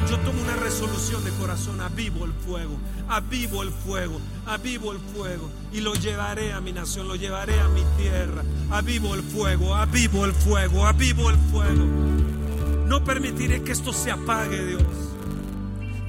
Yo 0.09 0.17
tomo 0.19 0.41
una 0.41 0.55
resolución 0.55 1.23
de 1.23 1.31
corazón, 1.31 1.79
avivo 1.79 2.25
el 2.25 2.33
fuego, 2.33 2.77
avivo 3.07 3.61
el 3.61 3.69
fuego, 3.69 4.19
avivo 4.45 4.91
el 4.93 4.99
fuego 4.99 5.49
y 5.71 5.81
lo 5.81 5.93
llevaré 5.93 6.53
a 6.53 6.61
mi 6.61 6.73
nación, 6.73 7.07
lo 7.07 7.15
llevaré 7.15 7.59
a 7.59 7.67
mi 7.69 7.83
tierra. 7.97 8.43
Avivo 8.71 9.13
el 9.13 9.21
fuego, 9.21 9.75
avivo 9.75 10.25
el 10.25 10.33
fuego, 10.33 10.85
avivo 10.85 11.29
el 11.29 11.37
fuego. 11.37 12.44
No 12.85 13.03
permitiré 13.03 13.63
que 13.63 13.71
esto 13.71 13.93
se 13.93 14.11
apague, 14.11 14.65
Dios. 14.65 14.83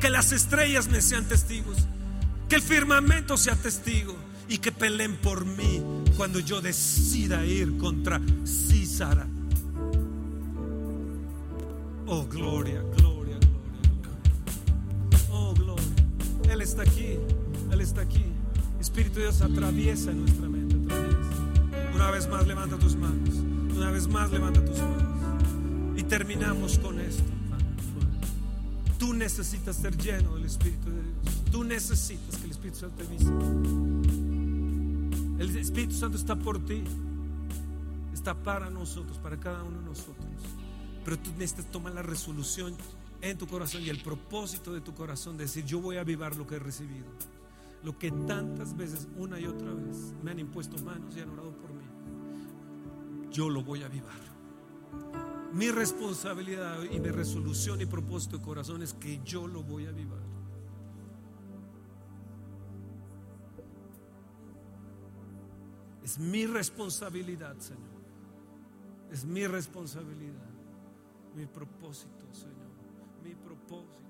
Que 0.00 0.10
las 0.10 0.32
estrellas 0.32 0.88
me 0.88 1.00
sean 1.00 1.24
testigos. 1.24 1.76
Que 2.48 2.56
el 2.56 2.62
firmamento 2.62 3.36
sea 3.36 3.56
testigo. 3.56 4.14
Y 4.48 4.58
que 4.58 4.72
peleen 4.72 5.16
por 5.16 5.44
mí 5.44 5.82
cuando 6.16 6.38
yo 6.38 6.60
decida 6.60 7.44
ir 7.44 7.76
contra 7.78 8.20
Císara. 8.44 9.26
Oh, 12.06 12.24
gloria, 12.26 12.80
gloria, 12.96 13.36
gloria. 13.38 13.48
Oh, 15.30 15.52
gloria. 15.54 15.84
Él 16.52 16.60
está 16.60 16.82
aquí. 16.82 17.18
Él 17.72 17.80
está 17.80 18.02
aquí. 18.02 18.24
Espíritu 18.78 19.16
de 19.16 19.22
Dios 19.22 19.40
atraviesa 19.40 20.12
nuestra 20.12 20.48
mente. 20.48 20.76
Una 21.94 22.10
vez 22.10 22.28
más 22.28 22.46
levanta 22.46 22.78
tus 22.78 22.94
manos. 22.94 23.34
Una 23.74 23.90
vez 23.90 24.06
más 24.06 24.30
levanta 24.30 24.64
tus 24.64 24.78
manos. 24.78 25.35
Terminamos 26.08 26.78
con 26.78 27.00
esto. 27.00 27.24
Tú 28.98 29.12
necesitas 29.12 29.76
ser 29.76 29.96
lleno 29.96 30.36
del 30.36 30.44
Espíritu 30.44 30.88
de 30.88 31.02
Dios. 31.02 31.44
Tú 31.50 31.64
necesitas 31.64 32.36
que 32.36 32.44
el 32.44 32.50
Espíritu 32.52 32.78
Santo 32.78 33.02
te. 33.02 33.16
El 35.42 35.56
Espíritu 35.56 35.94
Santo 35.94 36.16
está 36.16 36.36
por 36.36 36.64
ti. 36.64 36.84
Está 38.14 38.34
para 38.34 38.70
nosotros, 38.70 39.18
para 39.18 39.36
cada 39.38 39.64
uno 39.64 39.80
de 39.80 39.84
nosotros. 39.86 40.26
Pero 41.04 41.18
tú 41.18 41.30
necesitas 41.32 41.66
tomar 41.72 41.92
la 41.92 42.02
resolución 42.02 42.74
en 43.20 43.36
tu 43.36 43.48
corazón 43.48 43.82
y 43.82 43.88
el 43.88 44.00
propósito 44.00 44.72
de 44.72 44.80
tu 44.80 44.94
corazón 44.94 45.36
de 45.36 45.44
decir, 45.44 45.64
yo 45.64 45.80
voy 45.80 45.96
a 45.96 46.02
avivar 46.02 46.36
lo 46.36 46.46
que 46.46 46.54
he 46.54 46.60
recibido. 46.60 47.06
Lo 47.82 47.98
que 47.98 48.10
tantas 48.10 48.76
veces, 48.76 49.08
una 49.16 49.40
y 49.40 49.46
otra 49.46 49.72
vez, 49.72 50.14
me 50.22 50.30
han 50.30 50.38
impuesto 50.38 50.78
manos 50.84 51.16
y 51.16 51.20
han 51.20 51.30
orado 51.30 51.50
por 51.50 51.72
mí. 51.72 51.84
Yo 53.32 53.48
lo 53.50 53.62
voy 53.62 53.82
a 53.82 53.86
avivar. 53.86 54.35
Mi 55.56 55.70
responsabilidad 55.70 56.82
y 56.82 57.00
mi 57.00 57.08
resolución 57.08 57.80
y 57.80 57.86
propósito 57.86 58.36
de 58.36 58.44
corazón 58.44 58.82
es 58.82 58.92
que 58.92 59.22
yo 59.24 59.48
lo 59.48 59.62
voy 59.62 59.86
a 59.86 59.88
avivar. 59.88 60.20
Es 66.04 66.18
mi 66.18 66.44
responsabilidad, 66.46 67.56
Señor. 67.58 67.96
Es 69.10 69.24
mi 69.24 69.46
responsabilidad. 69.46 70.50
Mi 71.34 71.46
propósito, 71.46 72.26
Señor. 72.32 72.68
Mi 73.24 73.34
propósito. 73.34 74.05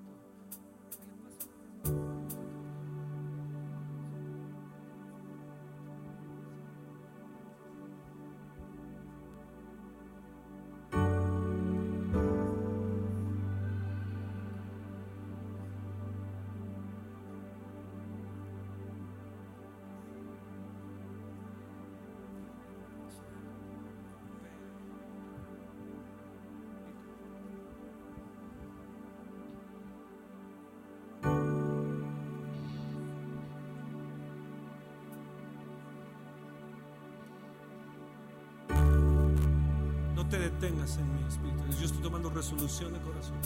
No 40.57 40.61
te 40.61 40.67
detengas 40.67 40.97
en 40.97 41.15
mi 41.15 41.27
espíritu. 41.27 41.63
Yo 41.79 41.85
estoy 41.85 42.01
tomando 42.01 42.29
resolución 42.29 42.93
de 42.93 42.99
corazón 42.99 43.37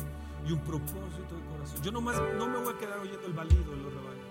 y 0.48 0.52
un 0.52 0.60
propósito 0.60 1.36
de 1.36 1.46
corazón. 1.46 1.82
Yo 1.84 1.92
nomás 1.92 2.16
no 2.38 2.48
me 2.48 2.58
voy 2.60 2.74
a 2.74 2.78
quedar 2.78 3.00
oyendo 3.00 3.28
el 3.28 3.34
balido 3.34 3.72
de 3.72 3.78
los 3.78 3.94
rebaños. 3.94 4.26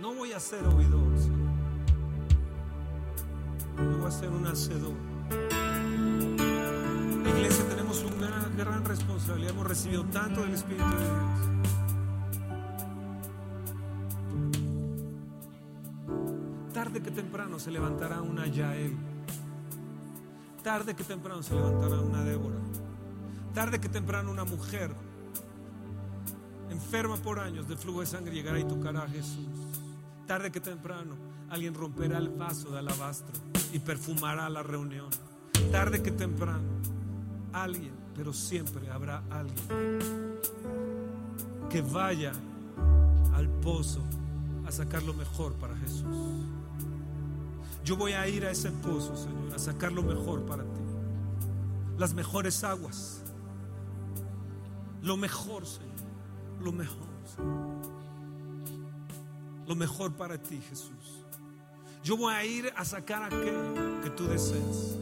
No 0.00 0.14
voy 0.14 0.32
a 0.32 0.40
ser 0.40 0.64
oidor, 0.66 1.18
Señor. 1.18 1.48
Yo 3.76 3.98
voy 3.98 4.06
a 4.06 4.10
ser 4.10 4.28
un 4.30 4.46
hacedor. 4.46 4.94
Iglesia, 7.26 7.68
tenemos 7.68 8.04
una 8.04 8.48
gran 8.56 8.84
responsabilidad. 8.84 9.50
Hemos 9.50 9.66
recibido 9.66 10.04
tanto 10.04 10.42
del 10.42 10.54
Espíritu 10.54 10.84
de 10.84 10.96
Dios. 10.96 11.57
Se 17.58 17.70
levantará 17.70 18.22
una 18.22 18.46
Yael. 18.46 18.96
Tarde 20.62 20.94
que 20.94 21.04
temprano 21.04 21.42
se 21.42 21.54
levantará 21.54 22.00
una 22.00 22.22
Débora. 22.22 22.56
Tarde 23.54 23.80
que 23.80 23.88
temprano 23.88 24.30
una 24.30 24.44
mujer 24.44 24.94
enferma 26.70 27.16
por 27.16 27.40
años 27.40 27.66
de 27.68 27.76
flujo 27.76 28.00
de 28.00 28.06
sangre 28.06 28.34
llegará 28.34 28.58
y 28.58 28.64
tocará 28.64 29.02
a 29.02 29.08
Jesús. 29.08 29.48
Tarde 30.26 30.50
que 30.50 30.60
temprano 30.60 31.14
alguien 31.50 31.74
romperá 31.74 32.18
el 32.18 32.28
vaso 32.28 32.70
de 32.70 32.78
alabastro 32.78 33.34
y 33.72 33.78
perfumará 33.78 34.48
la 34.48 34.62
reunión. 34.62 35.08
Tarde 35.72 36.02
que 36.02 36.10
temprano 36.10 36.68
alguien, 37.52 37.92
pero 38.14 38.32
siempre 38.32 38.90
habrá 38.90 39.22
alguien 39.30 40.38
que 41.70 41.82
vaya 41.82 42.32
al 43.34 43.48
pozo 43.48 44.02
a 44.66 44.72
sacar 44.72 45.02
lo 45.02 45.14
mejor 45.14 45.54
para 45.54 45.76
Jesús. 45.76 46.16
Yo 47.88 47.96
voy 47.96 48.12
a 48.12 48.28
ir 48.28 48.44
a 48.44 48.50
ese 48.50 48.70
pozo, 48.70 49.16
Señor, 49.16 49.54
a 49.54 49.58
sacar 49.58 49.90
lo 49.90 50.02
mejor 50.02 50.44
para 50.44 50.62
ti. 50.62 50.80
Las 51.96 52.12
mejores 52.12 52.62
aguas. 52.62 53.22
Lo 55.00 55.16
mejor, 55.16 55.64
Señor. 55.64 55.96
Lo 56.60 56.70
mejor, 56.70 57.08
Señor. 57.34 57.78
Lo 59.66 59.74
mejor 59.74 60.12
para 60.12 60.36
ti, 60.36 60.60
Jesús. 60.68 61.24
Yo 62.04 62.18
voy 62.18 62.34
a 62.34 62.44
ir 62.44 62.70
a 62.76 62.84
sacar 62.84 63.22
aquello 63.22 64.02
que 64.02 64.10
tú 64.10 64.26
deseas. 64.26 64.98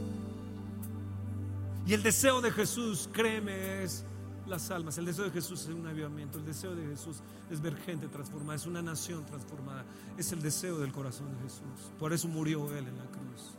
Y 1.88 1.92
el 1.92 2.04
deseo 2.04 2.40
de 2.40 2.52
Jesús, 2.52 3.10
créeme, 3.12 3.82
es 3.82 4.04
las 4.46 4.70
almas. 4.70 4.98
El 4.98 5.04
deseo 5.04 5.24
de 5.24 5.30
Jesús 5.30 5.62
es 5.62 5.68
un 5.68 5.86
avivamiento. 5.86 6.38
El 6.38 6.44
deseo 6.44 6.74
de 6.74 6.86
Jesús 6.86 7.18
es 7.50 7.60
ver 7.60 7.76
gente 7.76 8.08
transformada, 8.08 8.56
es 8.56 8.66
una 8.66 8.82
nación 8.82 9.24
transformada. 9.26 9.84
Es 10.16 10.32
el 10.32 10.42
deseo 10.42 10.78
del 10.78 10.92
corazón 10.92 11.28
de 11.36 11.42
Jesús. 11.42 11.92
Por 11.98 12.12
eso 12.12 12.28
murió 12.28 12.70
Él 12.76 12.86
en 12.88 12.96
la 12.96 13.04
cruz. 13.06 13.54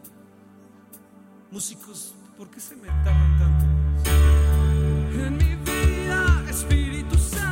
Músicos, 1.51 2.13
¿por 2.37 2.49
qué 2.49 2.59
se 2.59 2.75
me 2.75 2.87
tardan 2.87 3.37
tanto? 3.37 4.11
En 5.13 5.37
mi 5.37 5.55
vida, 5.55 6.45
Espíritu 6.49 7.17
Santo, 7.17 7.46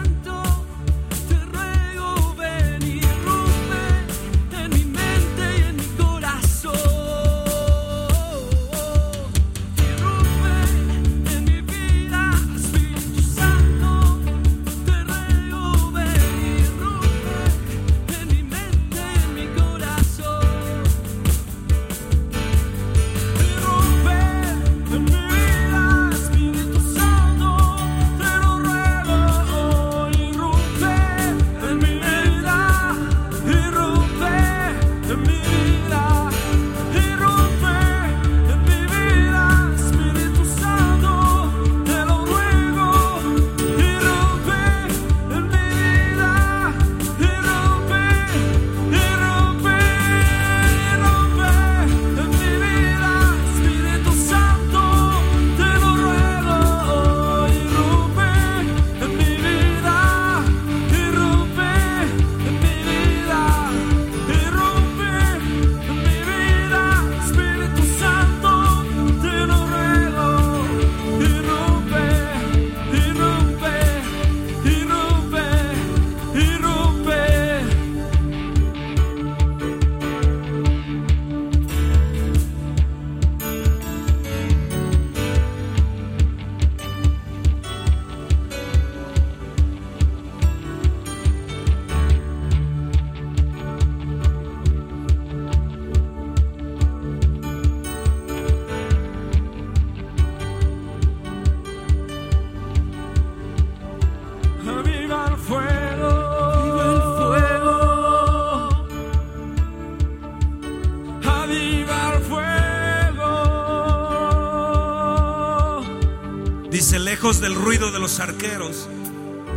del 117.41 117.55
ruido 117.55 117.91
de 117.91 117.99
los 117.99 118.19
arqueros, 118.19 118.87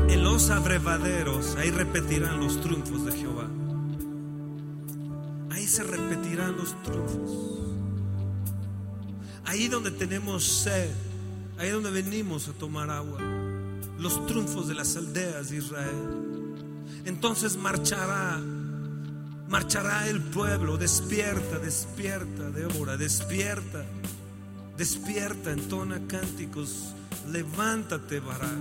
en 0.09 0.24
los 0.24 0.51
abrevaderos, 0.51 1.55
ahí 1.57 1.70
repetirán 1.70 2.41
los 2.41 2.61
triunfos 2.61 3.05
de 3.05 3.12
Jehová. 3.12 3.49
Ahí 5.51 5.66
se 5.66 5.83
repetirán 5.83 6.57
los 6.57 6.81
triunfos. 6.83 7.49
Ahí 9.45 9.68
donde 9.68 9.91
tenemos 9.91 10.45
sed, 10.45 10.91
ahí 11.59 11.70
donde 11.70 11.91
venimos 11.91 12.49
a 12.49 12.53
tomar 12.53 12.91
agua, 12.91 13.20
los 13.99 14.26
triunfos 14.26 14.68
de 14.68 14.74
las 14.74 14.97
aldeas 14.97 15.51
de 15.51 15.57
Israel. 15.59 16.55
Entonces 17.05 17.57
marchará, 17.57 18.41
marchará 19.49 20.09
el 20.09 20.22
pueblo, 20.22 20.76
despierta, 20.76 21.59
despierta, 21.59 22.51
Débora, 22.51 22.97
despierta, 22.97 23.85
despierta, 24.76 25.53
entona 25.53 26.01
cánticos, 26.07 26.95
levántate, 27.27 28.21
Barak. 28.21 28.53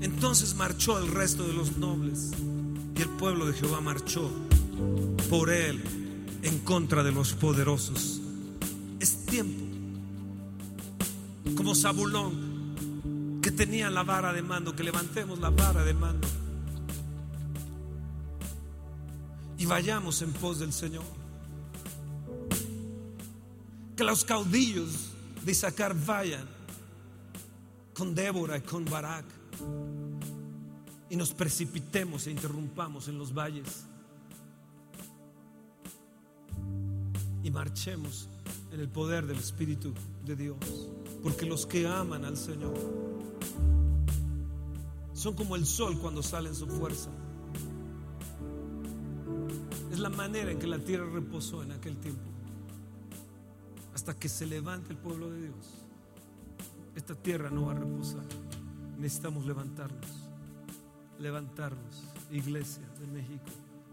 Entonces 0.00 0.54
marchó 0.54 0.98
el 0.98 1.08
resto 1.08 1.46
de 1.46 1.52
los 1.52 1.76
nobles 1.76 2.30
y 2.96 3.02
el 3.02 3.08
pueblo 3.08 3.46
de 3.46 3.54
Jehová 3.54 3.80
marchó 3.80 4.30
por 5.28 5.50
él 5.50 5.82
en 6.42 6.58
contra 6.60 7.02
de 7.02 7.12
los 7.12 7.34
poderosos. 7.34 8.20
Es 9.00 9.26
tiempo, 9.26 9.64
como 11.56 11.74
Zabulón, 11.74 13.40
que 13.42 13.50
tenía 13.50 13.90
la 13.90 14.02
vara 14.02 14.32
de 14.32 14.42
mando, 14.42 14.74
que 14.74 14.84
levantemos 14.84 15.38
la 15.40 15.50
vara 15.50 15.84
de 15.84 15.94
mando 15.94 16.28
y 19.62 19.66
vayamos 19.66 20.20
en 20.22 20.32
pos 20.32 20.58
del 20.58 20.72
Señor. 20.72 21.04
Que 23.96 24.02
los 24.02 24.24
caudillos 24.24 25.11
de 25.44 25.52
Isaacar 25.52 25.94
vayan 26.06 26.46
con 27.94 28.14
Débora 28.14 28.56
y 28.56 28.60
con 28.62 28.84
Barak 28.84 29.24
y 31.10 31.16
nos 31.16 31.32
precipitemos 31.32 32.26
e 32.26 32.30
interrumpamos 32.30 33.08
en 33.08 33.18
los 33.18 33.34
valles 33.34 33.84
y 37.42 37.50
marchemos 37.50 38.28
en 38.72 38.80
el 38.80 38.88
poder 38.88 39.26
del 39.26 39.38
Espíritu 39.38 39.92
de 40.24 40.36
Dios. 40.36 40.88
Porque 41.22 41.44
los 41.44 41.66
que 41.66 41.86
aman 41.86 42.24
al 42.24 42.36
Señor 42.36 42.74
son 45.12 45.34
como 45.34 45.56
el 45.56 45.66
sol 45.66 45.98
cuando 45.98 46.22
sale 46.22 46.48
en 46.48 46.54
su 46.54 46.66
fuerza. 46.66 47.10
Es 49.92 49.98
la 49.98 50.08
manera 50.08 50.50
en 50.50 50.58
que 50.58 50.66
la 50.66 50.78
tierra 50.78 51.06
reposó 51.12 51.62
en 51.62 51.72
aquel 51.72 51.96
tiempo. 51.98 52.31
Hasta 54.02 54.18
que 54.18 54.28
se 54.28 54.46
levante 54.46 54.90
el 54.90 54.98
pueblo 54.98 55.30
de 55.30 55.42
Dios. 55.42 55.86
Esta 56.96 57.14
tierra 57.14 57.50
no 57.50 57.66
va 57.66 57.70
a 57.70 57.76
reposar. 57.76 58.24
Necesitamos 58.98 59.46
levantarnos. 59.46 60.08
Levantarnos. 61.20 62.02
Iglesia 62.32 62.82
de 62.98 63.06
México. 63.06 63.44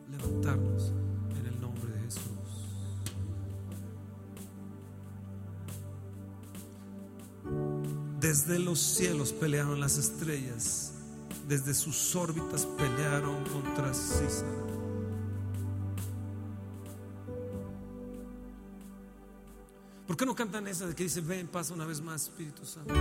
Levantarnos 0.10 0.94
en 1.40 1.46
el 1.46 1.62
nombre 1.62 1.94
de 1.94 2.02
Jesús. 2.02 2.24
Desde 8.20 8.58
los 8.58 8.80
cielos 8.80 9.32
pelearon 9.32 9.80
las 9.80 10.00
estrellas. 10.00 10.94
Desde 11.48 11.76
sus 11.76 12.16
órbitas 12.16 12.66
pelearon 12.66 13.44
contra 13.44 13.94
César. 13.94 14.69
Qué 20.20 20.26
no 20.26 20.36
cantan 20.36 20.68
esa 20.68 20.86
de 20.86 20.94
que 20.94 21.04
dice, 21.04 21.22
ven, 21.22 21.48
pasa 21.48 21.74
una 21.74 21.86
vez 21.86 22.02
más, 22.02 22.24
Espíritu 22.24 22.66
Santo? 22.66 22.94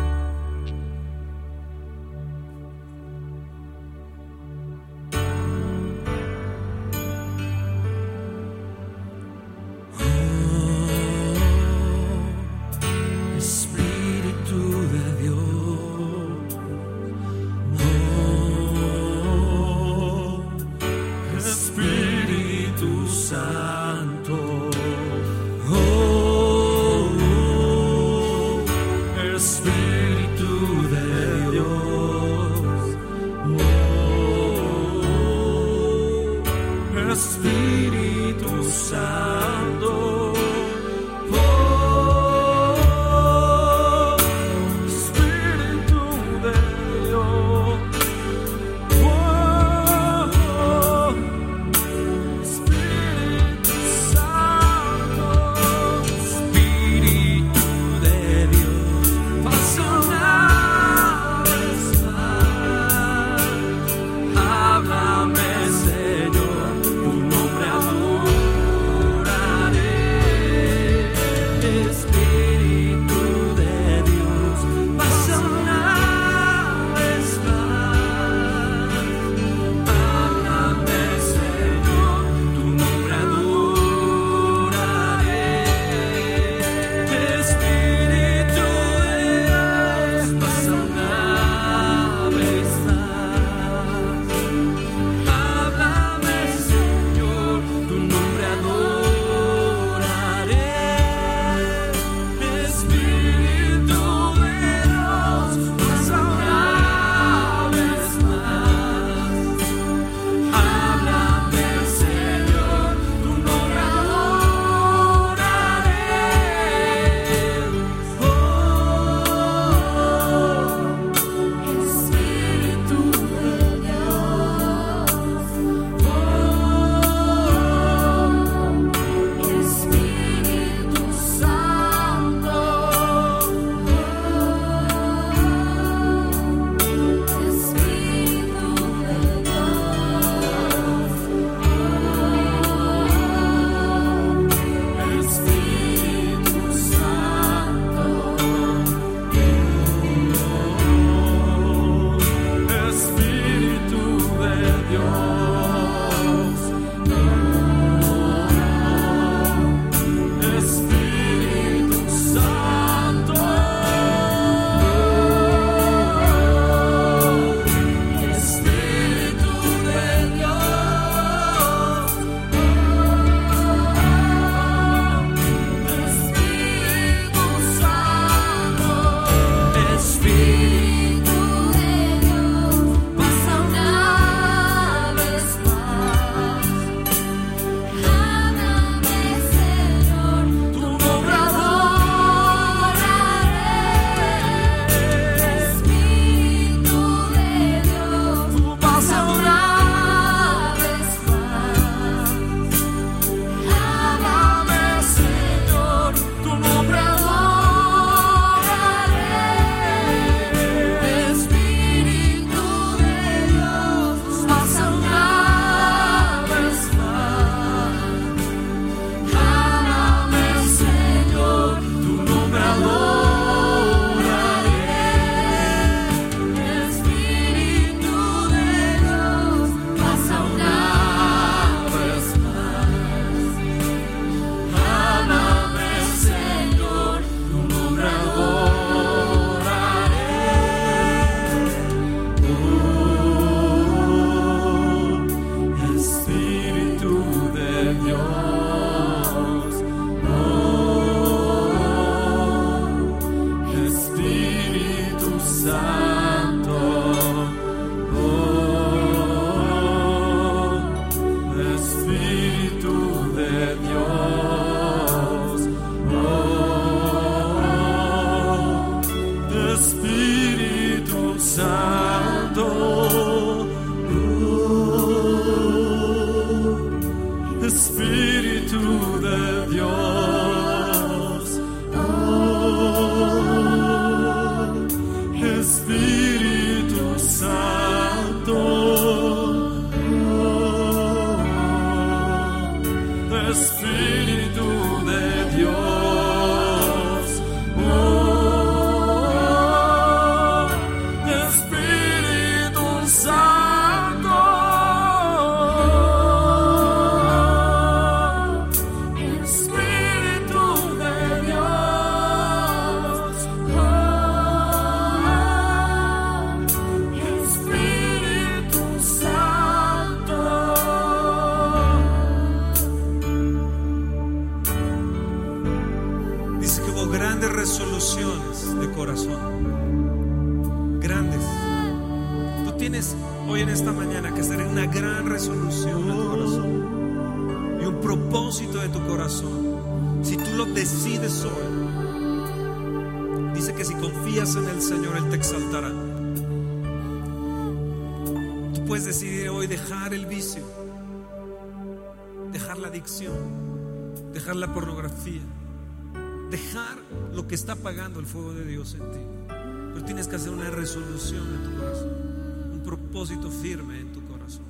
Que 357.48 357.54
está 357.54 357.72
apagando 357.72 358.20
el 358.20 358.26
fuego 358.26 358.52
de 358.52 358.64
Dios 358.64 358.94
en 358.94 359.10
ti. 359.10 359.20
Pero 359.48 360.04
tienes 360.04 360.28
que 360.28 360.36
hacer 360.36 360.50
una 360.50 360.70
resolución 360.70 361.46
en 361.54 361.62
tu 361.64 361.78
corazón, 361.78 362.72
un 362.74 362.82
propósito 362.84 363.50
firme 363.50 364.00
en 364.00 364.12
tu 364.12 364.24
corazón. 364.26 364.64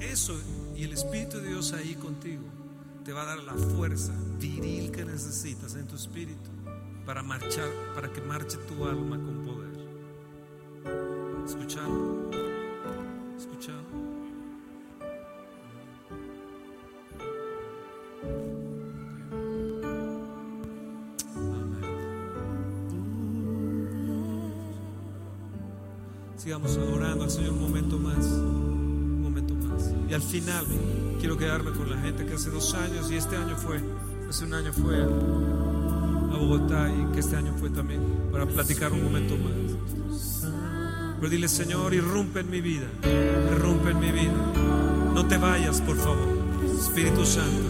Eso 0.00 0.34
y 0.76 0.84
el 0.84 0.92
Espíritu 0.92 1.38
de 1.38 1.48
Dios 1.48 1.72
ahí 1.72 1.94
contigo 1.94 2.42
te 3.04 3.12
va 3.12 3.22
a 3.22 3.26
dar 3.26 3.38
la 3.38 3.54
fuerza 3.54 4.12
viril 4.38 4.90
que 4.90 5.04
necesitas 5.04 5.74
en 5.76 5.86
tu 5.86 5.94
espíritu 5.96 6.50
para 7.06 7.22
marchar, 7.22 7.68
para 7.94 8.12
que 8.12 8.20
marche 8.20 8.56
tu 8.68 8.84
alma 8.84 9.16
con 9.16 9.44
poder. 9.44 9.70
Escuchando. 11.46 12.49
Sigamos 26.50 26.76
adorando 26.78 27.22
al 27.22 27.30
Señor 27.30 27.52
un 27.52 27.60
momento 27.60 27.96
más, 27.96 28.26
un 28.26 29.22
momento 29.22 29.54
más. 29.54 29.92
Y 30.08 30.14
al 30.14 30.20
final 30.20 30.66
quiero 31.20 31.36
quedarme 31.38 31.70
con 31.70 31.88
la 31.88 31.96
gente 31.98 32.26
que 32.26 32.34
hace 32.34 32.50
dos 32.50 32.74
años 32.74 33.08
y 33.08 33.14
este 33.14 33.36
año 33.36 33.56
fue, 33.56 33.80
hace 34.28 34.46
un 34.46 34.54
año 34.54 34.72
fue 34.72 35.00
a, 35.00 35.06
Bogotá 36.36 36.90
y 36.90 37.12
que 37.12 37.20
este 37.20 37.36
año 37.36 37.54
fue 37.56 37.70
también 37.70 38.00
para 38.32 38.46
platicar 38.46 38.92
un 38.92 39.04
momento 39.04 39.36
más. 39.36 40.48
Pero 41.20 41.30
dile, 41.30 41.46
Señor, 41.46 41.94
irrumpe 41.94 42.40
en 42.40 42.50
mi 42.50 42.60
vida, 42.60 42.88
irrumpe 43.52 43.90
en 43.92 44.00
mi 44.00 44.10
vida. 44.10 44.34
No 45.14 45.28
te 45.28 45.38
vayas, 45.38 45.80
por 45.80 45.98
favor. 45.98 46.36
Espíritu 46.80 47.24
Santo, 47.24 47.62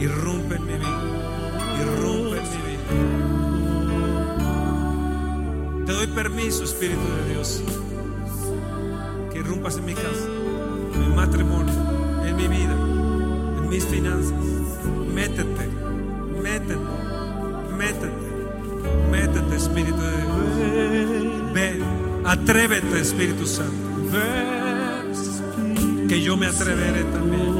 irrumpe 0.00 0.56
en 0.56 0.66
mi 0.66 0.72
vida, 0.72 1.02
irrumpe 1.80 2.38
en 2.38 2.50
mi 2.50 2.56
vida. 2.66 2.82
Te 5.86 5.92
doy 5.92 6.08
permiso, 6.08 6.64
Espíritu 6.64 7.00
de 7.00 7.34
Dios, 7.34 7.62
que 9.34 9.40
irrumpas 9.40 9.76
en 9.78 9.84
mi 9.84 9.94
casa, 9.94 10.26
en 10.94 11.00
mi 11.00 11.14
matrimonio, 11.14 11.74
en 12.24 12.36
mi 12.36 12.46
vida, 12.46 12.72
en 13.58 13.68
mis 13.68 13.84
finanzas. 13.84 14.32
Métete, 15.12 15.68
métete, 16.40 16.76
métete, 17.76 18.12
métete, 19.10 19.56
Espíritu 19.56 20.00
de 20.00 20.16
Dios. 20.22 21.52
Ven, 21.52 21.82
atrévete, 22.24 23.00
Espíritu 23.00 23.46
Santo. 23.46 23.72
Que 26.08 26.20
yo 26.20 26.36
me 26.36 26.46
atreveré 26.46 27.02
también. 27.04 27.54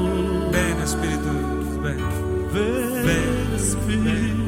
Ven, 0.52 0.80
Espíritu 0.80 1.24
de 1.24 1.40
Dios, 1.40 1.82
ven. 1.82 1.98
Ven, 2.52 4.04
ven. 4.04 4.43